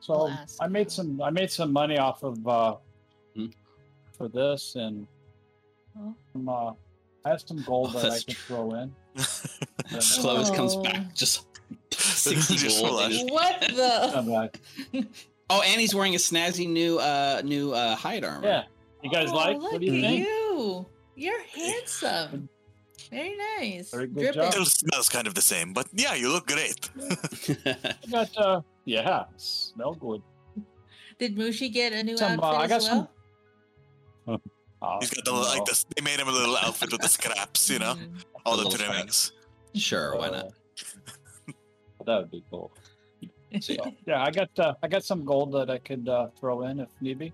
[0.00, 1.20] So I'll ask I made some.
[1.22, 2.76] I made some money off of uh,
[3.34, 3.46] Hmm.
[4.12, 5.06] for this, and
[5.98, 6.14] Oh.
[6.32, 6.72] some, uh,
[7.24, 8.56] I have some gold Oh, that I can true.
[8.56, 8.94] throw in.
[10.20, 10.82] Clovis comes Oh.
[10.82, 11.46] back just
[11.92, 13.12] sixty gold.
[13.30, 14.54] What the?
[14.92, 15.08] And,
[15.50, 18.46] Oh, and he's wearing a snazzy new uh new uh hide armor.
[18.46, 18.64] yeah,
[19.02, 19.56] you guys Oh, like?
[19.58, 20.26] Look What do you at think?
[20.28, 20.86] you.
[21.16, 22.48] You're handsome.
[23.14, 23.90] Very nice.
[23.90, 24.42] Very good Dripping.
[24.42, 24.52] job.
[24.52, 26.90] Still smells kind of the same, but yeah, you look great.
[27.66, 30.22] I got uh, yeah, smell good.
[31.18, 33.10] Did Mushi get a new Some, uh, outfit I as got well?
[34.26, 34.40] some.
[34.82, 35.64] Uh, He's got the like no.
[35.64, 35.86] this.
[35.96, 38.24] They made him a little outfit with the scraps, you know, Mm.
[38.44, 39.32] all The the, little trimmings.
[39.74, 40.46] sure, why not?
[40.46, 41.52] Uh,
[42.06, 42.70] that would be cool.
[43.60, 46.62] So, So, yeah, I got uh, I got some gold that I could uh, throw
[46.68, 47.32] in if need be.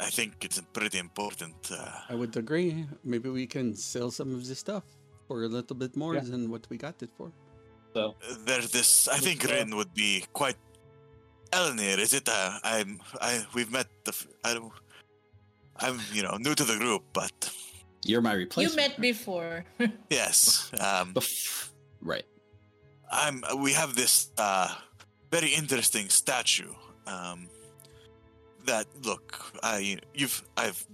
[0.00, 1.54] I think it's pretty important.
[1.70, 2.86] Uh, I would agree.
[3.04, 4.84] Maybe we can sell some of this stuff
[5.28, 6.24] for a little bit more Yeah.
[6.30, 7.30] than what we got it for.
[7.94, 8.14] So
[8.46, 9.08] there's this.
[9.08, 10.56] I think Yes, uh, Wrin would be quite.
[11.52, 12.28] Elenir, is it?
[12.28, 13.00] Uh, I'm.
[13.20, 14.12] I we've met the.
[14.12, 14.72] f- I don't.
[15.76, 17.32] I'm you know new to the group, but
[18.04, 18.70] you're my replacement.
[18.70, 18.98] You replacement.
[18.98, 19.64] met before.
[20.10, 20.70] yes.
[20.78, 21.70] Um, Bef-
[22.00, 22.26] right.
[23.10, 23.42] I'm.
[23.58, 24.68] We have this uh,
[25.32, 26.72] very interesting statue.
[27.06, 27.48] Um,
[28.66, 30.86] that look, I you've I've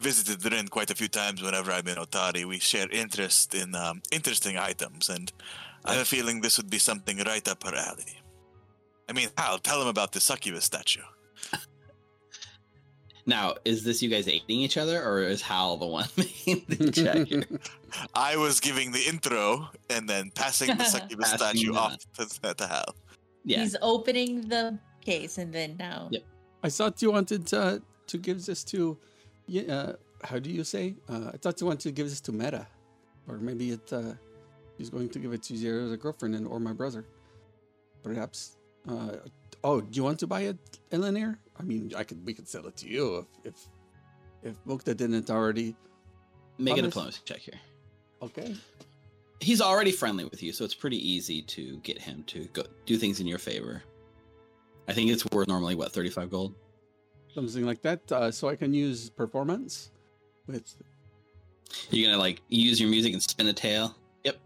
[0.00, 1.42] visited Wrin quite a few times.
[1.42, 5.32] Whenever I'm in Otari, we share interest in um, interesting items, and
[5.84, 8.18] I have a feeling this would be something right up her alley.
[9.08, 11.02] I mean, Hal, tell him about the succubus statue.
[13.24, 16.90] Now, is this you guys aiding each other, or is Hal the one making the
[16.90, 17.44] check here?
[18.14, 22.54] I was giving the intro and then passing the succubus Passing statue the- off to,
[22.54, 22.94] to Hal.
[23.44, 23.60] Yeah.
[23.60, 26.08] He's opening the case and then now.
[26.10, 26.22] Yep.
[26.62, 28.96] I thought you wanted uh, to give this to,
[29.46, 30.94] yeah, uh, how do you say?
[31.08, 32.66] Uh, I thought you wanted to give this to Meta,
[33.28, 34.14] or maybe it uh,
[34.78, 37.04] he's going to give it to your other girlfriend and or my brother,
[38.02, 38.56] perhaps.
[38.88, 39.16] Uh,
[39.64, 40.58] oh, do you want to buy it,
[40.92, 41.38] Eleanor?
[41.58, 43.68] I mean, I could we could sell it to you if if
[44.42, 45.74] if Mukta didn't already.
[46.58, 47.58] Make a diplomacy check here.
[48.20, 48.54] Okay.
[49.40, 52.96] he's already friendly with you, so it's pretty easy to get him to go do
[52.96, 53.82] things in your favor.
[54.88, 56.54] I think it's worth normally what thirty five gold.
[57.34, 58.10] Something like that.
[58.10, 59.90] Uh, so I can use performance
[60.46, 60.76] with
[61.90, 63.96] You're gonna like use your music and spin a tail.
[64.24, 64.36] Yep.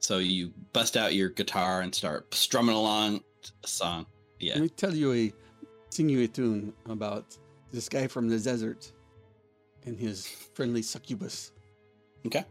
[0.00, 3.22] So you bust out your guitar and start strumming along
[3.62, 4.06] a song.
[4.40, 4.54] Yeah.
[4.54, 5.32] Let me tell you a
[5.90, 7.36] sing you a tune about
[7.72, 8.90] this guy from the desert
[9.86, 11.52] and his friendly succubus.
[12.26, 12.44] Okay.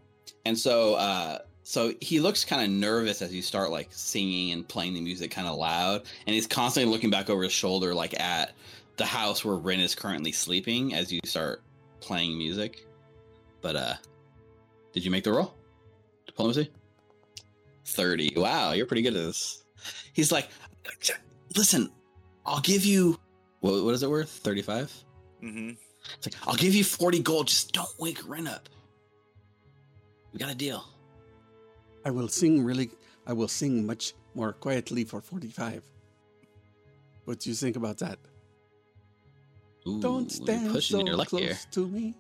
[0.45, 4.67] And so uh so he looks kind of nervous as you start like singing and
[4.67, 8.19] playing the music kind of loud and he's constantly looking back over his shoulder like
[8.19, 8.53] at
[8.97, 11.61] the house where Wrin is currently sleeping as you start
[11.99, 12.85] playing music.
[13.61, 13.93] But uh
[14.91, 15.55] did you make the roll?
[16.27, 16.69] Diplomacy?
[17.85, 18.33] 30.
[18.37, 19.63] Wow, you're pretty good at this.
[20.13, 20.47] He's like,
[21.55, 21.91] "Listen,
[22.45, 23.19] I'll give you
[23.63, 24.29] what, what is it worth?
[24.29, 24.93] 35?
[25.41, 25.69] Mm-hmm.
[26.17, 27.47] It's like, I'll give you 40 gold.
[27.47, 28.67] Just don't wake Wrin up.
[30.33, 30.83] We got a deal.
[32.05, 32.89] I will sing really
[33.25, 35.83] I will sing much more quietly for 45.
[37.25, 38.19] What do you think about that?
[39.87, 41.57] Ooh, Don't stand so close here.
[41.71, 42.15] to me.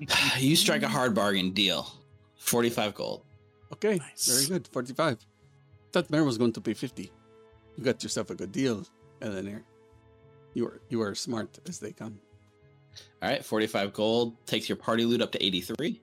[0.38, 1.86] you strike a hard bargain deal.
[2.36, 3.22] 45 gold.
[3.72, 4.26] Okay, Nice.
[4.26, 4.68] very good.
[4.68, 5.18] 45.
[5.92, 7.10] Thought Mare was going to pay 50.
[7.76, 8.84] You got yourself a good deal,
[9.22, 9.62] Eleanor.
[10.54, 12.18] You are you are smart as they come.
[13.22, 16.00] All right, 45 gold takes your party loot up to 83.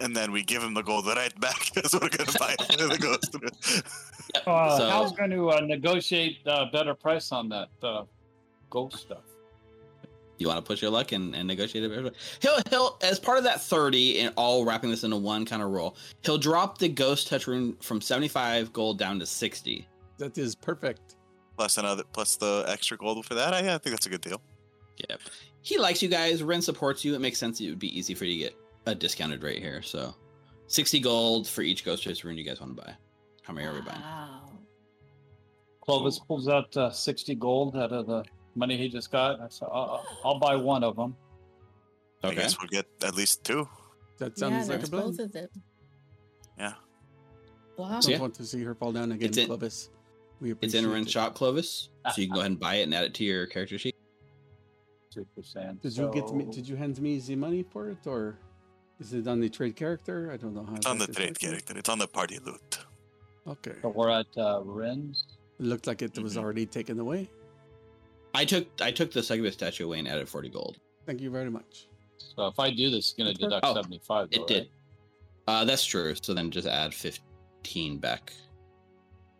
[0.00, 3.84] And then we give him the gold right back because we're gonna buy the ghost.
[4.46, 8.04] Uh, So- Hal's going to uh, negotiate a better price on that uh,
[8.70, 9.24] ghost stuff.
[10.38, 12.14] You want to push your luck and, and negotiate it?
[12.40, 15.70] He'll he'll as part of that 30 and all wrapping this into one kind of
[15.70, 15.96] roll.
[16.24, 19.86] He'll drop the ghost touch rune from 75 gold down to 60.
[20.18, 21.16] That is perfect.
[21.56, 23.52] plus another, plus the extra gold for that.
[23.52, 24.40] I, I think that's a good deal.
[25.10, 25.16] Yeah.
[25.62, 26.42] He likes you guys.
[26.42, 27.14] Wrin supports you.
[27.14, 28.56] It makes sense it would be easy for you to get
[28.86, 29.82] a discounted rate here.
[29.82, 30.14] So
[30.66, 32.94] 60 gold for each ghost touch rune you guys want to buy.
[33.42, 34.00] How many are we buying?
[34.00, 34.40] Wow.
[35.82, 38.24] Clovis pulls out uh, 60 gold out of the
[38.54, 39.40] money he just got.
[39.40, 41.16] I said, I'll, I'll buy one of them.
[42.22, 43.66] I guess we'll get at least two.
[44.18, 45.02] That Yeah, sounds like a that's plan.
[45.02, 45.48] both of them.
[46.58, 46.72] Yeah.
[47.78, 47.88] Wow.
[48.00, 48.18] Don't Yeah.
[48.20, 49.88] want to see her fall down again, It's in- Clovis.
[50.40, 51.10] We It's in Wrin it.
[51.10, 51.88] shop, Clovis.
[52.14, 53.94] So you can go ahead and buy it and add it to your character sheet.
[55.14, 55.80] 2%.
[55.82, 56.44] Did you get me?
[56.44, 58.38] Did you hand me the money for it, or
[59.00, 60.30] is it on the trade character?
[60.32, 60.76] I don't know how.
[60.76, 61.48] It's on the trade working.
[61.50, 61.74] character.
[61.78, 62.78] It's on the party loot.
[63.48, 63.72] Okay.
[63.82, 65.26] So we're at uh, Wrin's.
[65.58, 66.40] It looked like it was Mhm.
[66.42, 67.28] already taken away.
[68.34, 70.78] I took I took the succubus statue away and added 40 gold.
[71.06, 71.86] Thank you very much.
[72.18, 74.30] So if I do this, it's going to deduct Oh, 75.
[74.30, 74.68] Though, It did.
[75.48, 76.14] Uh, that's true.
[76.22, 78.32] So then just add 15 back.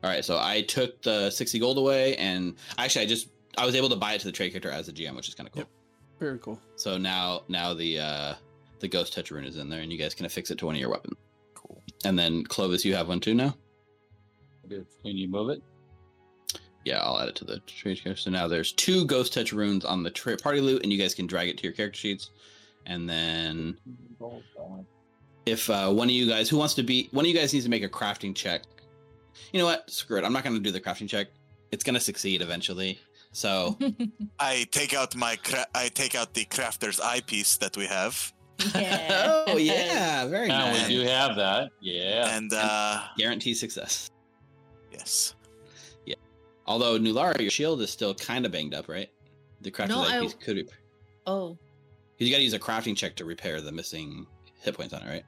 [0.03, 0.25] All right.
[0.25, 3.29] So I took the 60 gold away, and actually, I just
[3.59, 5.35] I was able to buy it to the trade character as a GM, which is
[5.35, 5.61] kind of cool.
[5.61, 5.69] Yep.
[6.19, 6.59] Very cool.
[6.77, 8.35] So now now the uh
[8.81, 10.75] the ghost touch rune is in there, and you guys can affix it to one
[10.75, 11.17] of your weapons.
[11.55, 11.83] Cool.
[12.05, 13.55] And then Clovis, you have one too now.
[14.69, 14.87] Good.
[15.03, 15.63] Can you move it?
[16.85, 18.23] Yeah, I'll add it to the trade character.
[18.23, 21.15] So now there's two ghost touch runes on the tra- party loot, and you guys
[21.15, 22.31] can drag it to your character sheets.
[22.87, 23.77] And then
[25.45, 27.65] if uh, one of you guys who wants to be one of you guys needs
[27.65, 28.63] to make a crafting check
[29.53, 31.29] you know what screw it i'm not going to do the crafting check
[31.73, 32.99] it's going to succeed eventually
[33.33, 33.79] so
[34.39, 38.33] I take out my cra- I take out the crafter's eyepiece that we have,
[38.75, 39.45] yeah.
[39.49, 41.71] oh yeah very Now nice we do have that.
[41.81, 42.37] Yeah.
[42.37, 44.11] and uh, guarantee success
[44.93, 45.35] yes,
[46.07, 46.15] Yeah.
[46.67, 49.09] although nulara your shield is still kind of banged up right
[49.61, 50.67] the crafting No, I- piece could be
[51.27, 51.57] Oh.
[52.17, 54.27] because you got to use a crafting check to repair the missing
[54.61, 55.25] hit points on it right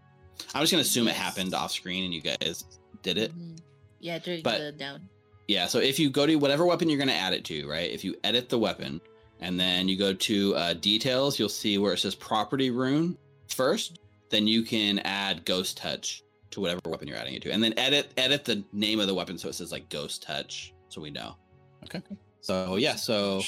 [0.55, 2.65] i'm just going to assume it happened off screen and you guys
[3.03, 3.59] did it mhm.
[4.01, 5.09] Yeah, during But- the down.
[5.47, 7.89] Yeah, so if you go to whatever weapon you're going to add it to, right?
[7.91, 9.01] If you edit the weapon
[9.43, 13.17] and then you go to uh, details, you'll see where it says property rune
[13.49, 13.99] first.
[14.31, 17.75] Then you can add ghost touch to whatever weapon you're adding it to, and then
[17.77, 21.11] edit edit the name of the weapon so it says like ghost touch, so we
[21.11, 21.37] know.
[21.85, 22.01] Okay.
[22.41, 23.43] So yeah, so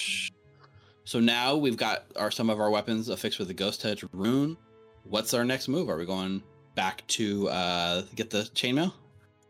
[1.05, 4.57] so now we've got our some of our weapons affixed with the ghost touch rune.
[5.05, 5.89] What's our next move?
[5.89, 6.43] Are we going
[6.75, 8.93] back to uh, get the chainmail?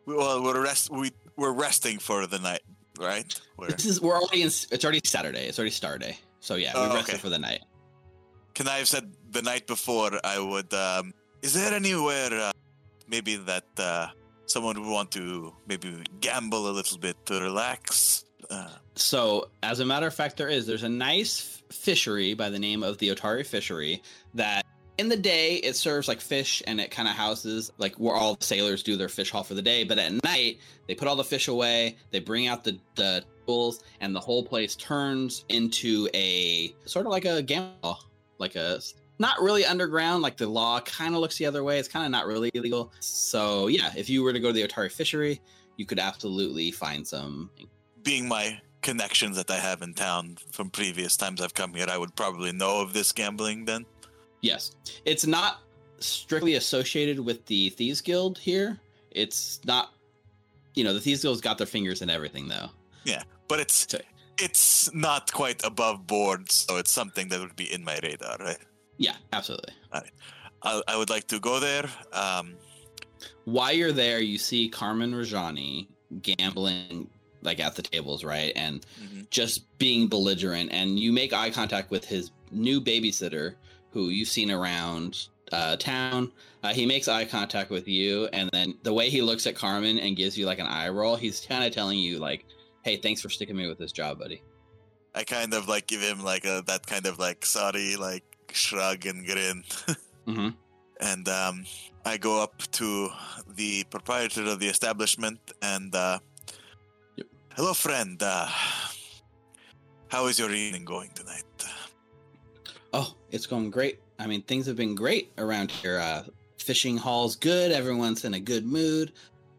[0.06, 2.62] we, well, we're rest we we're resting for the night,
[2.98, 3.40] right?
[3.56, 4.48] We're, This is we're already in.
[4.48, 5.46] It's already Saturday.
[5.46, 6.16] It's already Starday.
[6.44, 7.18] So yeah, Oh, we rested okay.
[7.24, 7.62] for the night.
[8.54, 10.10] can I have said the night before?
[10.22, 10.72] I would.
[10.74, 12.52] Um, is there anywhere uh,
[13.08, 14.08] maybe that uh,
[14.46, 18.24] someone would want to maybe gamble a little bit to relax?
[18.50, 20.66] Uh, So as a matter of fact, there is.
[20.66, 24.02] There's a nice fishery by the name of the Otari Fishery
[24.34, 24.62] that.
[24.96, 28.36] In the day, it serves like fish and it kind of houses like where all
[28.36, 29.82] the sailors do their fish haul for the day.
[29.82, 33.82] But at night, they put all the fish away, they bring out the, the tools,
[34.00, 37.98] and the whole place turns into a sort of like a gamble,
[38.38, 38.80] like a
[39.18, 40.22] not really underground.
[40.22, 41.78] Like the law kind of looks the other way.
[41.78, 42.92] It's kind of not really illegal.
[43.00, 45.40] So yeah, if you were to go to the Otari fishery,
[45.76, 47.50] you could absolutely find some.
[48.02, 51.96] Being my connections that I have in town from previous times I've come here, I
[51.96, 53.86] would probably know of this gambling then.
[54.42, 54.72] Yes,
[55.04, 55.60] it's not
[56.00, 58.78] strictly associated with the Thieves Guild here.
[59.10, 59.94] It's not,
[60.74, 62.68] you know, the Thieves Guild's got their fingers in everything though.
[63.48, 63.86] But it's
[64.38, 68.58] it's not quite above board, so it's something that would be in my radar, right?
[68.96, 69.72] Yeah, absolutely.
[70.62, 71.84] I, I would like to go there.
[72.12, 72.54] Um,
[73.44, 75.86] While you're there, you see Carman Rajani
[76.22, 77.10] gambling
[77.42, 78.52] like at the tables, right?
[78.56, 79.28] And mhm.
[79.30, 83.54] just being belligerent and you make eye contact with his new babysitter
[83.90, 88.74] who you've seen around uh, town uh, he makes eye contact with you and then
[88.82, 91.64] the way he looks at carman and gives you like an eye roll he's kind
[91.64, 92.46] of telling you like
[92.84, 94.42] hey thanks for sticking me with this job buddy
[95.16, 99.06] I kind of like give him like a that kind of like sorry like shrug
[99.06, 99.62] and grin.
[100.26, 100.48] mm-hmm.
[101.00, 101.64] and um,
[102.04, 103.10] I go up to
[103.54, 106.18] the proprietor of the establishment and uh,
[107.16, 107.26] Yep.
[107.56, 108.20] hello, friend.
[108.20, 108.48] Uh,
[110.08, 111.44] how is your evening going tonight?
[112.94, 116.22] oh it's going great i mean things have been great around here uh,
[116.58, 119.12] fishing hall's good everyone's in a good mood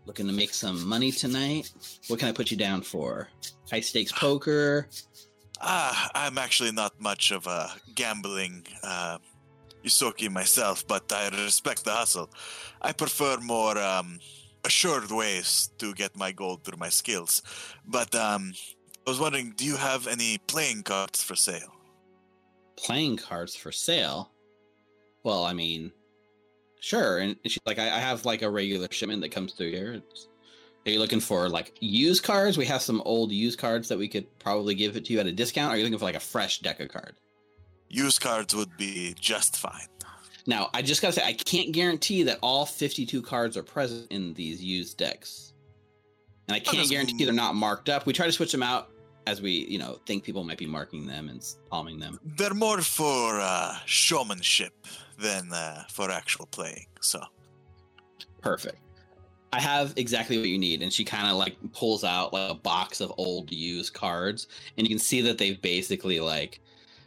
[0.05, 1.71] looking to make some money tonight
[2.07, 3.27] what can i put you down for
[3.69, 4.87] high stakes poker
[5.61, 9.19] Ah, I'm actually not much of a gambling uh,
[9.85, 12.29] Yusoki myself, but I respect the hustle.
[12.81, 14.19] I prefer more um,
[14.65, 17.41] assured ways to get my gold through my skills.
[17.87, 18.51] But um,
[19.07, 21.71] I was wondering, do you have any playing cards for sale?
[22.75, 24.31] playing cards for sale.
[25.23, 25.91] Well, I mean,
[26.79, 27.19] sure.
[27.19, 29.93] And she's like, I, I have like a regular shipment that comes through here.
[29.93, 30.27] It's,
[30.85, 32.57] are you looking for like used cards?
[32.57, 35.25] We have some old used cards that we could probably give it to you at
[35.25, 35.71] a discount.
[35.71, 37.15] Or are you looking for like a fresh deck of card?
[37.89, 39.87] Used cards would be just fine.
[40.47, 44.33] Now, I just gotta say, I can't guarantee that all 52 cards are present in
[44.35, 45.53] these used decks.
[46.47, 48.05] And I can't guarantee mean- they're not marked up.
[48.05, 48.91] We try to switch them out
[49.25, 52.19] as we, you know, think people might be marking them and palming them.
[52.23, 54.73] They're more for uh, showmanship
[55.19, 56.85] than uh, for actual playing.
[57.01, 57.21] So
[58.41, 58.77] Perfect.
[59.51, 60.81] I have exactly what you need.
[60.81, 64.47] And she kind of like pulls out like a box of old used cards.
[64.77, 66.59] And you can see that they've basically like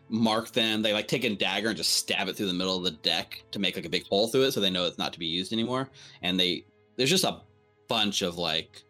[0.09, 0.83] marked them.
[0.83, 3.45] They like take a dagger and just stab it through the middle of the deck
[3.53, 5.27] to make like a big hole through it so they know it's not to be
[5.27, 5.91] used anymore.
[6.23, 6.65] And they
[6.97, 7.41] there's just a
[7.87, 8.83] bunch of like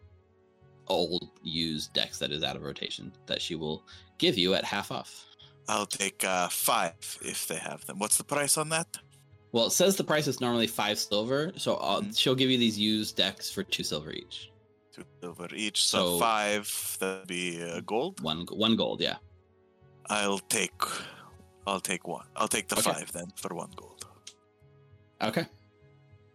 [0.87, 3.83] old used decks that is out of rotation that she will
[4.17, 5.25] give you at half off.
[5.67, 7.99] I'll take uh, five if they have them.
[7.99, 8.97] What's the price on that?
[9.51, 12.17] Well, it says the price is normally five silver, so Mhm.
[12.17, 14.51] she'll give you these used decks for two silver each.
[14.93, 16.97] Two silver each, so, So- five.
[16.99, 18.21] That'd be uh, gold.
[18.21, 19.17] One one gold, yeah.
[20.07, 20.73] I'll take.
[21.65, 22.27] I'll take one.
[22.35, 22.91] I'll take the Okay.
[22.93, 24.05] five then for one gold.
[25.21, 25.45] Okay.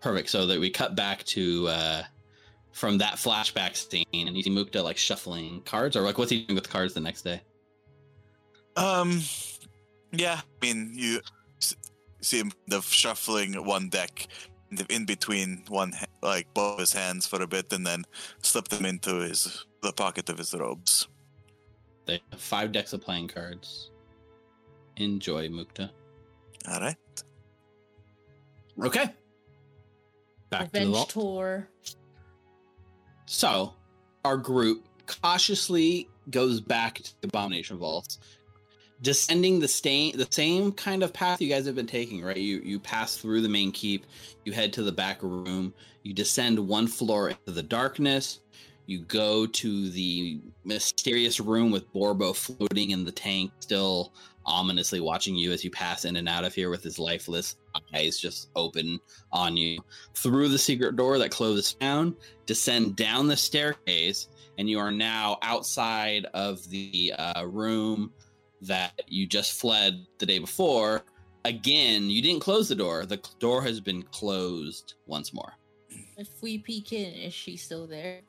[0.00, 0.28] Perfect.
[0.30, 2.02] So that we cut back to uh
[2.72, 6.42] from that flashback scene and you see Mukta like shuffling cards or like what's he
[6.44, 7.40] doing with the cards the next day?
[8.76, 9.22] Um,
[10.12, 10.40] yeah.
[10.42, 11.20] I mean, you
[12.24, 14.26] see him the shuffling one deck
[14.70, 18.04] in the- in between one, ha- like both his hands for a bit, and then
[18.42, 21.08] slip them into his the pocket of his robes.
[22.06, 23.90] They have five decks of playing cards.
[24.96, 25.90] Enjoy Mukta.
[26.68, 26.96] All right.
[28.82, 29.12] Okay.
[30.50, 31.10] Back to the vault.
[31.10, 31.68] tour.
[33.26, 33.74] So,
[34.24, 38.18] our group cautiously goes back to the Abomination Vaults,
[39.02, 42.22] descending the stain, the same kind of path you guys have been taking.
[42.22, 44.06] Right, you you pass through the main keep,
[44.44, 48.40] you head to the back room, you descend one floor into the darkness.
[48.86, 54.12] You go to the mysterious room with Borbo floating in the tank, still
[54.46, 57.56] ominously watching you as you pass in and out of here with his lifeless
[57.94, 59.00] eyes just open
[59.32, 59.78] on you.
[60.14, 62.14] Through the secret door that closes down,
[62.46, 68.12] descend down the staircase, and you are now outside of the uh, room
[68.66, 71.02] that you just fled the day before.
[71.44, 73.06] Again, you didn't close the door.
[73.06, 75.52] The door has been closed once more.
[76.16, 78.20] If we peek in, is she still there?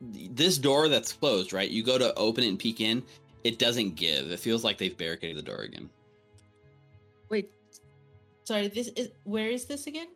[0.00, 1.70] This door that's closed, right?
[1.70, 3.02] You go to open it and peek in,
[3.44, 4.30] it doesn't give.
[4.30, 5.88] It feels like they've barricaded the door again.
[7.28, 7.50] Wait.
[8.44, 10.08] Sorry, this is where is this again?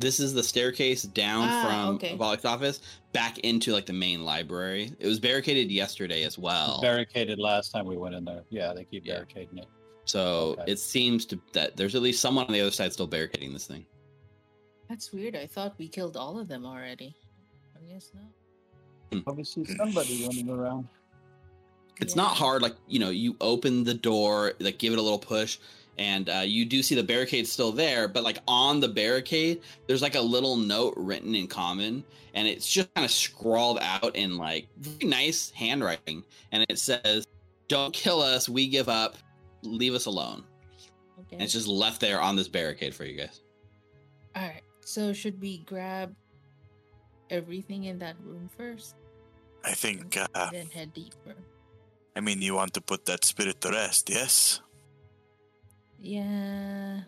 [0.00, 2.16] This is the staircase down Ah, from okay.
[2.16, 2.80] Volluk's office
[3.12, 4.92] back into like the main library.
[4.98, 6.80] It was barricaded yesterday as well.
[6.80, 8.42] Barricaded last time we went in there.
[8.48, 9.16] Yeah, they keep Yeah.
[9.16, 9.66] barricading it.
[10.06, 10.72] So Okay.
[10.72, 13.66] it seems to that there's at least someone on the other side still barricading this
[13.66, 13.84] thing.
[14.88, 15.36] That's weird.
[15.36, 17.14] I thought we killed all of them already.
[17.76, 19.22] I guess not.
[19.26, 20.88] Obviously, somebody running around.
[22.00, 22.22] It's Yeah.
[22.22, 25.58] not hard, like you know, you open the door, like give it a little push,
[25.98, 30.02] and uh, you do see the barricade still there, but like on the barricade, there's
[30.02, 32.04] like a little note written in common,
[32.34, 37.26] and it's just kind of scrawled out in like very nice handwriting, and it says,
[37.68, 38.48] "Don't kill us.
[38.48, 39.16] We give up.
[39.62, 40.44] Leave us alone."
[41.20, 41.36] Okay.
[41.36, 43.42] And it's just left there on this barricade for you guys.
[44.34, 44.62] All right.
[44.80, 46.14] So should we grab
[47.28, 48.96] everything in that room first,
[49.64, 51.36] I think, uh, then head deeper?
[52.16, 54.60] I mean, you want to put that spirit to rest, yes?
[56.00, 57.00] Yeah.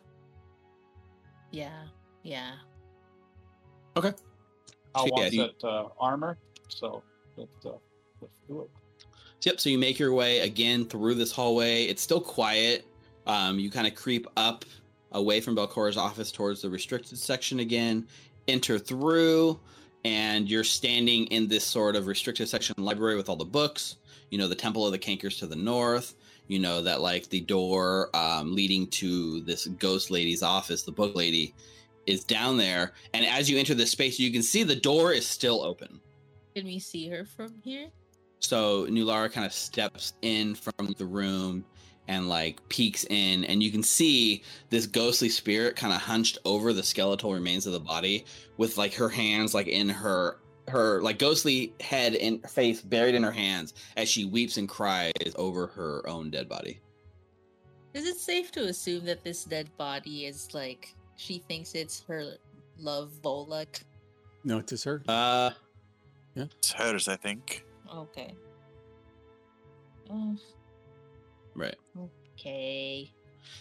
[1.51, 1.83] Yeah.
[2.23, 2.53] Yeah.
[3.97, 4.13] Okay.
[4.95, 6.39] I So, yeah, want you- that uh, armor,
[6.69, 7.03] so
[7.37, 7.73] let, uh,
[8.21, 8.71] let's do it.
[9.43, 9.61] Yep.
[9.61, 11.85] So you make your way again through this hallway.
[11.85, 12.87] It's still quiet.
[13.27, 14.65] Um, you kind of creep up
[15.13, 18.07] away from Belcorra's office towards the restricted section again.
[18.49, 19.59] Enter through,
[20.05, 23.97] and you're standing in this sort of restricted section library with all the books.
[24.31, 26.15] You know the Temple of the Cankers to the north.
[26.49, 31.15] You know that like the door um, leading to this ghost lady's office, the book
[31.15, 31.55] lady,
[32.07, 32.93] is down there.
[33.15, 36.01] And as you enter the space, you can see the door is still open.
[36.55, 37.89] Can we see her from here?
[38.41, 41.65] So Nulara kind of steps in from the room
[42.09, 46.73] and like peeks in, and you can see this ghostly spirit kind of hunched over
[46.73, 48.25] the skeletal remains of the body,
[48.57, 53.23] with like her hands like in her her like ghostly head and face buried in
[53.23, 56.81] her hands as she weeps and cries over her own dead body.
[57.95, 62.35] Is it safe to assume that this dead body is like she thinks it's her
[62.79, 63.83] love Volluk?
[64.45, 65.03] No, it is her.
[65.07, 65.51] Uh,
[66.35, 67.65] yeah, It's hers, I think.
[67.95, 68.35] Okay.
[70.11, 70.37] Oh,
[71.55, 71.77] right.
[72.39, 73.11] okay.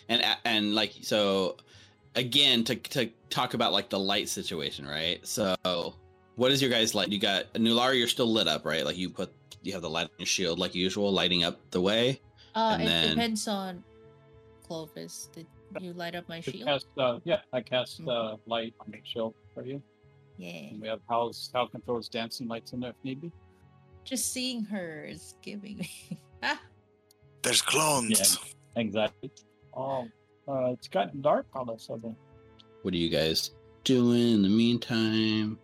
[0.09, 1.57] and and like so
[2.15, 5.55] again to to talk about like the light situation right so
[6.35, 9.09] what is your guys light you got nulara you're still lit up right like you
[9.09, 9.31] put
[9.63, 12.19] you have the light on your shield like usual lighting up the way
[12.55, 13.83] Uh, And it then- depends on
[14.67, 15.29] Clovis.
[15.33, 15.47] Did
[15.79, 16.67] you light up my To shield?
[16.67, 19.81] cast, uh, yeah, I cast uh, light on the shield for you.
[20.37, 20.49] Yeah.
[20.71, 23.31] And we have Hal's Hal can throw his dancing lights in there if need be.
[24.03, 25.89] Just seeing her is giving me.
[26.43, 26.59] ah,
[27.41, 28.19] There's clones.
[28.19, 28.81] Yeah.
[28.81, 29.31] Exactly.
[29.73, 30.07] Oh,
[30.47, 32.15] uh, it's gotten dark all of a sudden.
[32.81, 33.51] what are you guys
[33.83, 35.57] doing in the meantime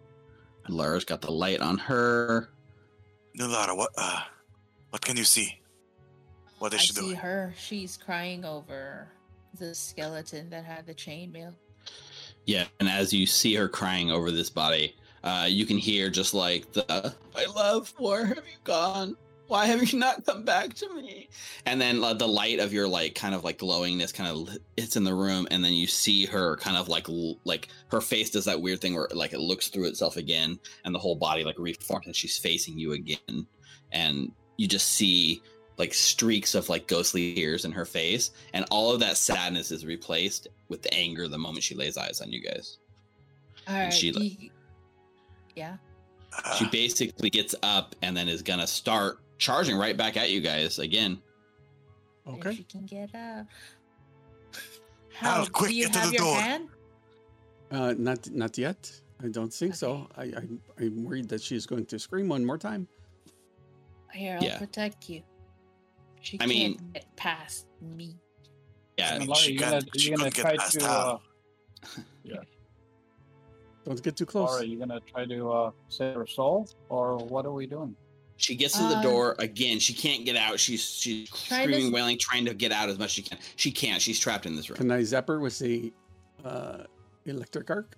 [0.69, 2.49] lara's got the light on her
[3.37, 4.21] Nulara, what, uh,
[4.89, 5.59] what can you see?
[6.59, 7.15] What is I she see doing?
[7.17, 7.53] her.
[7.55, 9.07] She's crying over
[9.59, 11.53] the skeleton that had the chainmail.
[12.45, 16.33] Yeah, and as you see her crying over this body, uh, you can hear just
[16.33, 19.15] like the "My love, where have you gone?
[19.47, 21.29] Why have you not come back to me?"
[21.65, 24.95] And then uh, the light of your like kind of like glowingness kind of hits
[24.95, 28.29] in the room, and then you see her kind of like l- like her face
[28.29, 31.43] does that weird thing where like it looks through itself again, and the whole body
[31.43, 33.47] like reforms, and she's facing you again,
[33.91, 35.41] and you just see
[35.77, 39.85] like streaks of like ghostly tears in her face, and all of that sadness is
[39.85, 42.79] replaced with the anger the moment she lays eyes on you guys.
[43.67, 43.83] All right.
[43.83, 44.51] And she, like-
[45.55, 45.77] yeah.
[46.57, 50.79] she basically gets up and then is gonna start charging right back at you guys
[50.79, 51.21] again.
[52.25, 52.55] If Okay.
[52.55, 53.45] she can get up.
[55.13, 56.35] Hal, Hal, quick, do you get to have the your door.
[56.35, 56.69] hand?
[57.71, 58.91] Uh, not not yet.
[59.23, 60.07] I don't think so.
[60.15, 60.41] I, I
[60.79, 62.87] I'm worried that she's going to scream one more time.
[64.13, 64.57] Here, I'll Yeah.
[64.57, 65.21] protect you.
[66.21, 68.15] She I can't mean- get past me.
[68.97, 71.21] Yeah, mean, Laura, she you gonna, can't- she you gonna try to, Hal.
[72.33, 72.43] uh,
[73.85, 74.49] Don't get too close.
[74.49, 77.95] Laura, you gonna try to uh, save her soul, or what are we doing?
[78.37, 79.79] She gets to the Uh, door again.
[79.79, 80.59] She can't get out.
[80.59, 83.37] She's she's Try to screaming, wailing, trying to get out as much as she can.
[83.55, 84.01] She can't.
[84.01, 84.77] She's trapped in this room.
[84.77, 85.91] Can I zap her with the
[86.45, 86.83] uh,
[87.25, 87.97] electric arc?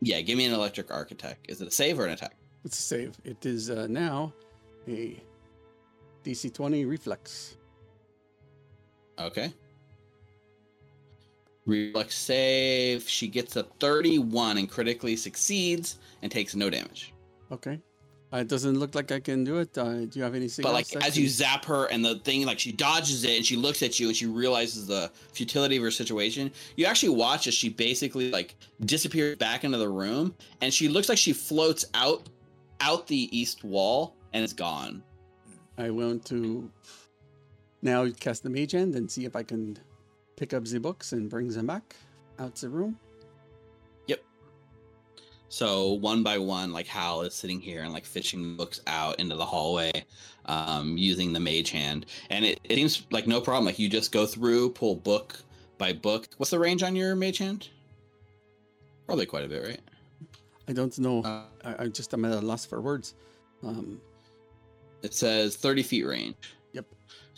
[0.00, 1.38] Yeah, give me an electric arc attack.
[1.48, 2.34] Is it a save or an attack?
[2.64, 3.16] It's a save.
[3.24, 4.32] It is uh, now
[4.88, 5.22] a
[6.24, 7.56] DC 20 reflex.
[9.18, 9.52] Okay.
[11.66, 13.06] Reflex save.
[13.08, 17.12] She gets a 31 and critically succeeds and takes no damage.
[17.52, 17.78] Okay.
[18.32, 19.76] Uh, it doesn't look like I can do it.
[19.76, 22.60] Uh, do you have anything But like as you zap her and the thing like
[22.60, 25.90] she dodges it and she looks at you and she realizes the futility of her
[25.90, 28.54] situation, you actually watch as she basically like
[28.84, 32.28] disappears back into the room and she looks like she floats out
[32.80, 35.02] out the east wall and it's gone.
[35.76, 36.70] I want to
[37.82, 39.76] now cast the mage hand and see if I can
[40.36, 41.96] pick up the books and bring them back
[42.38, 42.96] out to the room.
[45.52, 49.34] So one by one, like Hal is sitting here and like fishing books out into
[49.34, 50.04] the hallway,
[50.46, 53.66] um, using the mage hand, and it, it seems like no problem.
[53.66, 55.36] Like you just go through, pull book
[55.76, 56.28] by book.
[56.36, 57.68] What's the range on your mage hand?
[59.06, 59.80] Probably quite a bit, right?
[60.68, 61.22] I don't know.
[61.24, 63.14] Uh, I, I just am at a loss for words.
[63.64, 64.00] Um,
[65.02, 66.36] it says thirty feet range.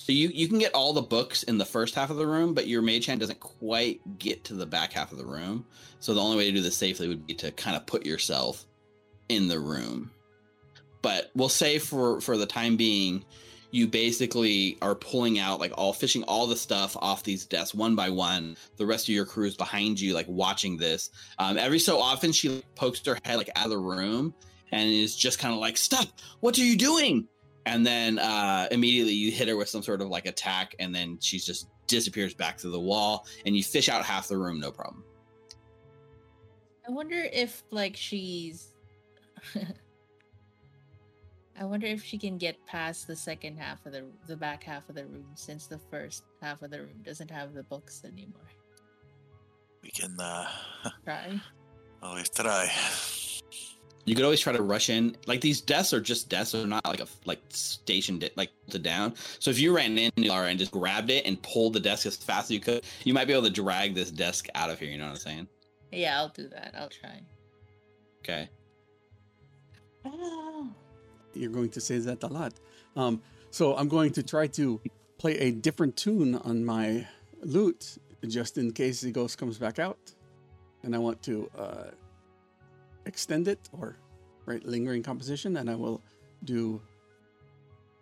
[0.02, 2.54] So you you can get all the books in the first half of the room,
[2.54, 5.64] but your mage hand doesn't quite get to the back half of the room.
[6.00, 8.66] So the only way to do this safely would be to kind of put yourself
[9.28, 10.10] in the room.
[11.02, 13.24] But we'll say for for the time being,
[13.70, 17.94] you basically are pulling out like all fishing all the stuff off these desks one
[17.94, 18.56] by one.
[18.78, 21.10] The rest of your crew is behind you, like watching this.
[21.38, 24.34] Um, every so often, she pokes her head like out of the room
[24.72, 26.08] and is just kind of like, "Stop!
[26.40, 27.28] What are you doing?"
[27.66, 31.18] And then uh, immediately you hit her with some sort of like attack, and then
[31.20, 34.72] she just disappears back through the wall, and you fish out half the room, no
[34.72, 35.04] problem.
[36.86, 38.72] I wonder if like she's
[41.58, 44.88] I wonder if she can get past the second half of the the back half
[44.88, 48.50] of the room since the first half of the room doesn't have the books anymore.
[49.82, 50.48] We can uh,
[51.04, 51.40] Try.
[52.02, 52.70] always try.
[54.04, 55.16] You could always try to rush in.
[55.26, 58.78] Like these desks are just desks; they're not like a like stationed it like to
[58.78, 59.14] down.
[59.38, 62.16] So if you ran in Laura and just grabbed it and pulled the desk as
[62.16, 64.88] fast as you could, you might be able to drag this desk out of here.
[64.88, 65.48] You know what I'm saying?
[65.92, 66.74] Yeah, I'll do that.
[66.76, 67.20] I'll try.
[68.24, 68.48] Okay.
[71.34, 72.54] You're going to say that a lot.
[72.96, 74.80] Um, so I'm going to try to
[75.18, 77.06] play a different tune on my
[77.42, 79.98] lute just in case the ghost comes back out.
[80.82, 81.84] And I want to uh,
[83.06, 83.96] extend it or
[84.46, 86.02] right lingering composition, and I will
[86.44, 86.80] do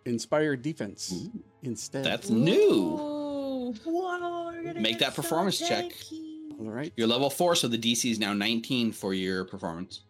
[0.05, 1.29] inspired defense
[1.63, 2.03] instead.
[2.03, 2.97] That's new.
[3.85, 5.91] Whoa, Make that performance so check.
[6.59, 6.91] all right.
[6.95, 10.01] You're level four, so the DC is now 19 for your performance.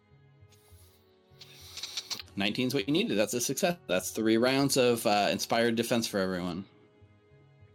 [2.36, 3.18] 19 is what you needed.
[3.18, 3.76] That's a success.
[3.86, 6.64] That's three rounds of uh, inspired defense for everyone.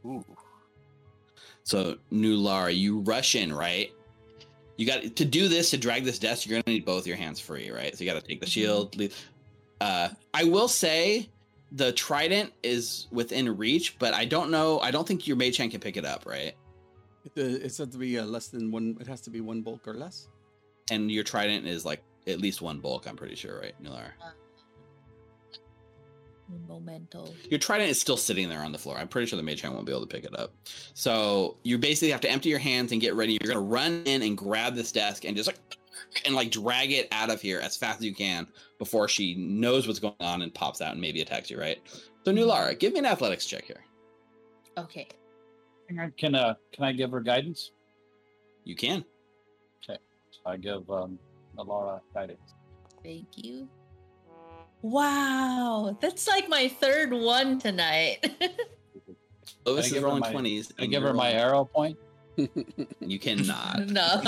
[0.05, 0.25] Ooh.
[1.63, 3.91] So, Nulara, you rush in, right?
[4.77, 6.45] You got to do this to drag this desk.
[6.47, 7.95] You're gonna need both your hands free, right?
[7.97, 8.95] So you got to take the shield.
[8.95, 9.15] leave-
[9.81, 11.29] Uh, I will say
[11.71, 14.79] the trident is within reach, but I don't know.
[14.79, 16.53] I don't think your mage hand can pick it up, right?
[17.25, 18.97] It, uh, it said to be uh, less than one.
[19.01, 20.27] It has to be one bulk or less.
[20.89, 23.05] And your trident is like at least one bulk.
[23.07, 24.11] I'm pretty sure, right, Nular?
[26.67, 27.27] Momento.
[27.49, 28.97] Your trident is still sitting there on the floor.
[28.97, 30.53] I'm pretty sure the mage hand won't be able to pick it up.
[30.93, 33.37] So you basically have to empty your hands and get ready.
[33.41, 35.57] You're gonna run in and grab this desk and just like
[36.25, 38.47] and like drag it out of here as fast as you can
[38.77, 41.79] before she knows what's going on and pops out and maybe attacks you, right?
[42.23, 43.83] So Nulara, give me an athletics check here.
[44.77, 45.07] Okay.
[46.17, 47.71] Can uh can I give her guidance?
[48.63, 49.05] You can.
[49.83, 49.99] Okay.
[50.31, 51.17] So I give um
[51.57, 52.53] Alara guidance.
[53.03, 53.67] Thank you.
[54.81, 58.17] Wow, that's like my third one tonight.
[59.65, 60.71] Lois I is give her rolling my- twenties.
[60.79, 61.97] I give her my arrow point.
[62.99, 63.87] You cannot.
[63.87, 64.21] no,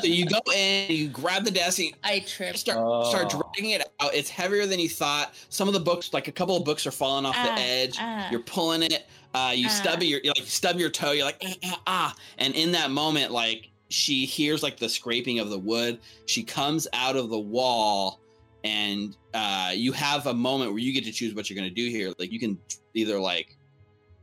[0.00, 2.58] so you go in, you grab the desk, and I tripped.
[2.58, 3.42] start start Oh.
[3.54, 4.12] dragging it out.
[4.14, 5.32] It's heavier than you thought.
[5.48, 7.96] Some of the books, like a couple of books, are falling off the Ah, edge.
[8.00, 8.28] ah.
[8.32, 9.06] You're pulling it.
[9.32, 9.70] Uh, you Ah.
[9.70, 11.12] stub your you like you stub your toe.
[11.12, 15.38] You're like ah, ah, ah, and in that moment, like she hears like the scraping
[15.38, 16.00] of the wood.
[16.24, 18.18] She comes out of the wall,
[18.66, 21.88] and uh, you have a moment where you get to choose what you're gonna do
[21.88, 22.12] here.
[22.18, 22.58] Like you can
[22.94, 23.56] either like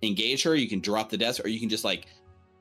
[0.02, 2.08] engage her, you can drop the desk, or you can just like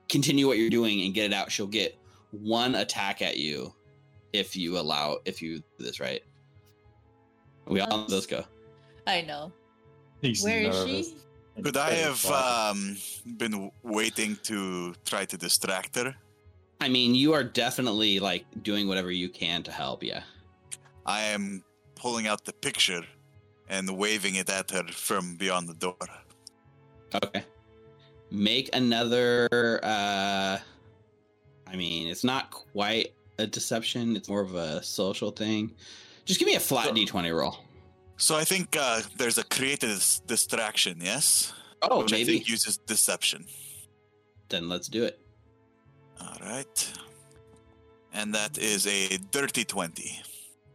[0.09, 1.51] continue what you're doing and get it out.
[1.51, 1.99] She'll get
[2.31, 3.75] one attack at you
[4.33, 6.23] if you allow if you do this right.
[7.67, 8.45] We all know those go.
[9.07, 9.53] I know.
[10.21, 11.09] He's Where is nervous.
[11.57, 11.63] she?
[11.63, 12.97] Could I have um,
[13.37, 16.15] been waiting to try to distract her?
[16.81, 20.03] I mean, you are definitely like doing whatever you can to help.
[20.03, 20.23] Yeah.
[21.05, 21.65] I am
[22.03, 23.05] pulling out the picture
[23.69, 25.97] and waving it at her from beyond the door.
[27.15, 27.45] Okay.
[28.31, 29.49] Make another.
[29.83, 30.59] uh
[31.73, 33.09] I mean, it's not quite
[33.39, 34.05] a deception.
[34.16, 35.62] It's more of a social thing.
[36.27, 36.95] Just give me a flat Sure.
[37.23, 37.57] d20 roll.
[38.19, 41.53] So I think uh, there's a creative dis- distraction, yes?
[41.81, 42.33] Oh, Which I maybe.
[42.33, 43.47] think uses deception.
[44.51, 45.19] Then let's do it.
[46.20, 46.79] All right.
[48.12, 50.20] And that is a dirty 20.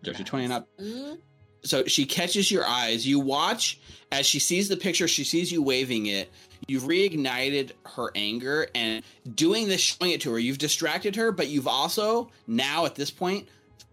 [0.04, 1.18] Dirty 20 not Ooh,
[1.64, 3.06] so she catches your eyes.
[3.06, 3.80] You watch
[4.12, 6.32] as she sees the picture, she sees you waving it.
[6.68, 9.04] You've reignited her anger and
[9.36, 10.40] doing this, showing it to her.
[10.40, 13.48] You've distracted her, but you've also now at this point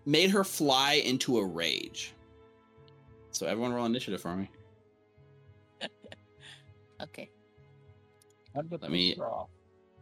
[0.07, 2.13] made her fly into a rage.
[3.33, 4.49] So everyone roll initiative for me.
[7.03, 7.31] okay.
[8.83, 9.15] Let me-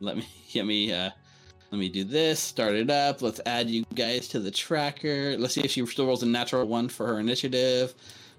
[0.00, 1.10] Let me let me uh
[1.72, 2.38] let me do this.
[2.38, 3.22] Start it up.
[3.22, 5.36] Let's add you guys to the tracker.
[5.38, 7.94] Let's see if she still rolls a natural one for her initiative.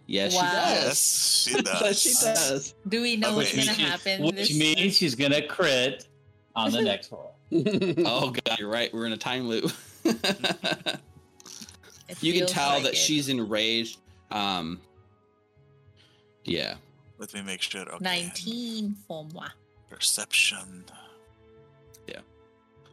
[0.05, 0.41] Yes, Wow.
[0.41, 0.85] she does.
[0.85, 2.01] Yes, she does.
[2.01, 2.75] she does.
[2.87, 3.37] Do we know Okay.
[3.37, 4.23] what's gonna happen?
[4.23, 6.07] Which this means she's gonna crit
[6.55, 7.35] on the next roll.
[8.05, 8.93] Oh god, you're right.
[8.93, 9.71] We're in a time loop.
[12.21, 12.97] You can tell like that it.
[12.97, 13.97] she's enraged.
[14.29, 14.79] Um,
[16.45, 16.75] yeah.
[17.17, 17.81] Let me make sure.
[17.81, 17.97] Okay.
[18.03, 19.47] 19 for moi.
[19.89, 20.83] Perception.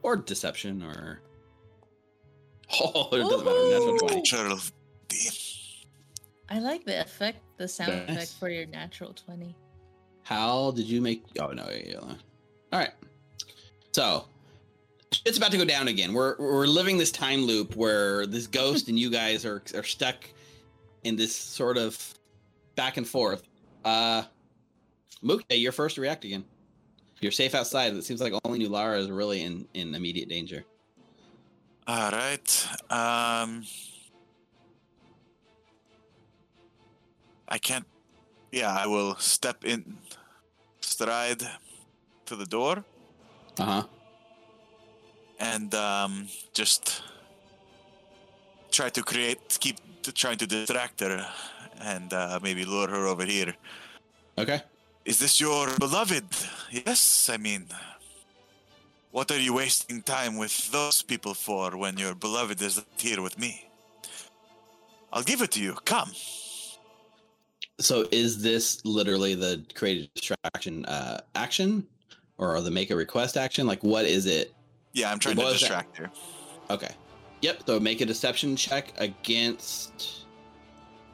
[0.02, 1.20] Or deception, or.
[2.80, 3.70] Oh, it doesn't matter.
[3.70, 4.14] Natural 20.
[4.16, 4.58] Natural
[5.08, 5.28] D.
[6.48, 8.10] I like the effect, the sound Nice.
[8.10, 9.56] effect for your natural 20.
[10.22, 11.24] How did you make?
[11.40, 11.66] Oh no!
[11.68, 11.98] Yeah, yeah.
[11.98, 12.90] All right.
[13.92, 14.26] So
[15.24, 16.12] it's about to go down again.
[16.12, 20.24] We're we're living this time loop where this ghost and you guys are are stuck
[21.02, 22.14] in this sort of
[22.76, 23.42] back and forth.
[23.84, 24.22] Uh,
[25.24, 26.44] Mukta, you're first to react again.
[27.20, 27.94] You're safe outside.
[27.94, 30.64] It seems like only Nulara is really in in immediate danger.
[31.86, 32.68] All right.
[32.90, 33.64] Um.
[37.48, 37.84] I can't.
[38.52, 39.98] Yeah, I will step in,
[40.80, 41.42] stride
[42.26, 42.84] to the door,
[43.58, 43.82] Uh huh.
[45.38, 47.02] and um, just
[48.70, 49.76] try to create, keep
[50.14, 51.26] trying to distract her,
[51.80, 53.54] and uh, maybe lure her over here.
[54.38, 54.62] Okay.
[55.04, 56.24] Is this your beloved?
[56.70, 57.66] Yes, I mean,
[59.10, 63.38] what are you wasting time with those people for when your beloved is here with
[63.38, 63.68] me?
[65.12, 65.74] I'll give it to you.
[65.84, 66.12] Come.
[67.80, 71.86] So is this literally the create a distraction uh, action,
[72.38, 73.66] or the make a request action?
[73.66, 74.52] Like, what is it?
[74.92, 75.58] Yeah, I'm trying What to that?
[75.58, 76.10] distract her.
[76.68, 76.94] Okay.
[77.40, 77.62] Yep.
[77.66, 80.26] So make a deception check against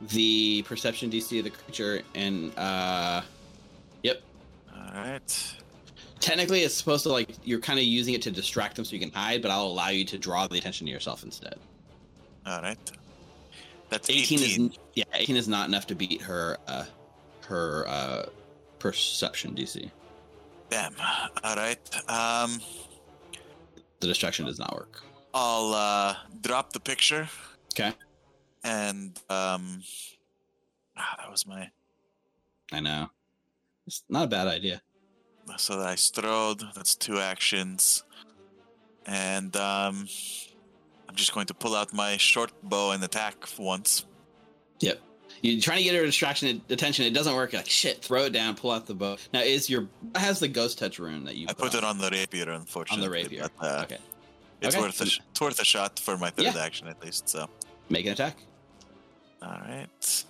[0.01, 3.23] the perception DC of the creature, and uh.
[4.87, 5.55] All right.
[6.21, 9.01] Technically, it's supposed to like you're kind of using it to distract them so you
[9.01, 11.57] can hide, but I'll allow you to draw the attention to yourself instead.
[12.47, 12.79] All right.
[13.91, 14.67] That's 18, 18.
[14.71, 16.85] is yeah, 18 is not enough to beat her uh,
[17.47, 18.27] her uh,
[18.79, 19.91] perception DC.
[20.71, 20.95] Damn.
[21.45, 21.79] All right.
[22.11, 22.61] Um,
[24.01, 25.03] The distraction does not work.
[25.35, 27.29] I'll uh, drop the picture
[27.75, 27.93] Okay.
[28.65, 29.83] and um,
[30.97, 31.71] ah, that was my.
[32.73, 33.11] I know.
[33.87, 34.83] It's not a bad idea.
[35.59, 36.63] So I strode.
[36.75, 38.03] That's two actions,
[39.07, 40.09] and um,
[41.09, 44.05] I'm just going to pull out my short bow and attack once.
[44.81, 45.01] Yep.
[45.43, 47.05] You're trying to get her distraction attention.
[47.05, 47.53] It doesn't work.
[47.53, 48.03] You're like shit.
[48.03, 48.57] Throw it down.
[48.57, 49.19] Pull out the bow.
[49.33, 49.87] Now is your
[50.17, 53.05] has the ghost touch rune that you I put it on the rapier, unfortunately.
[53.07, 53.49] On the rapier.
[53.61, 53.99] but, uh, okay.
[54.63, 54.83] It's Okay.
[54.85, 56.59] worth a sh- it's worth a shot for my third Yeah.
[56.65, 57.29] action at least.
[57.29, 57.49] So,
[57.91, 58.39] Make an attack,
[59.43, 60.25] all right.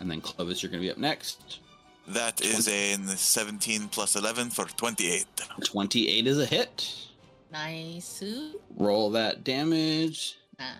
[0.00, 1.60] and then Clovis, you're going to be up next.
[2.08, 5.26] That is a 17 plus 11 for 28.
[5.64, 6.94] Twenty-eight is a hit.
[7.52, 8.22] Nice.
[8.76, 10.38] Roll that damage.
[10.58, 10.78] Ah.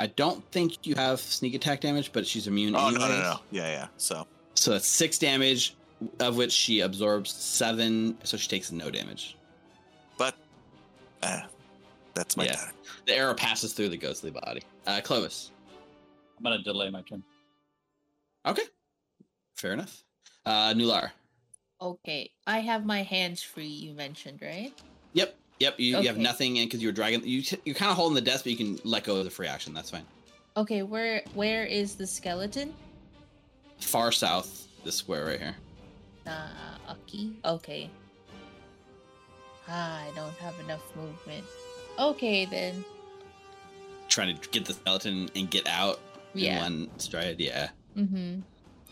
[0.00, 2.74] I don't think you have sneak attack damage, but she's immune.
[2.76, 3.40] Oh no no no!
[3.50, 3.86] Yeah yeah.
[3.96, 5.76] So So that's six damage,
[6.20, 9.36] of which she absorbs seven, so she takes no damage.
[10.16, 10.34] but
[11.22, 11.40] uh,
[12.14, 12.56] that's my Yeah.
[12.56, 12.70] turn.
[13.06, 14.62] The arrow passes through the ghostly body.
[14.86, 15.50] Uh, Clovis.
[16.36, 17.22] I'm gonna delay my turn.
[18.46, 18.62] Okay.
[19.58, 20.04] Fair enough.
[20.46, 21.10] Uh, Nular.
[21.82, 23.66] Okay, I have my hands free.
[23.66, 24.72] You mentioned right?
[25.14, 25.36] Yep.
[25.58, 25.74] Yep.
[25.80, 27.26] You, you have nothing in because you were dragging.
[27.26, 29.30] You t- you're kind of holding the desk, but you can let go of the
[29.30, 29.74] free action.
[29.74, 30.06] That's fine.
[30.56, 32.72] Okay, where where is the skeleton?
[33.80, 35.56] Far south, this square right here.
[36.26, 37.30] Uh, okay.
[37.44, 37.90] Okay.
[39.68, 41.44] Ah, I don't have enough movement.
[41.98, 42.84] Okay then.
[44.08, 45.98] Trying to get the skeleton and get out
[46.34, 47.40] in one stride.
[47.40, 47.70] Yeah.
[47.96, 48.40] Mm-hmm.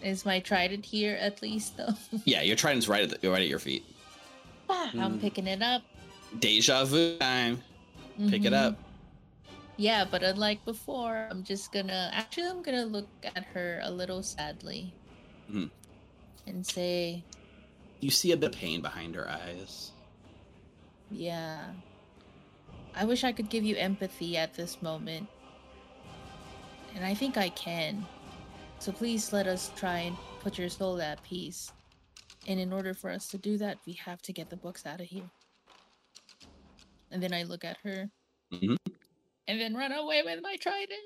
[0.03, 1.95] Is my trident here at least though?
[2.25, 2.43] Yeah.
[2.43, 3.85] Your trident's right at the, right at your feet.
[4.69, 5.21] Ah, I'm Mm.
[5.21, 5.83] picking it up.
[6.39, 7.63] Deja vu time.
[8.29, 8.67] Pick it Mhm.
[8.67, 8.77] up.
[9.77, 14.23] Yeah, but unlike before, I'm just gonna actually I'm gonna look at her a little
[14.23, 14.93] sadly.
[15.51, 15.71] Mhm.
[16.47, 17.23] And say,
[18.01, 19.93] You see a bit of pain behind her eyes.
[21.11, 21.73] yeah.
[22.95, 25.29] I wish I could give you empathy at this moment.
[26.95, 28.07] And I think I can.
[28.79, 31.73] So please let us try and put your soul at peace.
[32.47, 35.01] And in order for us to do that, we have to get the books out
[35.01, 35.29] of here.
[37.11, 38.09] And then I look at her.
[38.53, 38.77] Mhm.
[39.49, 41.01] And then run away with my trident.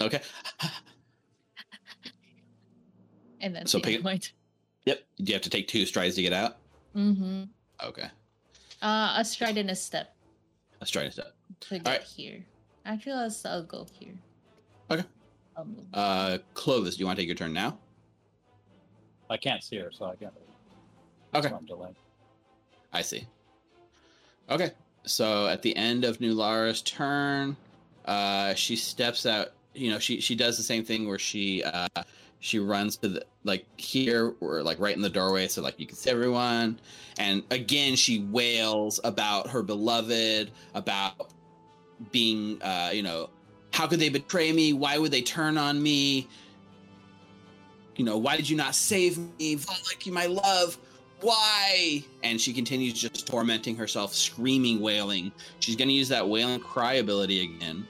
[0.00, 0.20] Okay.
[3.38, 4.30] And then So pick my t-
[4.86, 5.02] Yep.
[5.18, 6.56] Do you have to take two strides to get out?
[6.96, 7.44] Mm-hmm.
[7.84, 8.08] Okay.
[8.80, 10.16] Uh, a stride and a step
[10.80, 11.34] A stride and a step.
[11.60, 12.44] to get here.
[12.86, 14.14] Actually, I'll, I'll go here.
[14.90, 15.04] Okay.
[15.94, 17.78] Uh, Clovis, do you want to take your turn now?
[19.30, 20.32] I can't see her, so I can't.
[21.34, 21.48] Okay.
[21.48, 21.94] So I'm delayed.
[22.92, 23.26] I see.
[24.50, 24.70] Okay.
[25.04, 27.56] So at the end of Nulara's turn,
[28.04, 29.48] uh, she steps out.
[29.74, 31.88] You know, she she does the same thing where she uh,
[32.40, 35.86] she runs to the like here or like right in the doorway, so like you
[35.86, 36.78] can see everyone.
[37.18, 41.32] And again, she wails about her beloved, about
[42.12, 43.30] being, uh, you know,
[43.72, 44.72] how could they betray me?
[44.72, 46.28] Why would they turn on me?
[47.96, 49.56] you know, why did you not save me?
[49.88, 50.76] Like you my love,
[51.22, 52.04] why?
[52.22, 55.32] And she continues just tormenting herself, screaming, wailing.
[55.60, 57.88] She's going to use that wailing cry ability again.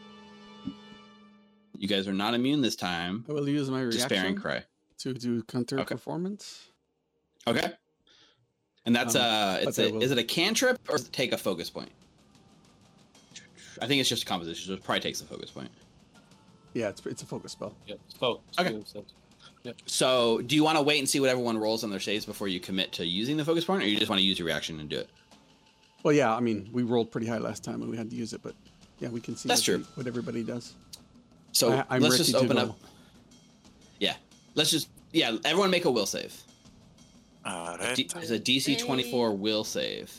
[1.76, 3.24] You guys are not immune this time.
[3.28, 4.62] I will use my Despairing cry.
[4.98, 5.96] to do counter Okay.
[5.96, 6.68] performance.
[7.48, 7.72] Okay.
[8.84, 11.90] And that's Um, uh it's a is it a cantrip or take a focus point?
[13.80, 14.68] I think it's just a composition.
[14.68, 15.70] So it probably takes a focus point.
[16.74, 17.74] Yeah, it's it's a focus spell.
[17.86, 18.42] Yeah, it's focus.
[18.58, 18.82] Okay.
[19.86, 22.46] So, do you want to wait and see what everyone rolls on their saves before
[22.46, 24.78] you commit to using the focus point, or you just want to use your reaction
[24.78, 25.08] and do it?
[26.02, 26.34] Well, yeah.
[26.34, 28.54] I mean, we rolled pretty high last time and we had to use it, but
[29.00, 29.86] yeah, we can see that's what, true.
[29.94, 30.74] what everybody does.
[31.52, 32.78] So I, am let's just open up.
[33.98, 34.14] Yeah,
[34.54, 35.36] let's just yeah.
[35.44, 36.38] Everyone make a will save.
[37.44, 37.96] All right.
[37.96, 40.12] D- it's a DC 24 will save.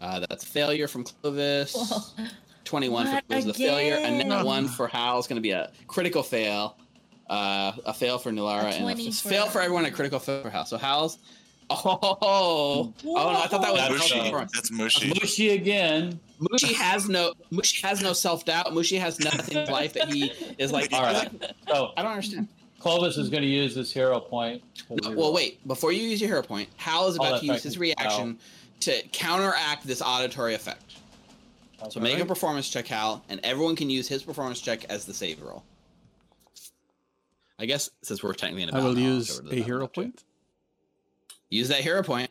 [0.00, 2.14] Uh, that's failure from Clovis.
[2.64, 5.70] 21 what for the failure, and then one for Hal is going to be a
[5.86, 6.76] critical fail,
[7.28, 10.64] uh, a fail for Nulara, and a fail for everyone, a critical fail for Hal.
[10.66, 11.18] So Hal's.
[11.72, 14.30] Oh, oh no, I thought that was mushy.
[14.52, 15.08] That's mushy.
[15.10, 16.18] Mushy again.
[16.40, 18.66] Mushi has no Mushi has no self doubt.
[18.66, 20.92] Mushi has nothing in life that he is like.
[20.92, 21.30] All right.
[21.68, 22.48] So I don't understand.
[22.80, 24.62] Clovis is going to use his hero point.
[24.88, 25.66] No, well, wait.
[25.68, 28.38] Before you use your hero point, Hal is about to use his reaction
[28.80, 30.89] to counteract this auditory effect.
[31.88, 35.14] So make a performance check, Hal, and everyone can use his performance check as the
[35.14, 35.64] save roll.
[37.58, 39.86] I guess since we're technically in a I will battle, I'll use the a hero
[39.86, 39.94] check.
[39.94, 40.24] point.
[41.50, 42.30] Use that hero point.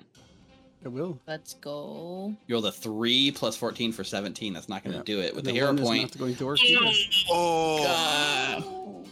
[0.86, 1.20] I will.
[1.28, 2.34] Let's go.
[2.48, 4.54] You roll the three plus fourteen for seventeen.
[4.54, 5.04] That's not going to Yeah.
[5.04, 6.16] do it with The the hero point.
[6.16, 6.86] not going to work either.
[7.30, 9.04] Oh,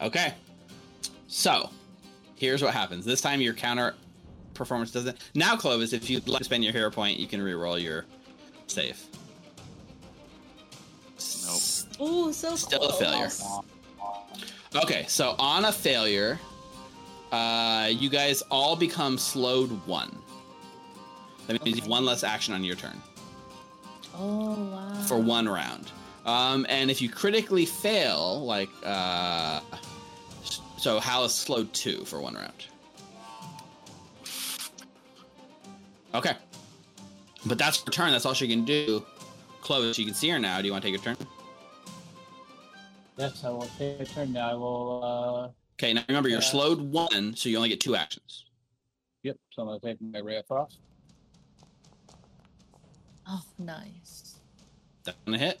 [0.00, 0.34] Uh, okay.
[1.28, 1.70] So,
[2.34, 3.04] here's what happens.
[3.04, 3.94] This time your counter
[4.54, 5.18] performance doesn't.
[5.34, 8.06] Now, Clovis, if you'd like to spend your hero point, you can re-roll your
[8.66, 9.00] save.
[11.46, 12.08] Nope.
[12.08, 13.28] Ooh, so Still a failure.
[14.74, 16.38] Okay, so on a failure,
[17.32, 20.14] uh, you guys all become slowed one.
[21.46, 23.00] That means you have one less action on your turn
[24.18, 24.92] Oh wow.
[25.06, 25.92] for one round.
[26.24, 29.60] Um, and if you critically fail, like, uh,
[30.76, 32.66] so Hal is slowed two for one round.
[36.14, 36.32] Okay.
[37.44, 38.10] But that's her turn.
[38.10, 39.04] That's all she can do.
[39.66, 40.60] Clovis, you can see her now.
[40.60, 41.16] Do you want to take a turn?
[43.16, 44.50] Yes, I will take a turn now.
[44.50, 45.02] I will.
[45.02, 46.46] uh Okay, now remember, you're Yeah.
[46.46, 48.44] slowed one, so you only get two actions.
[49.24, 49.36] Yep.
[49.52, 50.78] So I'm going to take my ray of frost.
[53.28, 54.36] Oh, nice.
[55.02, 55.60] That's gonna hit.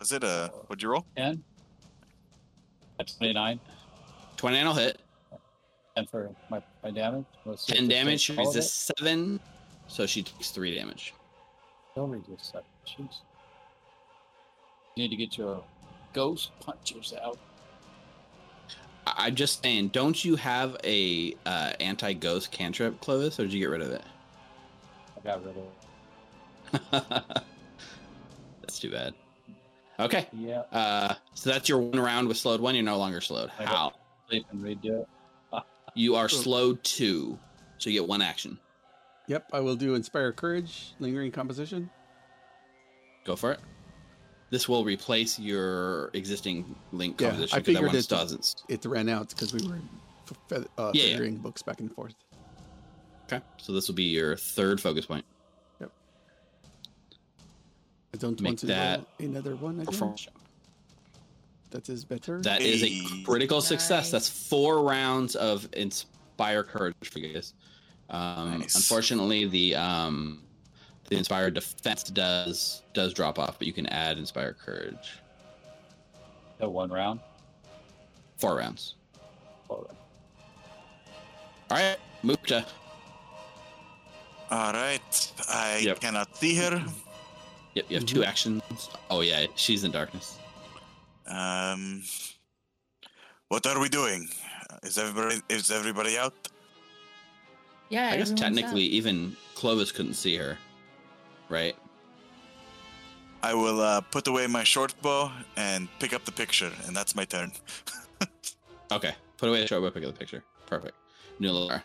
[0.00, 0.50] was it a?
[0.66, 1.06] What'd you roll?
[1.16, 1.44] Ten.
[2.98, 3.60] That's twenty-nine.
[4.38, 4.98] 29 will hit.
[5.96, 7.26] And for my, my damage.
[7.44, 8.20] Let's see if 10 damage.
[8.22, 8.58] She takes all of it.
[8.58, 9.38] resists 7,
[9.86, 11.14] so she takes 3 damage.
[11.94, 12.66] Don't resist seven.
[12.86, 13.18] Jeez.
[14.96, 15.62] You need to get your
[16.12, 17.38] ghost punches out.
[19.06, 23.60] I- I'm just saying, don't you have a uh, anti-ghost cantrip, Clovis, or did you
[23.60, 24.02] get rid of it?
[25.16, 27.42] I got rid of it.
[28.60, 29.14] That's too bad.
[30.00, 30.60] Okay, Yeah.
[30.72, 32.74] uh, so that's your one round with slowed one.
[32.74, 33.50] You're no longer slowed.
[33.58, 33.92] I How?
[34.28, 35.08] Sleep and redo it.
[35.94, 37.38] You are slowed two,
[37.76, 38.58] so you get one action.
[39.28, 41.88] Yep, I will do Inspire Courage, Lingering Composition.
[43.24, 43.60] Go for it.
[44.50, 47.54] This will replace your existing link Yeah, composition.
[47.56, 48.62] I 'cause that figured one it- doesn't.
[48.68, 49.80] It ran out because we were
[50.30, 51.08] f- fe- uh, Yeah, yeah.
[51.12, 52.14] figuring books back and forth.
[53.24, 55.24] Okay, so this will be your third focus point.
[55.80, 55.90] Yep.
[58.14, 59.86] I don't Make want to that roll another one again.
[59.86, 60.26] Performance.
[61.70, 62.42] That is better.
[62.42, 63.22] That is a Hey.
[63.24, 64.10] critical success.
[64.10, 67.54] That's four rounds of inspire courage for you guys.
[68.12, 68.74] Um, Nice.
[68.76, 70.42] Unfortunately, the um,
[71.08, 75.18] the inspire defense does does drop off, but you can add inspire courage.
[76.58, 77.20] The one round.
[78.36, 78.94] Four rounds.
[79.68, 79.86] All
[81.70, 82.64] All right, Mukta.
[84.50, 85.32] All right.
[85.48, 86.00] I Yep.
[86.00, 86.84] cannot see her.
[87.74, 88.62] Yep, you have two actions.
[89.10, 90.36] Oh yeah, she's in darkness.
[91.26, 92.02] Um,
[93.48, 94.28] what are we doing?
[94.82, 96.34] Is everybody is everybody out?
[97.92, 100.56] Yeah, I guess everyone's technically, even Clovis couldn't see her,
[101.50, 101.76] right?
[103.42, 107.14] I will uh, put away my short bow and pick up the picture, and that's
[107.14, 107.52] my turn.
[108.90, 110.44] Okay, put away the short bow, pick up the picture.
[110.66, 110.94] Perfect.
[111.40, 111.82] Nular.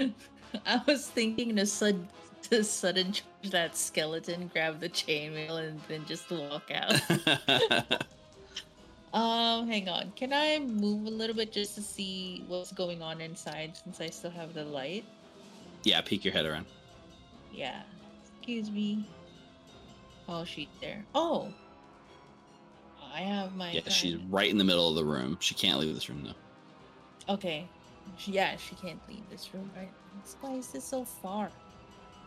[0.00, 0.10] out.
[0.66, 2.08] I was thinking to sud
[2.50, 7.00] to sudden charge that skeleton, grab the chainmail, and then just walk out.
[9.14, 10.12] um, hang on.
[10.16, 14.10] Can I move a little bit just to see what's going on inside since I
[14.10, 15.04] still have the light?
[15.84, 16.66] yeah, peek your head around.
[17.52, 17.82] Yeah.
[18.38, 19.08] Excuse me.
[20.28, 21.04] Oh, she's there.
[21.14, 21.52] Oh.
[23.14, 23.70] I have my.
[23.72, 25.36] Yeah, she's right in the middle of the room.
[25.40, 27.34] She can't leave this room though.
[27.34, 27.68] Okay.
[28.26, 29.90] Yeah, she can't leave this room, right?
[30.40, 31.50] Why is this so far?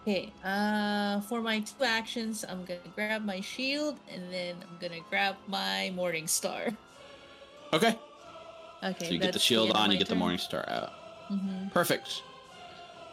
[0.07, 5.01] Okay, uh, for my two actions, I'm gonna grab my shield and then I'm gonna
[5.09, 6.69] grab my Morning Star.
[7.73, 7.99] Okay.
[8.83, 10.91] Okay, So you get the shield on, you get the morning star out.
[11.27, 12.23] hmm Perfect.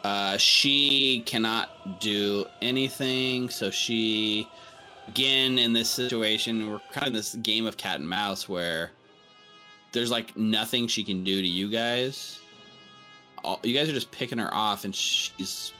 [0.05, 4.47] Uh, she cannot do anything, so she,
[5.09, 8.91] again, in this situation, we're kind of in this game of cat and mouse where
[9.91, 12.39] there's like nothing she can do to you guys.
[13.43, 15.73] All, you guys are just picking her off, and she's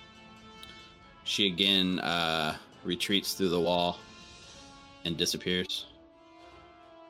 [1.26, 3.99] she again uh, retreats through the wall
[5.03, 5.88] and disappears.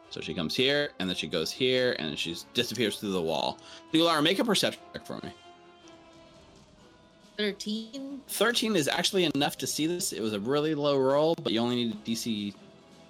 [0.10, 3.22] So she comes here, and then she goes here, and then she disappears through the
[3.22, 3.60] wall.
[3.94, 5.32] Nulara, make a perception check for me.
[7.38, 8.22] 13.
[8.30, 10.14] 13 is actually enough to see this.
[10.14, 12.54] It was a really low roll, but you only need DC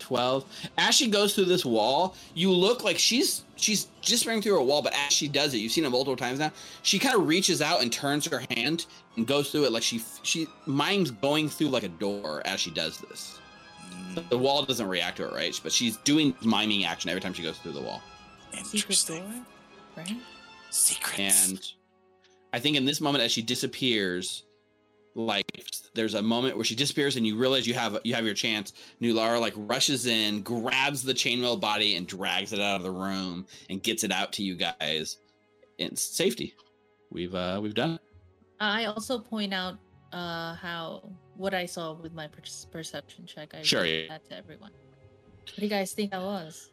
[0.05, 0.45] 12.
[0.77, 4.63] As she goes through this wall, you look like she's she's just running through a
[4.63, 6.51] wall, but as she does it, you've seen it multiple times now.
[6.83, 8.85] She kind of reaches out and turns her hand
[9.17, 12.69] and goes through it like she she mimes going through like a door as she
[12.69, 13.39] does this.
[14.29, 15.59] The wall doesn't react to it, right?
[15.63, 18.01] But she's doing miming action every time she goes through the wall.
[18.53, 19.23] Interesting.
[19.23, 19.41] door,
[19.97, 20.17] right?
[20.69, 21.49] Secrets.
[21.49, 21.71] And
[22.53, 24.43] I think in this moment, as she disappears,
[25.15, 25.63] like
[25.93, 28.73] there's a moment where she disappears, and you realize you have you have your chance.
[29.01, 33.45] Nulara like rushes in, grabs the chainmail body, and drags it out of the room,
[33.69, 35.17] and gets it out to you guys
[35.77, 36.53] in safety.
[37.11, 38.01] We've uh we've done it.
[38.59, 39.75] I also point out
[40.11, 43.53] uh how what I saw with my per- perception check.
[43.55, 44.07] I Sure, yeah.
[44.09, 44.71] that to everyone.
[44.71, 46.71] What do you guys think that was?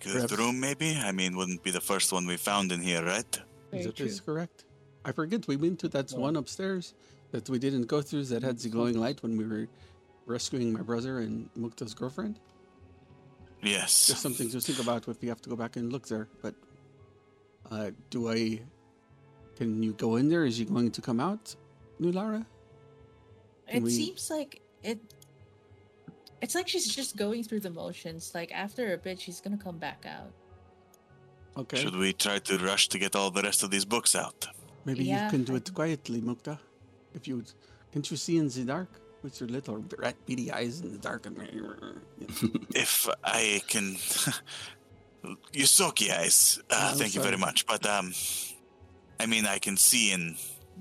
[0.00, 0.96] Good Perhaps- room, maybe?
[0.96, 3.40] I mean, wouldn't be the first one we found in here, right?
[3.70, 4.06] Very that true.
[4.06, 4.64] is correct.
[5.04, 6.18] I forget we went to that Yeah.
[6.18, 6.94] one upstairs
[7.32, 9.66] that we didn't go through that had the glowing light when we were
[10.26, 12.38] rescuing my brother and Mukta's girlfriend.
[13.62, 14.06] Yes.
[14.08, 16.28] Just something to think about if we have to go back and look there.
[16.40, 16.54] But
[17.70, 18.60] uh, do I?
[19.56, 20.44] Can you go in there?
[20.44, 21.54] Is he going to come out,
[22.00, 22.44] Nulara?
[23.68, 24.98] Can It we- seems like it.
[26.40, 28.32] It's like she's just going through the motions.
[28.34, 30.32] Like after a bit, she's gonna come back out.
[31.56, 31.76] Okay.
[31.80, 34.48] Should we try to rush to get all the rest of these books out?
[34.84, 36.58] Maybe Yeah, you can do I it quietly, Mukta.
[37.14, 37.44] If you
[37.92, 38.88] can't you see in the dark
[39.22, 41.36] with your little rat beady eyes in the dark and
[42.74, 43.96] If I can.
[45.52, 46.58] Ysoki eyes.
[46.68, 47.64] Uh, I'm thank you very much.
[47.66, 48.12] But, um,
[49.20, 50.36] I mean, I can see in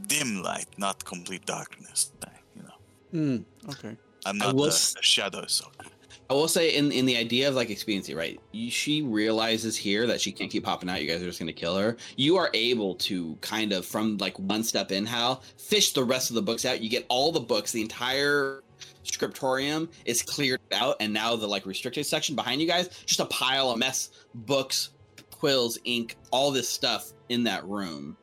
[0.07, 2.11] dim light, not complete darkness.
[2.55, 2.77] You know,
[3.11, 3.37] Hmm.
[3.69, 3.95] Okay.
[4.25, 5.90] I'm not was- a, a shadow Ysoki.
[6.31, 8.39] I will say in in the idea of like expediency, right?
[8.53, 11.01] You, she realizes here that she can't keep popping out.
[11.01, 11.97] You guys are just gonna kill her.
[12.15, 16.29] You are able to kind of from like one step in, Hal, fish the rest
[16.29, 16.79] of the books out.
[16.79, 18.63] You get all the books, the entire
[19.03, 23.25] scriptorium is cleared out, and now the like restricted section behind you guys, just a
[23.25, 24.91] pile of mess, books,
[25.31, 28.15] quills, ink, all this stuff in that room.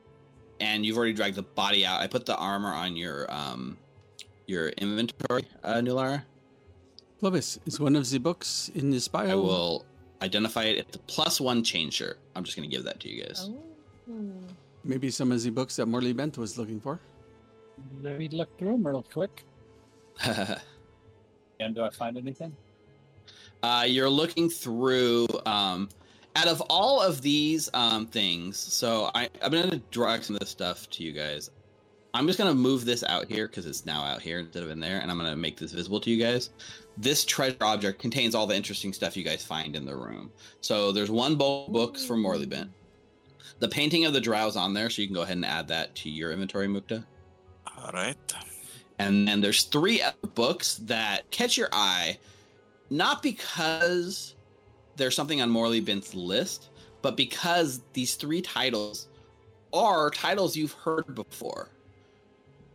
[0.61, 2.01] And you've already dragged the body out.
[2.01, 3.77] I put the armor on your um
[4.47, 6.23] your inventory, uh, Nulara.
[7.21, 9.31] Clovis, is one of the books in this bio?
[9.31, 9.85] I will
[10.23, 10.79] identify it.
[10.79, 12.19] It's the plus one chain shirt.
[12.37, 13.51] I'm just gonna give that to you guys.
[14.09, 14.33] Oh.
[14.85, 17.01] Maybe some of the books that Morlibint was looking for.
[18.03, 19.45] Let me look through them real quick.
[21.61, 22.55] And do I find anything?
[23.65, 25.27] uh, you're looking through.
[25.45, 25.89] Um,
[26.37, 30.51] out of all of these um, things, so I, I'm gonna drag some of this
[30.51, 31.51] stuff to you guys.
[32.15, 34.81] I'm just gonna move this out here because it's now out here instead of in
[34.81, 36.51] there, and I'm gonna make this visible to you guys.
[36.97, 40.33] This treasure object contains all the interesting stuff you guys find in the room.
[40.61, 42.71] So there's one bowl of books from Morlibint.
[43.61, 45.95] The painting of the drow's on there, so you can go ahead and add that
[45.97, 47.05] to your inventory, Mukta.
[47.77, 48.17] All right.
[48.99, 50.03] And then there's three
[50.35, 52.19] books that catch your eye,
[52.91, 54.35] not because
[54.97, 56.71] there's something on Morlibint's list,
[57.03, 59.09] but because these three titles
[59.73, 61.71] are titles you've heard before.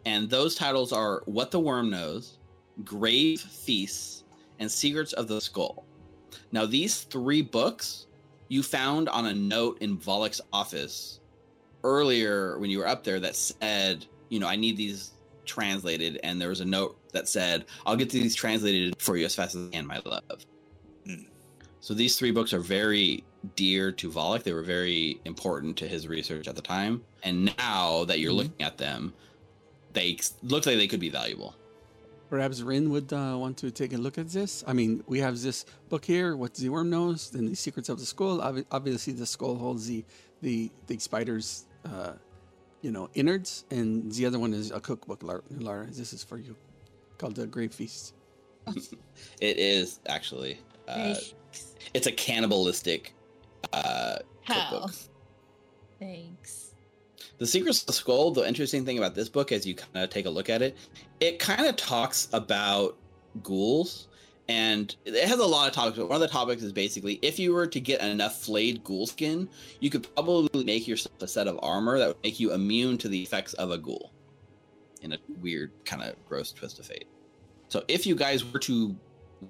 [0.05, 2.37] And those titles are What the Worm Knows,
[2.83, 4.23] Grave Feasts,
[4.59, 5.85] and Secrets of the Skull.
[6.51, 8.07] Now, these three books
[8.49, 11.19] you found on a note in Volluk's office
[11.83, 15.11] earlier when you were up there that said, you know, I need these
[15.45, 19.35] translated, and there was a note that said, "I'll get these translated for you as
[19.35, 20.45] fast as I can, my love."
[21.05, 21.23] Hmm.
[21.81, 23.23] So these three books are very
[23.55, 24.43] dear to Volluk.
[24.43, 28.37] They were very important to his research at the time, and now that you're Mhm.
[28.37, 29.13] looking at them,
[29.93, 31.55] they look like they could be valuable.
[32.29, 34.63] Perhaps Wrin would uh, want to take a look at this.
[34.65, 37.99] I mean, we have this book here, what the worm knows, then the secrets of
[37.99, 38.39] the skull.
[38.39, 40.03] Obvi- Obviously, the skull holds the
[40.41, 42.13] the the spider's, uh,
[42.81, 45.21] you know, innards, and the other one is a cookbook.
[45.21, 46.55] Lar- Lara, this is for you,
[47.19, 48.13] called the Great Feast.
[49.39, 50.57] It is actually.
[50.87, 51.35] Uh, Thanks.
[51.93, 53.13] It's a cannibalistic
[53.73, 54.69] uh, How?
[54.69, 54.91] cookbook.
[55.99, 56.72] Thanks.
[57.39, 60.09] The Secrets of the Skull, the interesting thing about this book, as you kind of
[60.09, 60.77] take a look at it,
[61.19, 62.97] it kind of talks about
[63.41, 64.07] ghouls.
[64.49, 67.39] And it has a lot of topics, but one of the topics is basically if
[67.39, 69.47] you were to get enough flayed ghoul skin,
[69.79, 73.07] you could probably make yourself a set of armor that would make you immune to
[73.07, 74.11] the effects of a ghoul
[75.01, 77.07] in a weird, kind of gross twist of fate.
[77.69, 78.95] So if you guys were to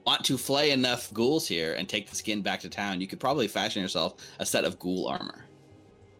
[0.05, 3.19] want to flay enough ghouls here and take the skin back to town, you could
[3.19, 5.45] probably fashion yourself a set of ghoul armor.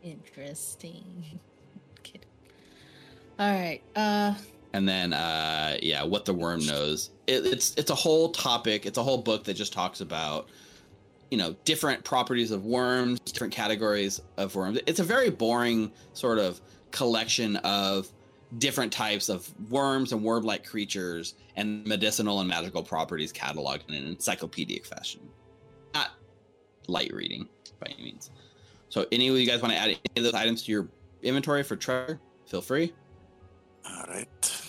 [0.03, 1.40] Interesting.
[3.39, 3.81] All right.
[3.95, 4.35] Uh,
[4.73, 7.11] and then uh yeah what the worm knows.
[7.27, 8.85] It, it's it's a whole topic.
[8.85, 10.49] It's a whole book that just talks about
[11.31, 14.80] you know different properties of worms different categories of worms.
[14.85, 16.60] It's a very boring sort of
[16.91, 18.11] collection of
[18.60, 24.05] different types of worms and worm-like creatures and medicinal and magical properties cataloged in an
[24.05, 25.22] encyclopedic fashion.
[25.95, 26.11] Not
[26.88, 27.47] light reading
[27.80, 28.30] by any means.
[28.89, 30.88] So any of you guys want to add any of those items to your
[31.23, 32.19] inventory for treasure?
[32.45, 32.93] Feel free
[33.85, 34.61] All right.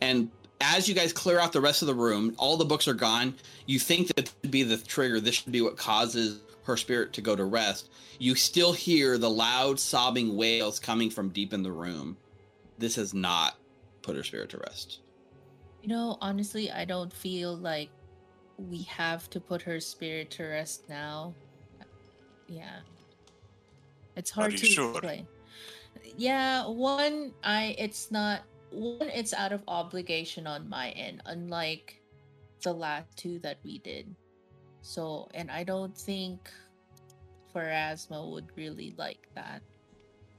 [0.00, 0.30] and
[0.60, 3.34] as you guys clear out the rest of the room, all the books are gone.
[3.66, 5.20] You think that this should be the trigger.
[5.20, 7.90] This should be what causes her spirit to go to rest.
[8.18, 12.16] You still hear the loud sobbing wails coming from deep in the room.
[12.78, 13.56] This has not
[14.02, 15.00] put her spirit to rest.
[15.82, 17.90] you know, honestly, I don't feel like
[18.56, 21.34] we have to put her spirit to rest now.
[22.46, 22.78] Yeah.
[24.16, 24.90] It's hard you to sure?
[24.92, 25.26] explain.
[26.16, 32.00] Yeah, one, I it's not one, it's out of obligation on my end, unlike
[32.62, 34.14] the last two that we did.
[34.82, 36.50] So, and I don't think
[37.54, 39.62] Pharasma would really like that.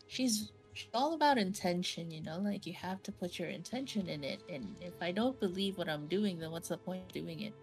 [0.07, 4.23] She's she's all about intention, you know, like you have to put your intention in
[4.23, 4.41] it.
[4.49, 7.53] And if I don't believe what I'm doing, then what's the point of doing it?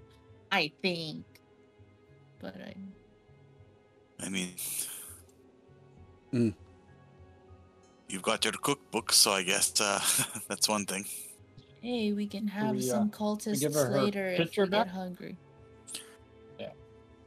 [0.51, 1.25] I think.
[2.41, 2.75] But I
[4.25, 4.55] I mean,
[6.33, 6.55] Mm.
[8.13, 10.01] You've got your cookbook, so I guess uh,
[10.49, 11.05] that's one thing.
[11.81, 14.71] hey, we can have we, uh, some cultists give her her later if picture we
[14.71, 14.87] back?
[14.87, 15.37] get hungry.
[16.61, 16.73] Yeah.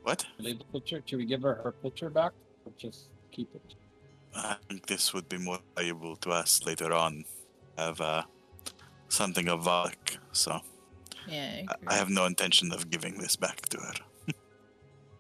[0.03, 0.25] What?
[0.39, 1.01] Leave the picture.
[1.05, 2.31] Should we give her her picture back,
[2.65, 3.75] or just keep it?
[4.35, 7.25] I think this would be more valuable to us later on.
[7.77, 8.23] Have uh,
[9.09, 9.95] something of value,
[10.31, 10.61] so
[11.27, 13.93] Yeah, I I- I have no intention of giving this back to her.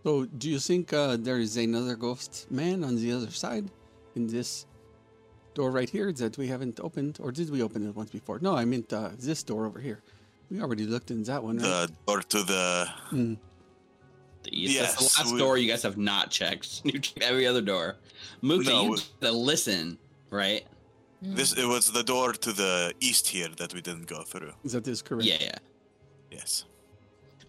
[0.05, 3.65] So, do you think uh, there is another ghost man on the other side
[4.15, 4.67] in this
[5.55, 7.17] door right here that we haven't opened?
[7.19, 8.37] Or did we open it once before?
[8.39, 10.01] No, I meant uh, this door over here.
[10.51, 11.63] We already looked in that one, right?
[11.65, 13.37] The door to the Mm.
[14.43, 16.81] The east, that's Yes, the last we- door you guys have not checked.
[16.85, 17.95] You checked every other door.
[18.43, 19.97] Mukta, No, you we- to listen,
[20.29, 20.63] right?
[21.23, 21.35] Mm.
[21.35, 24.53] this it was the door to the east here that we didn't go through.
[24.63, 25.25] is That is correct.
[25.25, 25.57] Yeah, yeah.
[26.29, 26.65] Yes.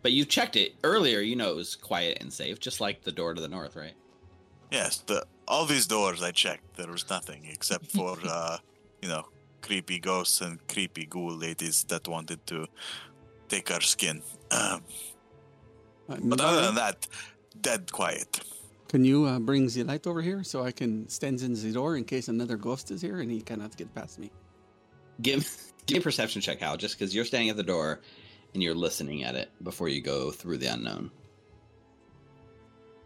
[0.03, 1.21] But you checked it earlier.
[1.21, 3.95] You know it was quiet and safe, just like the door to the north, right?
[4.71, 8.59] Yes, the all these doors I checked, there was nothing except for uh,
[9.03, 9.25] you know,
[9.63, 12.67] creepy ghosts and creepy ghoul ladies that wanted to
[13.49, 14.23] take our skin.
[14.51, 14.83] Um,
[16.09, 17.07] Uh, but other than that,
[17.61, 18.41] dead quiet.
[18.89, 21.97] can you uh, bring the light over here so I can stand in the door
[21.97, 24.31] in case another ghost is here and he cannot get past me?
[25.21, 25.43] Give
[25.87, 28.01] give me a perception check, Hal, just because you're standing at the door
[28.55, 31.11] and you're listening at it before you go through the unknown.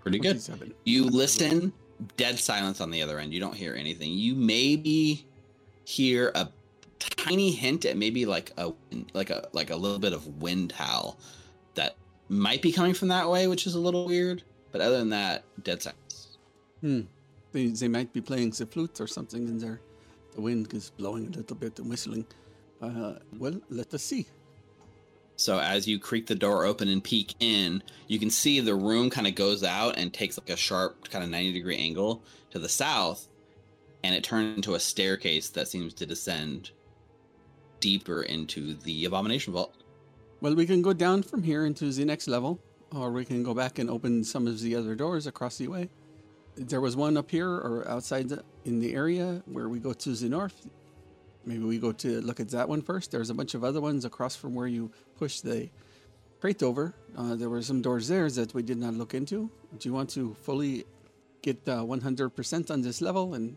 [0.01, 0.41] Pretty good.
[0.85, 1.73] You listen,
[2.17, 3.33] dead silence on the other end.
[3.33, 4.13] You don't hear anything.
[4.13, 5.27] You maybe
[5.85, 6.49] hear a
[6.99, 8.73] tiny hint at maybe like a
[9.15, 11.19] like a like a little bit of wind howl
[11.75, 11.97] that
[12.29, 14.43] might be coming from that way, which is a little weird.
[14.73, 16.39] But other than that, dead silence.
[16.81, 17.01] Hmm.
[17.53, 19.81] They, they might be playing the flute or something in there.
[20.35, 22.25] The wind is blowing a little bit and whistling.
[22.81, 24.27] Uh, well, let us see.
[25.41, 29.09] So as you creak the door open and peek in, you can see the room
[29.09, 32.59] kind of goes out and takes like a sharp kind of 90 degree angle to
[32.59, 33.27] the south
[34.05, 36.73] and it turns into a staircase that seems to descend
[37.81, 39.75] deeper into the abomination vault.
[40.43, 42.59] Well, we can go down from here into the next level,
[42.95, 45.89] or we can go back and open some of the other doors across the way.
[46.57, 48.31] There was one up here or outside
[48.67, 50.69] in the area where we go to the north.
[51.45, 53.11] Maybe we go to look at that one first.
[53.11, 55.71] There's a bunch of other ones across from where you push the
[56.41, 56.95] crate over.
[57.17, 59.51] Uh, there were some doors there that we did not look into.
[59.79, 60.85] Do you want to fully
[61.43, 63.57] get uh, 100% on this level and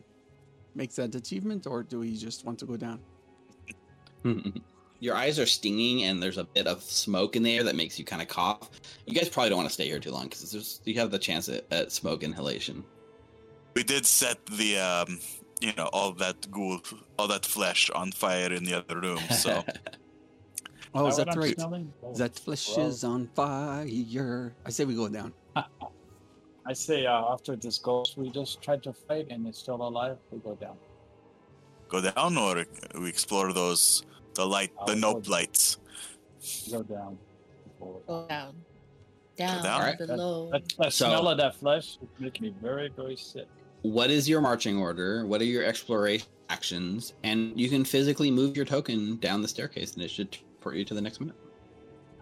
[0.76, 3.00] make that achievement, or do we just want to go down?
[5.00, 8.00] Your eyes are stinging and there's a bit of smoke in the air that makes
[8.00, 8.70] you kind of cough.
[9.06, 11.50] You guys probably don't want to stay here too long because you have the chance
[11.50, 12.86] at, at smoke inhalation.
[13.76, 15.20] We did set the um,
[15.62, 16.80] you know, all that ghoul,
[17.18, 19.20] all that flesh on fire in the other room.
[19.32, 19.64] So
[20.96, 21.56] Oh, is what that right?
[21.60, 24.54] Oh, That flesh well, is on fire.
[24.66, 25.34] I say we go down.
[26.66, 30.18] I say uh, after this ghost we just tried to fight and it's still alive,
[30.32, 30.78] we go down.
[31.90, 32.66] Go down or
[33.00, 34.04] we explore those
[34.36, 35.78] the light the I'll nope lights.
[36.70, 37.18] Go down.
[37.80, 38.56] Go down.
[39.36, 39.82] Down, down?
[39.82, 39.98] Alright.
[39.98, 40.52] below.
[40.52, 43.48] That, that So- smell of that flesh is making me very, very sick.
[43.84, 45.26] What is your marching order?
[45.26, 47.14] What are your exploration actions?
[47.24, 50.86] And you can physically move your token down the staircase, and it should port you
[50.86, 51.36] to the next minute.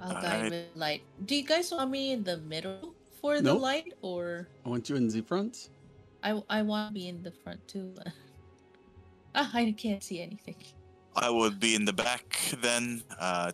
[0.01, 1.03] I'll guide with light.
[1.25, 3.61] Do you guys want me in the middle for the Nope.
[3.61, 5.69] light, or I want you in the front.
[6.23, 7.93] I I want to be in the front too?
[9.35, 10.55] ah, I can't see anything.
[11.15, 13.51] I would be in the back then, uh,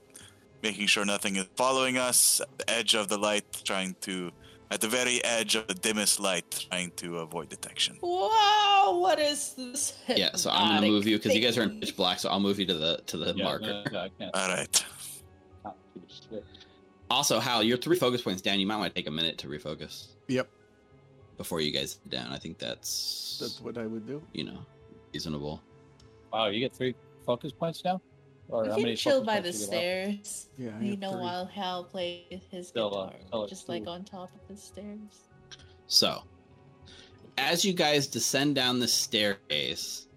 [0.64, 4.32] making sure nothing is following us the edge of the light, trying to,
[4.72, 7.98] at the very edge of the dimmest light, trying to avoid detection.
[8.02, 9.98] Wow, what is this?
[10.08, 12.20] Yeah, so I'm gonna move you because you guys are in pitch black.
[12.20, 13.84] So I'll move you to the to the Yeah, marker.
[13.92, 14.36] yeah, I can't.
[14.36, 14.86] All right.
[15.64, 16.46] not do shit.
[17.10, 18.60] Also, Hal, your three focus points down.
[18.60, 20.50] You might want to take a minute to refocus Yep,
[21.38, 22.34] before you guys down.
[22.34, 24.22] I think that's, that's what I would do.
[24.34, 24.60] you know
[25.14, 25.62] reasonable.
[26.34, 26.94] Wow, you get three
[27.26, 28.02] focus points now?
[28.50, 29.82] Or We how can many chill by the points you get up?
[29.82, 30.48] stairs.
[30.58, 31.20] Yeah, I You know, three.
[31.22, 34.56] while Hal plays his Still, uh, guitar, still at just like on top of the
[34.62, 35.28] stairs.
[35.88, 36.24] So,
[37.38, 40.08] as you guys descend down the staircase,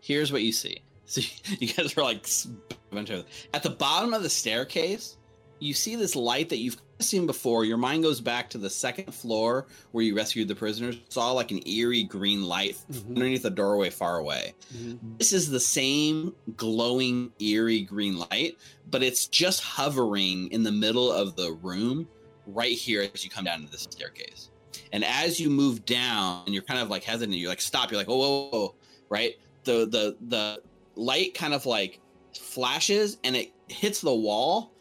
[0.00, 0.80] here's what you see.
[1.10, 1.20] So
[1.58, 5.16] you guys are like s- a bunch of at the bottom of the staircase.
[5.58, 7.64] You see this light that you've seen before.
[7.64, 10.96] Your mind goes back to the second floor where you rescued the prisoners.
[11.08, 13.08] Saw like an eerie green light Mhm.
[13.16, 14.54] underneath the doorway far away.
[14.74, 15.18] Mhm.
[15.18, 18.56] This is the same glowing, eerie green light,
[18.90, 22.08] but it's just hovering in the middle of the room
[22.46, 24.50] right here as you come down to the staircase.
[24.92, 27.98] And as you move down and you're kind of like hesitant, you're like, stop, you're
[27.98, 28.74] like, whoa, whoa, whoa,
[29.08, 29.36] right?
[29.64, 30.62] The the the
[30.96, 32.00] light kind of like
[32.38, 34.72] flashes and it hits the wall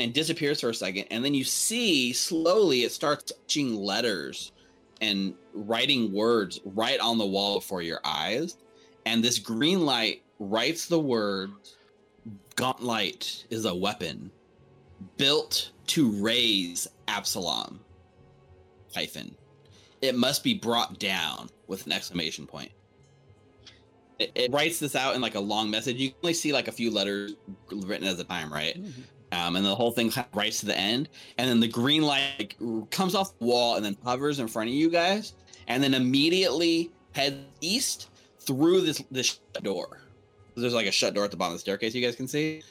[0.00, 1.04] and disappears for a second.
[1.10, 4.50] And then you see slowly it starts touching letters
[5.00, 8.56] and writing words right on the wall before your eyes
[9.06, 11.50] and this green light writes the word
[12.56, 14.30] Gauntlight is a weapon
[15.16, 17.80] built to raze absalom
[18.94, 19.34] hyphen
[20.02, 22.70] it must be brought down with an exclamation point
[24.18, 26.72] it, it writes this out in like a long message you only see like a
[26.72, 27.34] few letters
[27.72, 28.92] written at a time right Mhm.
[29.32, 31.08] Um, and the whole thing kind of writes to the end.
[31.38, 34.68] And then the green light like, comes off the wall and then hovers in front
[34.68, 35.34] of you guys.
[35.68, 38.08] And then immediately heads east
[38.40, 40.00] through this this door.
[40.56, 42.62] There's like a shut door at the bottom of the staircase you guys can see.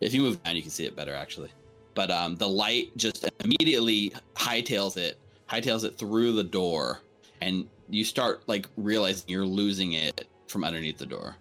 [0.00, 1.50] If you move down you can see it better actually.
[1.94, 5.18] But um, the light just immediately hightails it
[5.48, 7.00] hightails it through the door.
[7.40, 11.36] And you start like realizing you're losing it from underneath the door.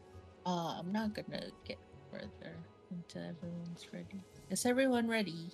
[0.45, 1.77] Uh, I'm not gonna get
[2.11, 2.55] further
[2.91, 4.23] until everyone's ready.
[4.55, 5.49] Is everyone ready?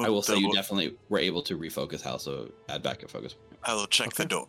[0.00, 3.34] i will say you definitely were able to refocus Hal, so add back a focus
[3.62, 4.28] I will check the Okay.
[4.30, 4.46] door.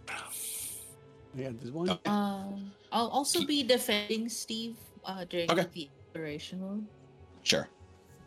[1.36, 1.90] Yeah, there's one.
[1.90, 2.10] Okay.
[2.10, 5.68] Um, I'll also Keep- be defending Steve uh, during Okay.
[5.74, 6.86] the exploration mode.
[7.44, 7.68] Sure.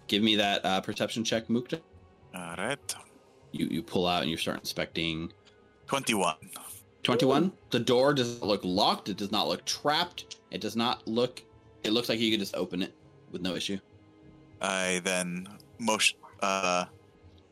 [0.08, 1.80] Give me that uh, perception check, Mukta.
[2.34, 2.94] All right.
[3.52, 5.32] You you pull out and you start inspecting.
[5.86, 6.34] 21.
[7.04, 7.52] 21.
[7.70, 9.08] The door does not look locked.
[9.08, 10.36] It does not look trapped.
[10.50, 11.42] It does not look.
[11.84, 12.92] It looks like you could just open it
[13.32, 13.78] with no issue.
[14.60, 15.48] I then
[15.78, 16.86] motion, uh,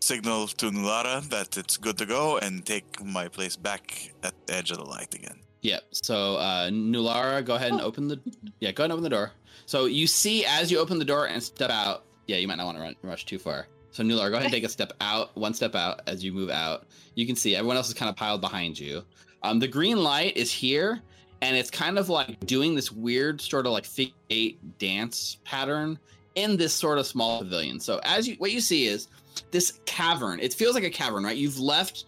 [0.01, 4.55] signal to Nulara that it's good to go and take my place back at the
[4.55, 5.39] edge of the light again.
[5.63, 5.83] Yep.
[5.93, 7.85] So uh, Nulara, go ahead and Oh.
[7.85, 8.19] open the.
[8.61, 9.33] Yeah, go ahead and open the door.
[9.67, 12.05] So you see as you open the door and step out.
[12.27, 13.69] Yeah, you might not want to run rush too far.
[13.93, 16.51] So Nulara, go ahead and take a step out, one step out as you move
[16.51, 16.87] out.
[17.15, 19.05] You can see everyone else is kind of piled behind you.
[19.43, 21.01] Um, the green light is here,
[21.43, 25.99] and it's kind of like doing this weird sort of like figure eight dance pattern
[26.35, 27.81] in this sort of small pavilion.
[27.81, 29.09] So as you, what you see is
[29.51, 30.41] this cavern.
[30.41, 31.37] It feels like a cavern, right?
[31.37, 32.05] You've left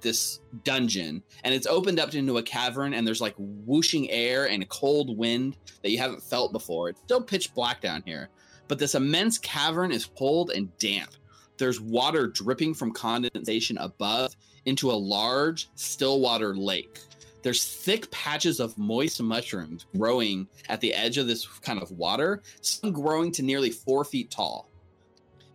[0.00, 4.68] this dungeon and it's opened up into a cavern and there's like whooshing air and
[4.68, 6.88] cold wind that you haven't felt before.
[6.88, 8.28] It's still pitch black down here,
[8.68, 11.10] but this immense cavern is cold and damp.
[11.56, 14.34] There's water dripping from condensation above
[14.64, 16.98] into a large still water lake.
[17.44, 22.42] There's thick patches of moist mushrooms growing at the edge of this kind of water,
[22.62, 24.70] some growing to nearly four feet tall.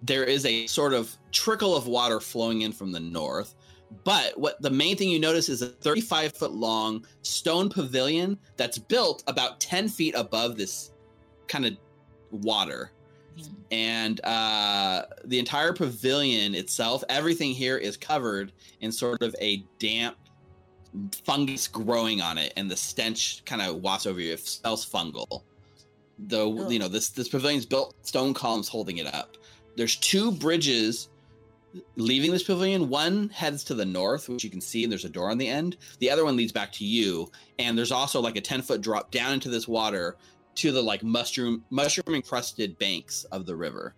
[0.04, 3.56] There is a sort of trickle of water flowing in from the north,
[4.04, 8.78] but what the main thing you notice is a 35 foot long stone pavilion that's
[8.78, 10.92] built about 10 feet above this
[11.48, 11.76] kind of
[12.30, 12.92] water.
[13.72, 20.18] And uh, the entire pavilion itself, everything here is covered in sort of a damp
[21.24, 24.34] fungus growing on it, and the stench kind of wafts over you.
[24.34, 25.44] It smells fungal.
[26.18, 26.72] Though Ugh.
[26.72, 29.38] you know this this pavilion's built stone columns holding it up.
[29.78, 31.10] there's two bridges
[31.96, 32.90] leaving this pavilion.
[32.90, 35.48] One heads to the north, which you can see, and there's a door on the
[35.48, 35.78] end.
[36.00, 39.12] The other one leads back to you, and there's also like a 10 foot drop
[39.12, 40.18] down into this water
[40.56, 43.94] to the like mushroom mushroom encrusted banks of the river.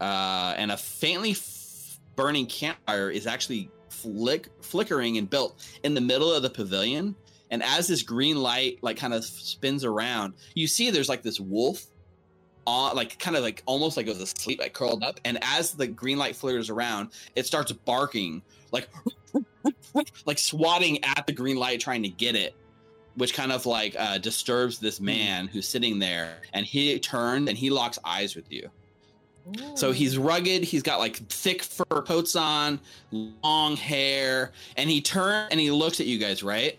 [0.00, 3.70] Uh, and a faintly f- burning campfire is actually
[4.02, 7.14] flick flickering and built in the middle of the pavilion.
[7.50, 11.40] And as this green light like kind of spins around, you see there's like this
[11.40, 11.86] wolf
[12.66, 15.20] on like kind of like almost like it was asleep, like curled up.
[15.24, 18.88] And as the green light flickers around, it starts barking like
[20.26, 22.54] like swatting at the green light, trying to get it,
[23.14, 26.42] which kind of like uh, disturbs this man who's sitting there.
[26.52, 28.70] And he turns and he locks eyes with you.
[29.74, 30.64] So he's rugged.
[30.64, 32.80] He's got like thick fur coats on,
[33.10, 36.78] long hair, and he turns and he looks at you guys, right?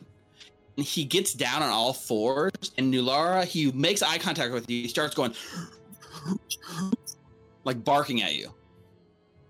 [0.77, 4.83] And he gets down on all fours, and Nulara, he makes eye contact with you.
[4.83, 5.33] He starts going,
[7.65, 8.53] like barking at you,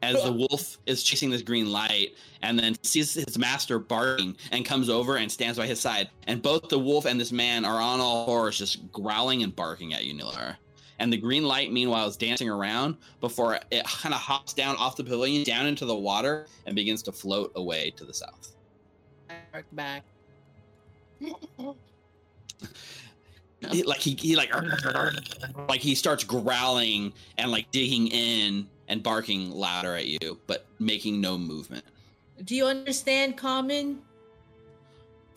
[0.02, 4.66] as the wolf is chasing this green light, and then sees his master barking and
[4.66, 6.10] comes over and stands by his side.
[6.26, 9.94] And both the wolf and this man are on all fours, just growling and barking
[9.94, 10.56] at you, Nulara.
[11.00, 14.98] And the green light, meanwhile, is dancing around before it kind of hops down off
[14.98, 18.56] the pavilion, down into the water, and begins to float away to the south.
[19.52, 20.04] Bark back.
[23.72, 24.52] He- like he, he like
[25.68, 31.20] like he starts growling and like digging in and barking louder at you, but making
[31.20, 31.84] no movement.
[32.46, 34.02] Do you understand common?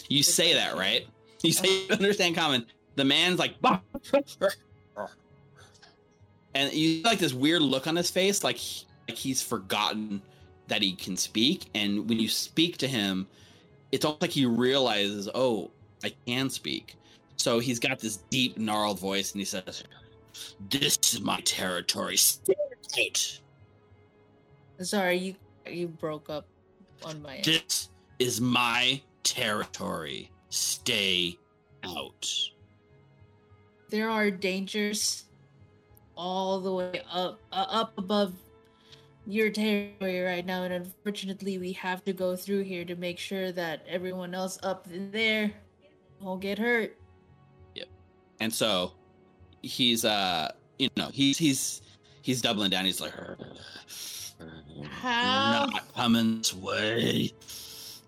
[0.09, 1.07] You say that, right?
[1.43, 2.67] You say you understand common.
[2.95, 3.55] The man's like,
[6.55, 10.23] and you see, like this weird look on his face, like he- like he's forgotten
[10.69, 11.67] that he can speak.
[11.75, 13.27] And when you speak to him,
[13.91, 15.71] it's almost like he realizes, oh,
[16.05, 16.97] I can speak.
[17.37, 19.83] So he's got this deep, gnarled voice, and he says,
[20.71, 22.17] "This is my territory.
[22.17, 22.55] Stay
[22.99, 23.41] out.
[24.81, 25.35] Sorry, you
[25.67, 26.47] you broke up
[27.05, 27.45] on my end.
[27.45, 27.89] This
[28.19, 30.31] is my territory.
[30.51, 31.39] Stay
[31.83, 32.31] out."
[33.91, 35.25] There are dangers
[36.23, 38.33] all the way up uh, up above
[39.27, 43.51] your territory right now, and unfortunately, we have to go through here to make sure
[43.51, 45.51] that everyone else up in there
[46.21, 46.97] won't get hurt.
[47.75, 47.89] Yep.
[48.39, 48.93] And so
[49.63, 51.83] he's uh you know he's he's
[52.23, 53.13] he's doubling down he's like
[54.91, 55.67] How?
[55.67, 57.33] not coming this way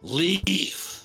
[0.02, 1.02] leave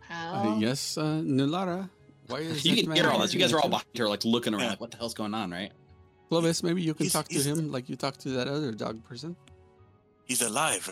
[0.00, 0.34] How?
[0.34, 1.88] Uh, yes, uh, Nulara.
[2.28, 4.06] Why is you that can man hear all this you guys are all barking behind
[4.06, 5.81] her like looking around like what the hell's going on right at you?
[6.32, 8.72] Clovis, maybe you can He's- talk to he's- him like you talked to that other
[8.72, 9.36] dog person.
[10.24, 10.84] He's alive.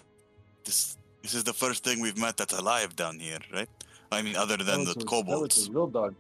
[0.65, 3.69] This this is the first thing we've met that's alive down here, right?
[4.12, 5.55] I mean, other than the That kobolds.
[5.55, 6.15] That was a real dog.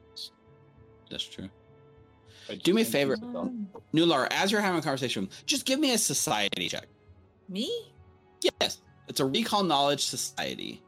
[1.10, 1.50] that's true
[2.64, 3.12] Do me a favor.
[3.14, 3.50] it's a.
[3.94, 6.86] Nular, as you're having a conversation just give me a society check
[7.56, 7.66] Me?
[8.48, 10.82] yes it's a recall knowledge society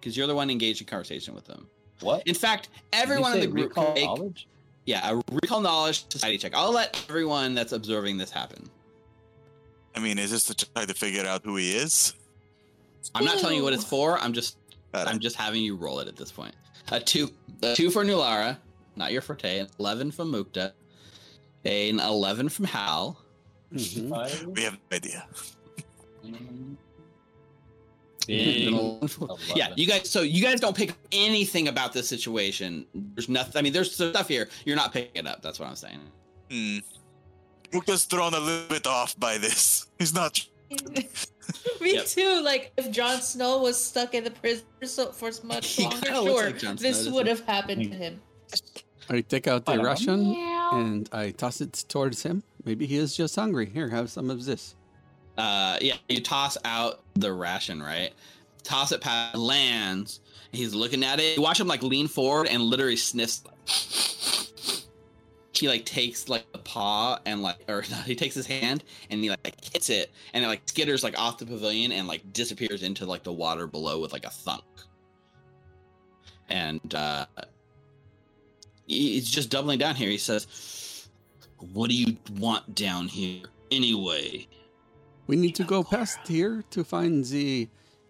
[0.00, 1.66] because you're the one engaged in conversation with them
[2.00, 2.22] What?
[2.26, 4.48] in fact Did you everyone in the group recall can make- knowledge?
[4.88, 8.68] Yeah a recall knowledge society check i'll let everyone that's observing this happen
[9.96, 12.14] I mean, is this to try to figure out who he is?
[13.16, 14.16] I'm not telling you what it's for.
[14.16, 14.56] I'm just
[14.94, 15.12] Alright.
[15.12, 16.54] I'm just having you roll it at this point.
[16.92, 17.30] A two,
[17.62, 18.58] a two for Nulara,
[18.94, 19.58] not your forte.
[19.58, 20.72] An eleven from Mukta,
[21.64, 23.18] an eleven from Hal.
[23.72, 24.54] Mhm.
[24.54, 25.26] We have no idea.
[28.28, 29.36] Yeah, eleven.
[29.76, 30.08] you guys.
[30.08, 32.86] So you guys don't pick anything about this situation.
[32.94, 33.58] There's nothing.
[33.58, 34.48] I mean, there's stuff here.
[34.64, 35.42] You're not picking it up.
[35.42, 36.00] That's what I'm saying.
[36.50, 36.78] Hmm.
[37.72, 39.86] Mukta's thrown a little bit off by this.
[39.98, 40.46] He's not.
[41.80, 42.06] Me Yep.
[42.06, 42.42] too.
[42.42, 46.46] Like if Jon Snow was stuck in the prison for so for much longer, sure,
[46.46, 47.30] like Jon Snow, this would he?
[47.30, 48.20] have happened to him.
[49.08, 49.88] I take out the don't know.
[49.88, 52.42] Russian and I toss it towards him.
[52.64, 53.66] Maybe he is just hungry.
[53.66, 54.74] Here, have some of this.
[55.38, 58.10] Uh, yeah, you toss out the ration, right?
[58.64, 60.20] Toss it past lands.
[60.50, 61.36] He's looking at it.
[61.36, 63.44] You watch him like lean forward and literally sniffs.
[65.52, 69.30] He like takes like the paw and like, or he takes his hand and he
[69.30, 73.06] like hits it and it like skitters like off the pavilion and like disappears into
[73.06, 74.64] like the water below with like a thunk.
[76.48, 77.26] And uh,
[78.86, 80.08] he's just doubling down here.
[80.08, 81.06] He says,
[81.58, 84.48] "What do you want down here anyway?"
[85.28, 87.68] We need to go past here to find the.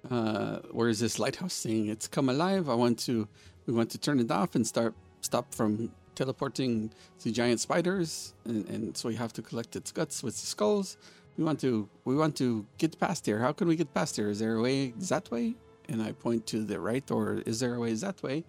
[0.08, 1.88] Uh, where is this lighthouse thing?
[1.88, 2.70] it's come alive?
[2.70, 3.26] I want to.
[3.66, 6.92] We want to turn it off and start stop from teleporting
[7.24, 10.96] the giant spiders, and, and so we have to collect its guts with the skulls.
[11.36, 11.88] We want to.
[12.04, 13.40] We want to get past here.
[13.40, 14.30] How can we get past here?
[14.30, 15.56] Is there a way that way?
[15.88, 18.44] And I point to the right, or is there a way that way?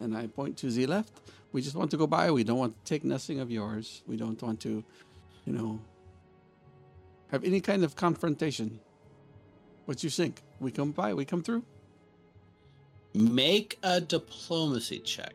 [0.00, 1.12] And I point to the left.
[1.52, 2.32] We just want to go by.
[2.32, 4.02] We don't want to take nothing of yours.
[4.08, 4.82] We don't want to,
[5.44, 5.78] you know,
[7.30, 8.80] have any kind of confrontation.
[9.86, 10.42] What you think?
[10.60, 11.62] We come by, we come through?
[13.14, 15.34] Make a diplomacy check.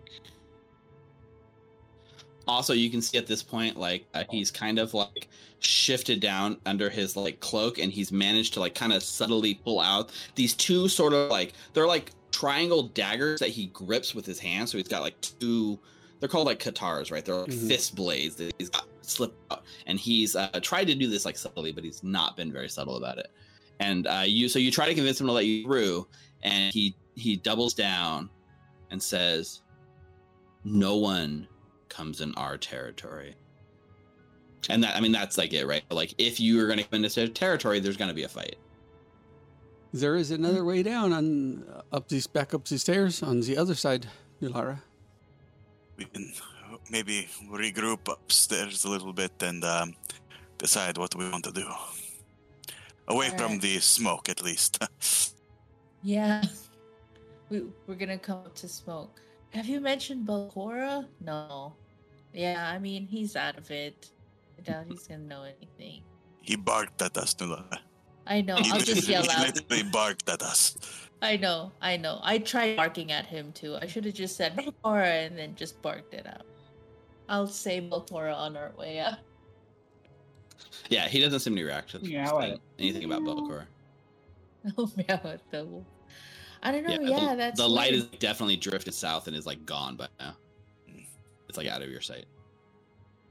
[2.47, 5.27] Also, you can see at this point, like uh, he's kind of like
[5.59, 9.79] shifted down under his like cloak, and he's managed to like kind of subtly pull
[9.79, 14.39] out these two sort of like they're like triangle daggers that he grips with his
[14.39, 14.67] hand.
[14.67, 15.79] So he's got like two.
[16.19, 17.23] They're called like katars, right?
[17.23, 17.67] They're like Mhm.
[17.67, 21.37] fist blades that he's got slipped out, and he's uh, tried to do this like
[21.37, 23.31] subtly, but he's not been very subtle about it.
[23.79, 26.07] And uh, you, so you try to convince him to let you through,
[26.43, 28.29] and he he doubles down
[28.91, 29.61] and says,
[30.63, 31.47] "No one
[31.89, 33.35] comes in our territory."
[34.69, 35.83] And that, I mean, that's like it, right?
[35.91, 38.29] Like, if you are going to come into their territory, there's going to be a
[38.29, 38.55] fight.
[39.93, 43.75] There is another way down on up these back up these stairs on the other
[43.75, 44.07] side,
[44.41, 44.81] Nulara.
[45.97, 46.31] We can
[46.89, 49.95] maybe regroup upstairs a little bit and um,
[50.57, 51.67] decide what we want to do.
[53.07, 54.83] Away from the smoke, at least.
[56.05, 56.43] Yeah.
[57.49, 59.21] We, we're gonna come up to smoke.
[59.51, 61.07] Have you mentioned Belcorra?
[61.21, 61.73] No.
[62.33, 64.09] Yeah, I mean, he's out of it.
[64.57, 66.01] I doubt he's gonna know anything.
[66.41, 67.63] he barked at us, Nula.
[68.27, 68.57] I know.
[68.57, 69.55] He I'll just yell he out.
[69.55, 70.75] literally barked at us.
[71.21, 71.71] I know.
[71.81, 72.19] I know.
[72.21, 73.77] I tried barking at him too.
[73.81, 76.45] I should have just said Belcorra and then just barked it out.
[77.33, 79.17] I'll say Belcorra on our way up.
[80.89, 83.65] Yeah, he doesn't seem to react to Yeah, like- anything about Belcor.
[84.77, 85.83] Oh, meow at the wolf.
[86.61, 86.91] I don't know.
[86.93, 88.03] Yeah, Yeah, the, that's the light weird.
[88.13, 90.37] is definitely drifted south and is like gone by now.
[91.49, 92.25] It's like out of your sight.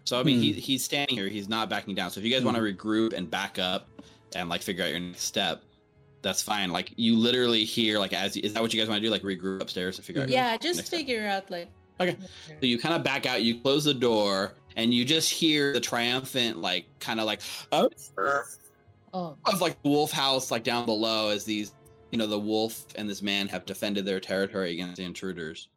[0.05, 0.59] So I mean, he, hmm.
[0.59, 1.29] he's standing here.
[1.29, 2.11] He's not backing down.
[2.11, 2.77] So if you guys want to hmm.
[2.77, 3.89] regroup and back up
[4.35, 5.63] and like figure out your next step,
[6.21, 6.71] that's fine.
[6.71, 9.11] Like you literally hear like as is that what you guys want to do?
[9.11, 10.29] Like regroup upstairs and figure out.
[10.29, 10.99] your Yeah, just next step?
[10.99, 11.71] figure out like.
[12.09, 12.17] Okay.
[12.49, 13.43] So you kind of back out.
[13.43, 17.41] You close the door and you just hear the triumphant like kind of like
[17.73, 17.89] oh
[19.15, 21.75] Oh, of like wolf house like down below as these
[22.11, 25.69] you know the wolf and this man have defended their territory against the intruders